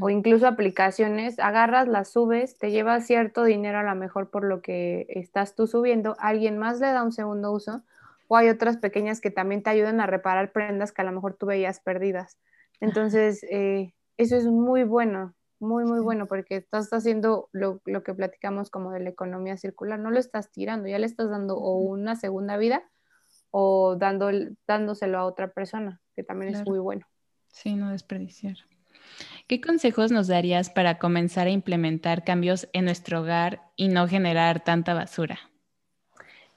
o 0.00 0.06
mm. 0.06 0.10
incluso 0.10 0.48
aplicaciones, 0.48 1.38
agarras, 1.38 1.86
las 1.86 2.10
subes, 2.10 2.58
te 2.58 2.72
llevas 2.72 3.06
cierto 3.06 3.44
dinero 3.44 3.78
a 3.78 3.84
lo 3.84 3.94
mejor 3.94 4.30
por 4.30 4.42
lo 4.42 4.60
que 4.60 5.06
estás 5.10 5.54
tú 5.54 5.68
subiendo, 5.68 6.16
alguien 6.18 6.58
más 6.58 6.80
le 6.80 6.88
da 6.88 7.04
un 7.04 7.12
segundo 7.12 7.52
uso 7.52 7.84
o 8.26 8.36
hay 8.36 8.48
otras 8.48 8.78
pequeñas 8.78 9.20
que 9.20 9.30
también 9.30 9.62
te 9.62 9.70
ayudan 9.70 10.00
a 10.00 10.08
reparar 10.08 10.50
prendas 10.50 10.90
que 10.90 11.02
a 11.02 11.04
lo 11.04 11.12
mejor 11.12 11.34
tú 11.34 11.46
veías 11.46 11.78
perdidas. 11.78 12.36
Entonces, 12.80 13.44
eh, 13.48 13.94
eso 14.16 14.36
es 14.36 14.46
muy 14.46 14.82
bueno, 14.82 15.36
muy, 15.60 15.84
muy 15.84 16.00
bueno, 16.00 16.26
porque 16.26 16.56
estás 16.56 16.92
haciendo 16.92 17.48
lo, 17.52 17.80
que 17.80 18.12
platicamos 18.12 18.70
como 18.70 18.90
de 18.90 18.98
la 18.98 19.10
economía 19.10 19.56
circular, 19.56 20.00
no 20.00 20.10
lo 20.10 20.18
estás 20.18 20.50
tirando, 20.50 20.88
ya 20.88 20.98
le 20.98 21.06
estás 21.06 21.30
dando 21.30 21.58
o 21.58 21.76
una 21.78 22.16
segunda 22.16 22.56
vida 22.56 22.82
o 23.52 23.94
dando, 23.96 24.30
dándoselo 24.66 25.18
a 25.18 25.24
otra 25.24 25.52
persona, 25.52 26.00
que 26.16 26.24
también 26.24 26.54
es 26.54 26.66
muy 26.66 26.80
bueno. 26.80 27.06
Sí, 27.48 27.76
no 27.76 27.90
desperdiciar. 27.90 28.56
¿Qué 29.46 29.60
consejos 29.60 30.10
nos 30.10 30.26
darías 30.26 30.70
para 30.70 30.98
comenzar 30.98 31.46
a 31.46 31.50
implementar 31.50 32.24
cambios 32.24 32.68
en 32.72 32.86
nuestro 32.86 33.20
hogar 33.20 33.62
y 33.76 33.88
no 33.88 34.08
generar 34.08 34.64
tanta 34.64 34.94
basura? 34.94 35.38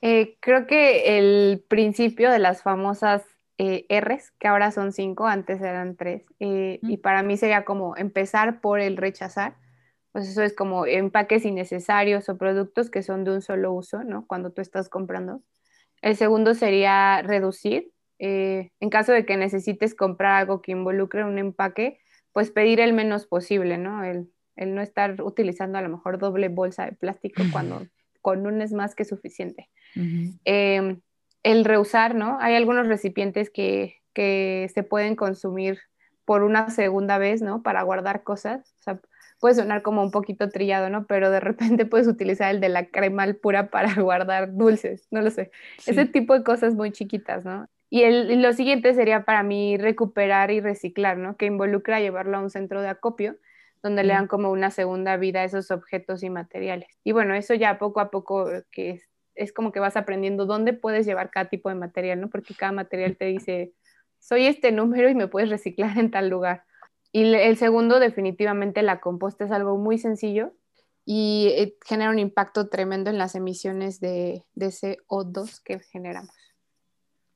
Eh, 0.01 0.37
creo 0.39 0.67
que 0.67 1.17
el 1.17 1.63
principio 1.67 2.31
de 2.31 2.39
las 2.39 2.63
famosas 2.63 3.23
eh, 3.57 3.85
R's, 3.89 4.31
que 4.39 4.47
ahora 4.47 4.71
son 4.71 4.91
cinco, 4.91 5.27
antes 5.27 5.61
eran 5.61 5.95
tres, 5.95 6.23
eh, 6.39 6.79
y 6.81 6.97
para 6.97 7.23
mí 7.23 7.37
sería 7.37 7.65
como 7.65 7.95
empezar 7.97 8.61
por 8.61 8.79
el 8.79 8.97
rechazar, 8.97 9.55
pues 10.11 10.29
eso 10.29 10.43
es 10.43 10.53
como 10.53 10.85
empaques 10.85 11.45
innecesarios 11.45 12.29
o 12.29 12.37
productos 12.37 12.89
que 12.89 13.03
son 13.03 13.23
de 13.23 13.31
un 13.31 13.41
solo 13.41 13.73
uso, 13.73 14.03
¿no? 14.03 14.25
Cuando 14.27 14.51
tú 14.51 14.61
estás 14.61 14.87
comprando. 14.89 15.41
El 16.05 16.15
segundo 16.15 16.53
sería 16.53 17.21
reducir. 17.21 17.91
Eh, 18.19 18.69
en 18.79 18.89
caso 18.89 19.11
de 19.11 19.25
que 19.25 19.35
necesites 19.35 19.93
comprar 19.93 20.35
algo 20.35 20.61
que 20.61 20.71
involucre 20.71 21.25
un 21.25 21.37
empaque, 21.37 21.99
pues 22.31 22.51
pedir 22.51 22.79
el 22.79 22.93
menos 22.93 23.27
posible, 23.27 23.77
¿no? 23.77 24.03
El, 24.03 24.29
no 24.55 24.81
estar 24.81 25.21
utilizando 25.21 25.77
a 25.77 25.81
lo 25.81 25.89
mejor 25.89 26.17
doble 26.17 26.47
bolsa 26.47 26.85
de 26.85 26.93
plástico 26.93 27.43
cuando 27.51 27.85
con 28.21 28.47
un 28.47 28.61
es 28.61 28.71
más 28.71 28.95
que 28.95 29.03
suficiente 29.03 29.69
el 31.45 31.63
reusar, 31.63 32.15
¿no? 32.15 32.39
Hay 32.41 32.55
algunos 32.55 32.87
recipientes 32.87 33.51
que, 33.51 34.01
se 34.15 34.83
pueden 34.83 35.15
consumir 35.15 35.79
por 36.23 36.41
una 36.41 36.69
segunda 36.69 37.17
vez, 37.19 37.41
¿no? 37.41 37.61
Para 37.61 37.83
guardar 37.83 38.23
cosas. 38.23 38.73
O 38.79 38.81
sea, 38.81 39.01
puede 39.39 39.55
sonar 39.55 39.81
como 39.81 40.01
un 40.01 40.11
poquito 40.11 40.49
trillado, 40.49 40.89
¿no? 40.89 41.05
Pero 41.05 41.29
de 41.29 41.39
repente 41.39 41.85
puedes 41.85 42.07
utilizar 42.07 42.53
el 42.53 42.61
de 42.61 42.69
la 42.69 42.85
crema 42.87 43.25
pura 43.41 43.69
para 43.69 43.93
guardar 44.01 44.55
dulces, 44.55 45.07
no 45.11 45.21
lo 45.21 45.31
sé. 45.31 45.51
Ese 45.85 46.05
tipo 46.05 46.33
de 46.33 46.43
cosas 46.43 46.75
muy 46.75 46.91
chiquitas, 46.91 47.45
¿no? 47.45 47.67
Y, 47.89 48.03
el, 48.03 48.41
lo 48.41 48.53
siguiente 48.53 48.93
sería 48.93 49.23
para 49.25 49.43
mí 49.43 49.77
recuperar 49.77 50.51
y 50.51 50.59
reciclar, 50.59 51.17
¿no? 51.17 51.37
Que 51.37 51.45
involucra 51.45 51.99
llevarlo 51.99 52.37
a 52.37 52.41
un 52.41 52.49
centro 52.49 52.81
de 52.81 52.89
acopio, 52.89 53.37
donde 53.83 54.03
le 54.03 54.13
dan 54.13 54.27
como 54.27 54.51
una 54.51 54.71
segunda 54.71 55.15
vida 55.17 55.41
a 55.41 55.43
esos 55.43 55.69
objetos 55.69 56.23
y 56.23 56.29
materiales. 56.29 56.89
Y 57.03 57.11
bueno, 57.11 57.35
eso 57.35 57.53
ya 57.53 57.77
poco 57.77 57.99
a 57.99 58.09
poco 58.09 58.47
que 58.71 58.89
es 58.91 59.07
es 59.35 59.51
como 59.51 59.71
que 59.71 59.79
vas 59.79 59.97
aprendiendo 59.97 60.45
dónde 60.45 60.73
puedes 60.73 61.05
llevar 61.05 61.29
cada 61.29 61.49
tipo 61.49 61.69
de 61.69 61.75
material, 61.75 62.19
¿no? 62.19 62.29
Porque 62.29 62.55
cada 62.55 62.71
material 62.71 63.17
te 63.17 63.25
dice, 63.25 63.73
soy 64.19 64.47
este 64.47 64.71
número 64.71 65.09
y 65.09 65.15
me 65.15 65.27
puedes 65.27 65.49
reciclar 65.49 65.97
en 65.97 66.09
tal 66.09 66.29
lugar. 66.29 66.63
Y 67.15 67.33
el 67.33 67.55
segundo, 67.55 68.01
definitivamente, 68.01 68.81
la 68.81 68.99
composta 68.99 69.45
es 69.45 69.51
algo 69.51 69.77
muy 69.77 69.97
sencillo 69.97 70.51
y 71.05 71.47
eh, 71.55 71.77
genera 71.85 72.09
un 72.09 72.19
impacto 72.19 72.67
tremendo 72.67 73.09
en 73.09 73.17
las 73.17 73.35
emisiones 73.35 74.01
de, 74.01 74.43
de 74.53 74.65
CO2 74.67 75.61
que 75.63 75.79
generamos. 75.79 76.35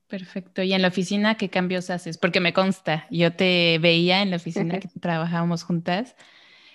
Perfecto. 0.07 0.63
¿Y 0.63 0.73
en 0.73 0.81
la 0.81 0.89
oficina 0.89 1.37
qué 1.37 1.47
cambios 1.49 1.89
haces? 1.89 2.17
Porque 2.17 2.41
me 2.41 2.51
consta, 2.51 3.07
yo 3.09 3.33
te 3.33 3.79
veía 3.79 4.21
en 4.21 4.31
la 4.31 4.35
oficina 4.35 4.79
que 4.81 4.89
trabajábamos 4.99 5.63
juntas. 5.63 6.17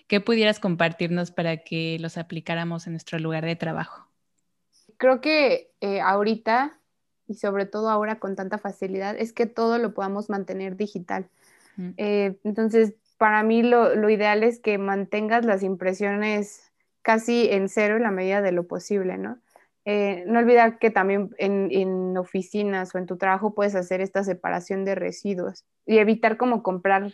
¿Qué 0.06 0.22
pudieras 0.22 0.58
compartirnos 0.58 1.30
para 1.30 1.58
que 1.58 1.98
los 2.00 2.16
aplicáramos 2.16 2.86
en 2.86 2.94
nuestro 2.94 3.18
lugar 3.18 3.44
de 3.44 3.56
trabajo? 3.56 4.08
creo 4.96 5.20
que 5.20 5.70
eh, 5.82 6.00
ahorita 6.00 6.78
y 7.26 7.34
sobre 7.34 7.66
todo 7.66 7.90
ahora 7.90 8.18
con 8.18 8.36
tanta 8.36 8.56
facilidad 8.56 9.16
es 9.18 9.32
que 9.32 9.44
todo 9.46 9.76
lo 9.78 9.92
podamos 9.92 10.30
mantener 10.30 10.76
digital. 10.76 11.28
Eh, 11.96 12.36
entonces, 12.44 12.94
para 13.18 13.42
mí 13.42 13.62
lo, 13.62 14.08
ideal 14.10 14.42
es 14.42 14.60
que 14.60 14.78
mantengas 14.78 15.44
las 15.44 15.62
impresiones 15.62 16.72
casi 17.02 17.48
en 17.50 17.68
cero 17.68 17.96
en 17.96 18.02
la 18.02 18.10
medida 18.10 18.42
de 18.42 18.52
lo 18.52 18.66
posible, 18.66 19.18
¿no? 19.18 19.38
Eh, 19.86 20.24
no 20.26 20.38
olvidar 20.38 20.78
que 20.78 20.90
también 20.90 21.30
en, 21.36 21.68
en, 21.70 22.16
oficinas 22.16 22.94
o 22.94 22.98
en 22.98 23.04
tu 23.04 23.18
trabajo 23.18 23.54
puedes 23.54 23.74
hacer 23.74 24.00
esta 24.00 24.24
separación 24.24 24.86
de 24.86 24.94
residuos 24.94 25.64
y 25.84 25.98
evitar 25.98 26.38
como 26.38 26.62
comprar 26.62 27.12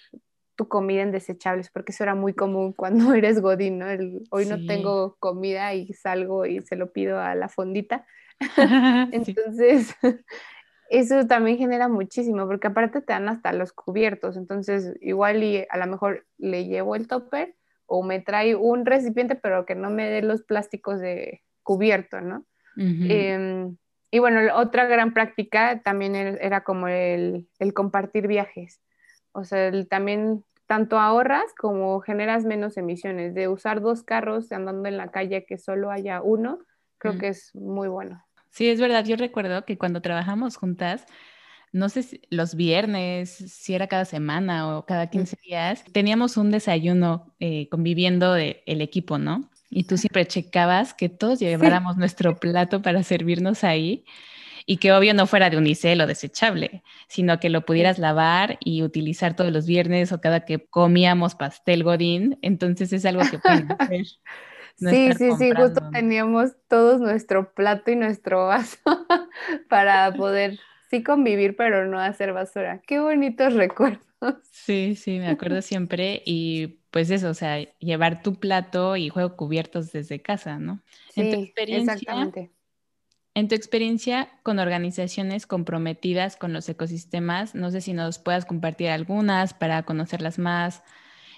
tu 0.60 0.68
comida 0.68 1.00
en 1.00 1.10
desechables, 1.10 1.70
porque 1.70 1.90
eso 1.92 2.04
era 2.04 2.14
muy 2.14 2.34
común 2.34 2.74
cuando 2.74 3.14
eres 3.14 3.40
godín, 3.40 3.78
¿no? 3.78 3.86
hoy 4.30 4.44
no 4.44 4.66
tengo 4.66 5.16
comida 5.18 5.72
y 5.72 5.90
salgo 5.94 6.44
y 6.44 6.60
se 6.60 6.76
lo 6.76 6.92
pido 6.92 7.18
a 7.18 7.34
la 7.34 7.48
fondita. 7.48 8.06
entonces, 9.10 9.94
eso 10.90 11.24
también 11.26 11.56
genera 11.56 11.88
muchísimo, 11.88 12.46
porque 12.46 12.66
aparte 12.66 13.00
te 13.00 13.12
dan 13.12 13.28
hasta 13.28 13.52
los 13.52 13.72
cubiertos, 13.72 14.36
entonces 14.36 14.94
igual 15.00 15.42
y 15.42 15.64
a 15.70 15.76
lo 15.78 15.86
mejor 15.86 16.26
le 16.36 16.66
llevo 16.66 16.96
el 16.96 17.06
topper 17.06 17.54
o 17.86 18.02
me 18.02 18.20
trae 18.20 18.56
un 18.56 18.84
recipiente, 18.84 19.36
pero 19.36 19.64
que 19.66 19.76
no 19.76 19.88
me 19.88 20.08
dé 20.10 20.20
los 20.22 20.42
plásticos 20.42 21.00
de 21.00 21.42
cubierto, 21.62 22.20
¿no? 22.20 22.44
Em, 22.76 23.76
y 24.10 24.18
bueno, 24.18 24.40
otra 24.56 24.86
gran 24.86 25.12
práctica 25.12 25.80
también 25.82 26.16
era, 26.16 26.62
como 26.64 26.88
el, 26.88 27.48
el, 27.58 27.74
compartir 27.74 28.26
viajes. 28.26 28.80
O 29.32 29.44
sea, 29.44 29.68
el, 29.68 29.86
también 29.86 30.44
tanto 30.66 30.98
ahorras 30.98 31.52
como 31.58 32.00
generas 32.00 32.44
menos 32.44 32.76
emisiones. 32.76 33.34
De 33.34 33.48
usar 33.48 33.80
dos 33.80 34.02
carros 34.02 34.50
andando 34.52 34.88
en 34.88 34.96
la 34.96 35.10
calle 35.10 35.44
que 35.44 35.58
solo 35.58 35.90
haya 35.90 36.22
uno, 36.22 36.60
creo 36.98 37.18
que 37.18 37.28
es 37.28 37.54
muy 37.54 37.88
bueno. 37.88 38.24
Sí, 38.50 38.68
es 38.68 38.80
verdad. 38.80 39.04
Yo 39.04 39.16
recuerdo 39.16 39.64
que 39.64 39.78
cuando 39.78 40.00
trabajamos 40.02 40.56
juntas, 40.56 41.06
no 41.72 41.88
sé 41.88 42.02
si 42.02 42.20
los 42.30 42.54
viernes, 42.54 43.30
si 43.30 43.74
era 43.74 43.86
cada 43.86 44.04
semana 44.04 44.76
o 44.76 44.86
cada 44.86 45.08
15 45.08 45.36
días, 45.44 45.84
teníamos 45.92 46.36
un 46.36 46.50
desayuno 46.50 47.34
eh, 47.38 47.68
conviviendo 47.70 48.34
el 48.36 48.80
equipo, 48.80 49.18
¿no? 49.18 49.48
Y 49.70 49.84
tú 49.84 49.96
siempre 49.96 50.26
checabas 50.26 50.94
que 50.94 51.08
todos 51.08 51.38
lleváramos 51.38 51.96
nuestro 51.96 52.36
plato 52.36 52.82
para 52.82 53.04
servirnos 53.04 53.62
ahí 53.62 54.04
y 54.66 54.78
que 54.78 54.92
obvio 54.92 55.14
no 55.14 55.26
fuera 55.26 55.48
de 55.48 55.56
unicel 55.56 56.00
o 56.00 56.06
desechable, 56.08 56.82
sino 57.08 57.38
que 57.38 57.50
lo 57.50 57.64
pudieras 57.64 57.98
lavar 57.98 58.58
y 58.60 58.82
utilizar 58.82 59.36
todos 59.36 59.52
los 59.52 59.66
viernes 59.66 60.12
o 60.12 60.20
cada 60.20 60.44
que 60.44 60.66
comíamos 60.66 61.36
pastel 61.36 61.84
godín, 61.84 62.38
entonces 62.42 62.92
es 62.92 63.04
algo 63.06 63.22
que 63.30 63.38
pueden 63.38 63.68
hacer. 63.78 64.06
Sí, 64.80 65.12
sí, 65.14 65.30
sí, 65.38 65.50
justo 65.52 65.90
teníamos 65.92 66.52
todos 66.68 67.00
nuestro 67.00 67.52
plato 67.54 67.90
y 67.90 67.96
nuestro 67.96 68.46
vaso 68.48 68.78
para 69.68 70.12
poder 70.12 70.58
sí 70.90 71.02
convivir, 71.02 71.56
pero 71.56 71.86
no 71.86 71.98
hacer 72.00 72.32
basura. 72.32 72.82
Qué 72.86 72.98
bonitos 73.00 73.54
recuerdos. 73.54 74.04
Sí, 74.50 74.96
sí, 74.96 75.18
me 75.18 75.28
acuerdo 75.28 75.62
siempre 75.62 76.22
y 76.26 76.80
pues 76.90 77.10
eso, 77.10 77.30
o 77.30 77.34
sea, 77.34 77.60
llevar 77.78 78.22
tu 78.22 78.34
plato 78.34 78.96
y 78.96 79.08
juego 79.08 79.36
cubiertos 79.36 79.92
desde 79.92 80.20
casa, 80.20 80.58
¿no? 80.58 80.82
Sí, 81.14 81.54
exactamente. 81.56 82.50
En 83.34 83.46
tu 83.46 83.54
experiencia 83.54 84.28
con 84.42 84.58
organizaciones 84.58 85.46
comprometidas 85.46 86.36
con 86.36 86.52
los 86.52 86.68
ecosistemas, 86.68 87.54
no 87.54 87.70
sé 87.70 87.80
si 87.80 87.92
nos 87.92 88.18
puedas 88.18 88.44
compartir 88.44 88.88
algunas 88.88 89.54
para 89.54 89.84
conocerlas 89.84 90.38
más 90.38 90.82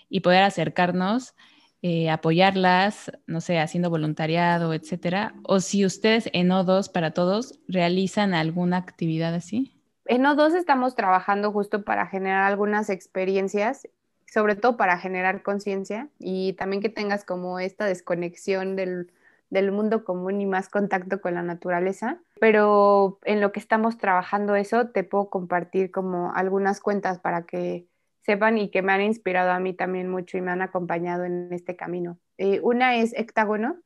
y 0.08 0.20
poder 0.20 0.42
acercarnos, 0.42 1.34
eh, 1.82 2.10
apoyarlas, 2.10 3.12
no 3.26 3.40
sé, 3.40 3.58
haciendo 3.58 3.90
voluntariado, 3.90 4.72
etcétera. 4.72 5.34
O 5.42 5.60
si 5.60 5.84
ustedes 5.84 6.30
en 6.32 6.50
O2 6.50 6.90
para 6.90 7.10
todos 7.10 7.58
realizan 7.68 8.34
alguna 8.34 8.76
actividad 8.78 9.34
así. 9.34 9.72
En 10.06 10.22
O2 10.22 10.54
estamos 10.54 10.94
trabajando 10.94 11.52
justo 11.52 11.84
para 11.84 12.06
generar 12.06 12.44
algunas 12.44 12.88
experiencias, 12.88 13.88
sobre 14.26 14.56
todo 14.56 14.76
para 14.76 14.98
generar 14.98 15.42
conciencia 15.42 16.08
y 16.18 16.54
también 16.54 16.82
que 16.82 16.88
tengas 16.88 17.24
como 17.24 17.58
esta 17.58 17.84
desconexión 17.84 18.76
del 18.76 19.10
del 19.52 19.70
mundo 19.70 20.02
común 20.02 20.40
y 20.40 20.46
más 20.46 20.70
contacto 20.70 21.20
con 21.20 21.34
la 21.34 21.42
naturaleza. 21.42 22.18
Pero 22.40 23.18
en 23.22 23.42
lo 23.42 23.52
que 23.52 23.60
estamos 23.60 23.98
trabajando 23.98 24.56
eso, 24.56 24.88
te 24.88 25.04
puedo 25.04 25.28
compartir 25.28 25.90
como 25.90 26.32
algunas 26.34 26.80
cuentas 26.80 27.18
para 27.18 27.42
que 27.42 27.86
sepan 28.22 28.58
y 28.58 28.70
que 28.70 28.82
me 28.82 28.92
han 28.92 29.02
inspirado 29.02 29.50
a 29.50 29.60
mí 29.60 29.74
también 29.74 30.08
mucho 30.08 30.38
y 30.38 30.40
me 30.40 30.50
han 30.50 30.62
acompañado 30.62 31.24
en 31.24 31.52
este 31.52 31.76
camino. 31.76 32.18
Eh, 32.38 32.60
una 32.62 32.96
es 32.96 33.12
Hectágono, 33.14 33.76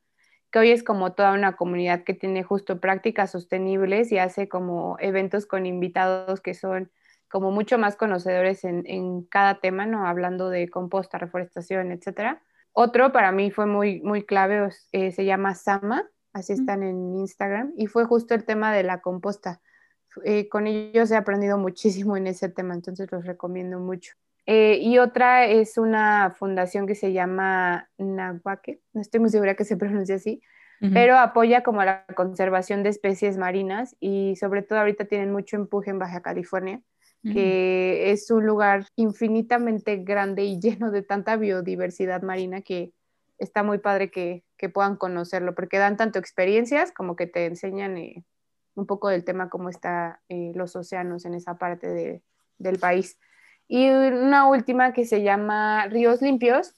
que 0.51 0.59
hoy 0.61 0.71
es 0.71 0.83
como 0.83 1.13
toda 1.15 1.33
una 1.33 1.57
comunidad 1.57 2.05
que 2.05 2.15
tiene 2.15 2.43
justo 2.43 2.81
prácticas 2.81 3.33
sostenibles 3.33 4.13
y 4.13 4.19
hace 4.19 4.49
como 4.49 4.97
eventos 5.01 5.47
con 5.47 5.67
invitados 5.67 6.41
que 6.41 6.55
son 6.55 6.91
como 7.29 7.51
mucho 7.51 7.77
más 7.79 7.97
conocedores 7.97 8.65
en, 8.65 8.85
en 8.87 9.23
cada 9.25 9.59
tema, 9.61 9.85
¿no? 9.85 10.07
Hablando 10.07 10.49
de 10.49 10.69
composta, 10.69 11.19
reforestación, 11.19 11.91
etcétera 11.91 12.43
otro 12.79 13.11
para 13.11 13.33
mí 13.33 13.51
fue 13.51 13.65
muy, 13.65 14.03
muy 14.03 14.27
clave, 14.27 14.69
eh, 14.93 15.11
se 15.11 15.25
llama 15.25 15.55
Sama, 15.55 16.11
así 16.35 16.53
están 16.53 16.83
en 16.83 17.17
Instagram, 17.17 17.73
y 17.75 17.87
fue 17.87 18.05
justo 18.05 18.35
el 18.35 18.45
tema 18.45 18.71
de 18.71 18.83
la 18.83 19.01
composta. 19.01 19.63
Eh, 20.25 20.51
con 20.51 20.67
ellos 20.67 21.11
he 21.11 21.17
aprendido 21.17 21.57
muchísimo 21.57 22.19
en 22.19 22.27
ese 22.27 22.51
tema, 22.51 22.75
entonces 22.75 23.11
los 23.11 23.25
recomiendo 23.25 23.79
mucho. 23.79 24.13
Eh, 24.47 24.79
y 24.81 24.99
otra 24.99 25.47
es 25.47 25.77
una 25.77 26.33
fundación 26.39 26.87
que 26.87 26.95
se 26.95 27.13
llama 27.13 27.91
Nahuaque, 27.99 28.81
no 28.93 29.01
estoy 29.01 29.19
muy 29.21 29.31
segura 29.31 29.57
que 29.57 29.65
se 29.65 29.77
pronuncie 29.77 30.15
así, 30.15 30.41
pero 30.93 31.17
apoya 31.17 31.63
como 31.63 31.83
la 31.83 32.05
conservación 32.15 32.83
de 32.83 32.91
especies 32.91 33.39
marinas 33.39 33.97
y 33.99 34.37
sobre 34.37 34.61
todo 34.61 34.79
ahorita 34.79 35.07
tienen 35.07 35.33
mucho 35.33 35.57
empuje 35.57 35.91
en 35.91 35.99
Baja 35.99 36.21
California, 36.21 36.83
que 37.23 38.13
es 38.13 38.31
un 38.31 38.47
lugar 38.47 38.87
infinitamente 38.95 39.97
grande 39.97 40.45
y 40.45 40.61
lleno 40.61 40.91
de 40.91 41.03
tanta 41.03 41.37
biodiversidad 41.37 42.23
marina 42.23 42.61
que 42.61 42.93
está 43.39 43.63
muy 43.63 43.79
padre 43.79 44.11
que, 44.11 44.45
puedan 44.73 44.97
conocerlo, 44.97 45.55
porque 45.55 45.79
dan 45.79 45.97
tanto 45.97 46.19
experiencias 46.19 46.93
como 46.93 47.17
que 47.17 47.27
te 47.27 47.47
enseñan 47.47 47.97
eh, 47.97 48.25
un 48.75 48.87
poco 48.87 49.09
del 49.09 49.25
tema, 49.25 49.49
cómo 49.49 49.71
están 49.71 50.19
eh, 50.29 50.53
los 50.55 50.77
océanos 50.77 51.25
en 51.25 51.35
esa 51.35 51.57
parte 51.57 52.23
del 52.59 52.79
país. 52.79 53.19
Y 53.69 53.89
una 53.89 54.49
última 54.49 54.93
que 54.93 55.05
se 55.05 55.23
llama 55.23 55.87
Ríos 55.87 56.23
Limpios, 56.23 56.75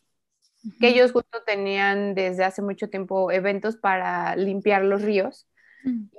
que 0.80 0.88
ellos 0.88 1.12
justo 1.12 1.42
tenían 1.46 2.14
desde 2.14 2.44
hace 2.44 2.62
mucho 2.62 2.88
tiempo 2.88 3.30
eventos 3.30 3.76
para 3.76 4.36
limpiar 4.36 4.82
los 4.82 5.02
ríos 5.02 5.46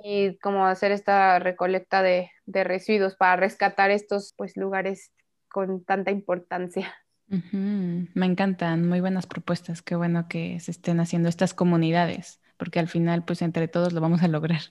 y 0.02 0.38
como 0.38 0.66
hacer 0.66 0.92
esta 0.92 1.38
recolecta 1.38 2.02
de, 2.02 2.30
residuos 2.46 3.16
para 3.16 3.36
rescatar 3.36 3.90
estos 3.90 4.34
pues 4.36 4.56
lugares 4.56 5.12
con 5.48 5.84
tanta 5.84 6.10
importancia. 6.10 6.94
Me 7.28 8.26
encantan, 8.26 8.88
muy 8.88 9.00
buenas 9.00 9.26
propuestas, 9.26 9.82
qué 9.82 9.94
bueno 9.94 10.26
que 10.28 10.58
se 10.58 10.72
estén 10.72 10.98
haciendo 10.98 11.28
estas 11.28 11.54
comunidades, 11.54 12.40
porque 12.56 12.80
al 12.80 12.88
final 12.88 13.24
pues 13.24 13.42
entre 13.42 13.68
todos 13.68 13.92
lo 13.92 14.00
vamos 14.00 14.22
a 14.22 14.28
lograr. 14.28 14.62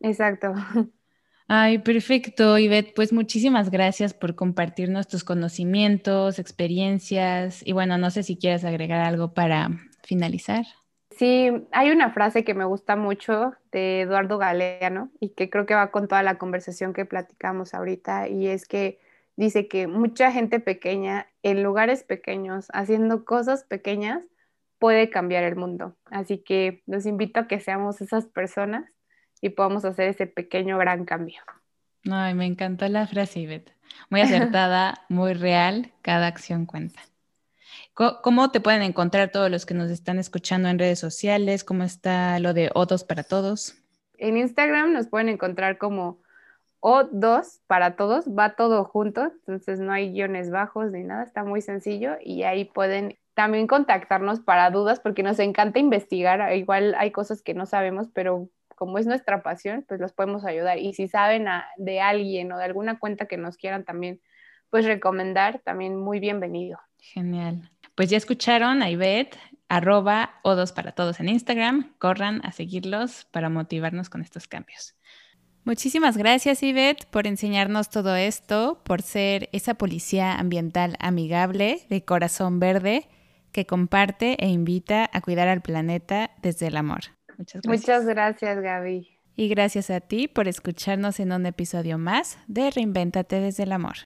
Exacto. 0.00 0.54
Ay, 1.52 1.78
perfecto, 1.78 2.56
Ivette. 2.58 2.92
Pues 2.94 3.12
muchísimas 3.12 3.72
gracias 3.72 4.14
por 4.14 4.36
compartirnos 4.36 5.08
tus 5.08 5.24
conocimientos, 5.24 6.38
experiencias 6.38 7.66
y 7.66 7.72
bueno, 7.72 7.98
no 7.98 8.12
sé 8.12 8.22
si 8.22 8.36
quieres 8.36 8.64
agregar 8.64 9.00
algo 9.00 9.34
para 9.34 9.68
finalizar. 10.04 10.64
Sí, 11.10 11.50
hay 11.72 11.90
una 11.90 12.12
frase 12.12 12.44
que 12.44 12.54
me 12.54 12.64
gusta 12.64 12.94
mucho 12.94 13.54
de 13.72 14.02
Eduardo 14.02 14.38
Galeano 14.38 15.10
y 15.18 15.30
que 15.30 15.50
creo 15.50 15.66
que 15.66 15.74
va 15.74 15.90
con 15.90 16.06
toda 16.06 16.22
la 16.22 16.38
conversación 16.38 16.92
que 16.92 17.04
platicamos 17.04 17.74
ahorita 17.74 18.28
y 18.28 18.46
es 18.46 18.64
que 18.64 19.00
dice 19.34 19.66
que 19.66 19.88
mucha 19.88 20.30
gente 20.30 20.60
pequeña 20.60 21.26
en 21.42 21.64
lugares 21.64 22.04
pequeños, 22.04 22.68
haciendo 22.72 23.24
cosas 23.24 23.64
pequeñas, 23.64 24.22
puede 24.78 25.10
cambiar 25.10 25.42
el 25.42 25.56
mundo. 25.56 25.96
Así 26.12 26.38
que 26.38 26.84
los 26.86 27.06
invito 27.06 27.40
a 27.40 27.48
que 27.48 27.58
seamos 27.58 28.00
esas 28.00 28.26
personas 28.26 28.99
y 29.40 29.50
podamos 29.50 29.84
hacer 29.84 30.08
ese 30.08 30.26
pequeño 30.26 30.78
gran 30.78 31.04
cambio. 31.04 31.40
Ay, 32.10 32.34
me 32.34 32.46
encantó 32.46 32.88
la 32.88 33.06
frase, 33.06 33.40
Ivette. 33.40 33.72
Muy 34.08 34.20
acertada, 34.20 35.04
muy 35.08 35.34
real, 35.34 35.92
cada 36.02 36.26
acción 36.26 36.66
cuenta. 36.66 37.00
¿Cómo 38.22 38.50
te 38.50 38.60
pueden 38.60 38.80
encontrar 38.80 39.30
todos 39.30 39.50
los 39.50 39.66
que 39.66 39.74
nos 39.74 39.90
están 39.90 40.18
escuchando 40.18 40.68
en 40.68 40.78
redes 40.78 40.98
sociales? 40.98 41.64
¿Cómo 41.64 41.84
está 41.84 42.38
lo 42.38 42.54
de 42.54 42.70
O2 42.70 43.06
para 43.06 43.24
todos? 43.24 43.74
En 44.16 44.38
Instagram 44.38 44.92
nos 44.92 45.08
pueden 45.08 45.28
encontrar 45.28 45.76
como 45.76 46.18
O2 46.80 47.60
para 47.66 47.96
todos, 47.96 48.26
va 48.26 48.56
todo 48.56 48.84
junto, 48.84 49.24
entonces 49.24 49.80
no 49.80 49.92
hay 49.92 50.12
guiones 50.12 50.50
bajos 50.50 50.90
ni 50.92 51.02
nada, 51.02 51.24
está 51.24 51.44
muy 51.44 51.60
sencillo 51.60 52.16
y 52.22 52.44
ahí 52.44 52.64
pueden 52.64 53.18
también 53.34 53.66
contactarnos 53.66 54.40
para 54.40 54.70
dudas 54.70 54.98
porque 54.98 55.22
nos 55.22 55.38
encanta 55.38 55.78
investigar, 55.78 56.54
igual 56.56 56.94
hay 56.96 57.10
cosas 57.10 57.42
que 57.42 57.52
no 57.52 57.66
sabemos, 57.66 58.08
pero 58.14 58.48
como 58.80 58.96
es 58.96 59.04
nuestra 59.04 59.42
pasión, 59.42 59.84
pues 59.86 60.00
los 60.00 60.14
podemos 60.14 60.46
ayudar. 60.46 60.78
Y 60.78 60.94
si 60.94 61.06
saben 61.06 61.44
de 61.76 62.00
alguien 62.00 62.50
o 62.50 62.56
de 62.56 62.64
alguna 62.64 62.98
cuenta 62.98 63.26
que 63.26 63.36
nos 63.36 63.58
quieran 63.58 63.84
también, 63.84 64.22
pues 64.70 64.86
recomendar, 64.86 65.60
también 65.62 65.96
muy 65.96 66.18
bienvenido. 66.18 66.78
Genial. 66.98 67.70
Pues 67.94 68.08
ya 68.08 68.16
escucharon 68.16 68.82
a 68.82 68.88
Ivette, 68.88 69.36
arroba 69.68 70.40
O2 70.44 70.72
para 70.72 70.92
todos 70.92 71.20
en 71.20 71.28
Instagram. 71.28 71.92
Corran 71.98 72.40
a 72.42 72.52
seguirlos 72.52 73.26
para 73.30 73.50
motivarnos 73.50 74.08
con 74.08 74.22
estos 74.22 74.48
cambios. 74.48 74.96
Muchísimas 75.64 76.16
gracias, 76.16 76.62
Ivette, 76.62 77.04
por 77.04 77.26
enseñarnos 77.26 77.90
todo 77.90 78.16
esto, 78.16 78.80
por 78.82 79.02
ser 79.02 79.50
esa 79.52 79.74
policía 79.74 80.36
ambiental 80.36 80.96
amigable 81.00 81.82
de 81.90 82.02
corazón 82.02 82.60
verde 82.60 83.10
que 83.52 83.66
comparte 83.66 84.42
e 84.42 84.48
invita 84.48 85.10
a 85.12 85.20
cuidar 85.20 85.48
al 85.48 85.60
planeta 85.60 86.30
desde 86.40 86.68
el 86.68 86.78
amor. 86.78 87.19
Muchas 87.40 87.62
gracias. 87.62 87.88
Muchas 87.88 88.04
gracias, 88.04 88.60
Gaby. 88.60 89.08
Y 89.34 89.48
gracias 89.48 89.88
a 89.88 90.00
ti 90.00 90.28
por 90.28 90.46
escucharnos 90.46 91.20
en 91.20 91.32
un 91.32 91.46
episodio 91.46 91.96
más 91.96 92.38
de 92.46 92.70
Reinvéntate 92.70 93.40
desde 93.40 93.62
el 93.62 93.72
amor. 93.72 93.96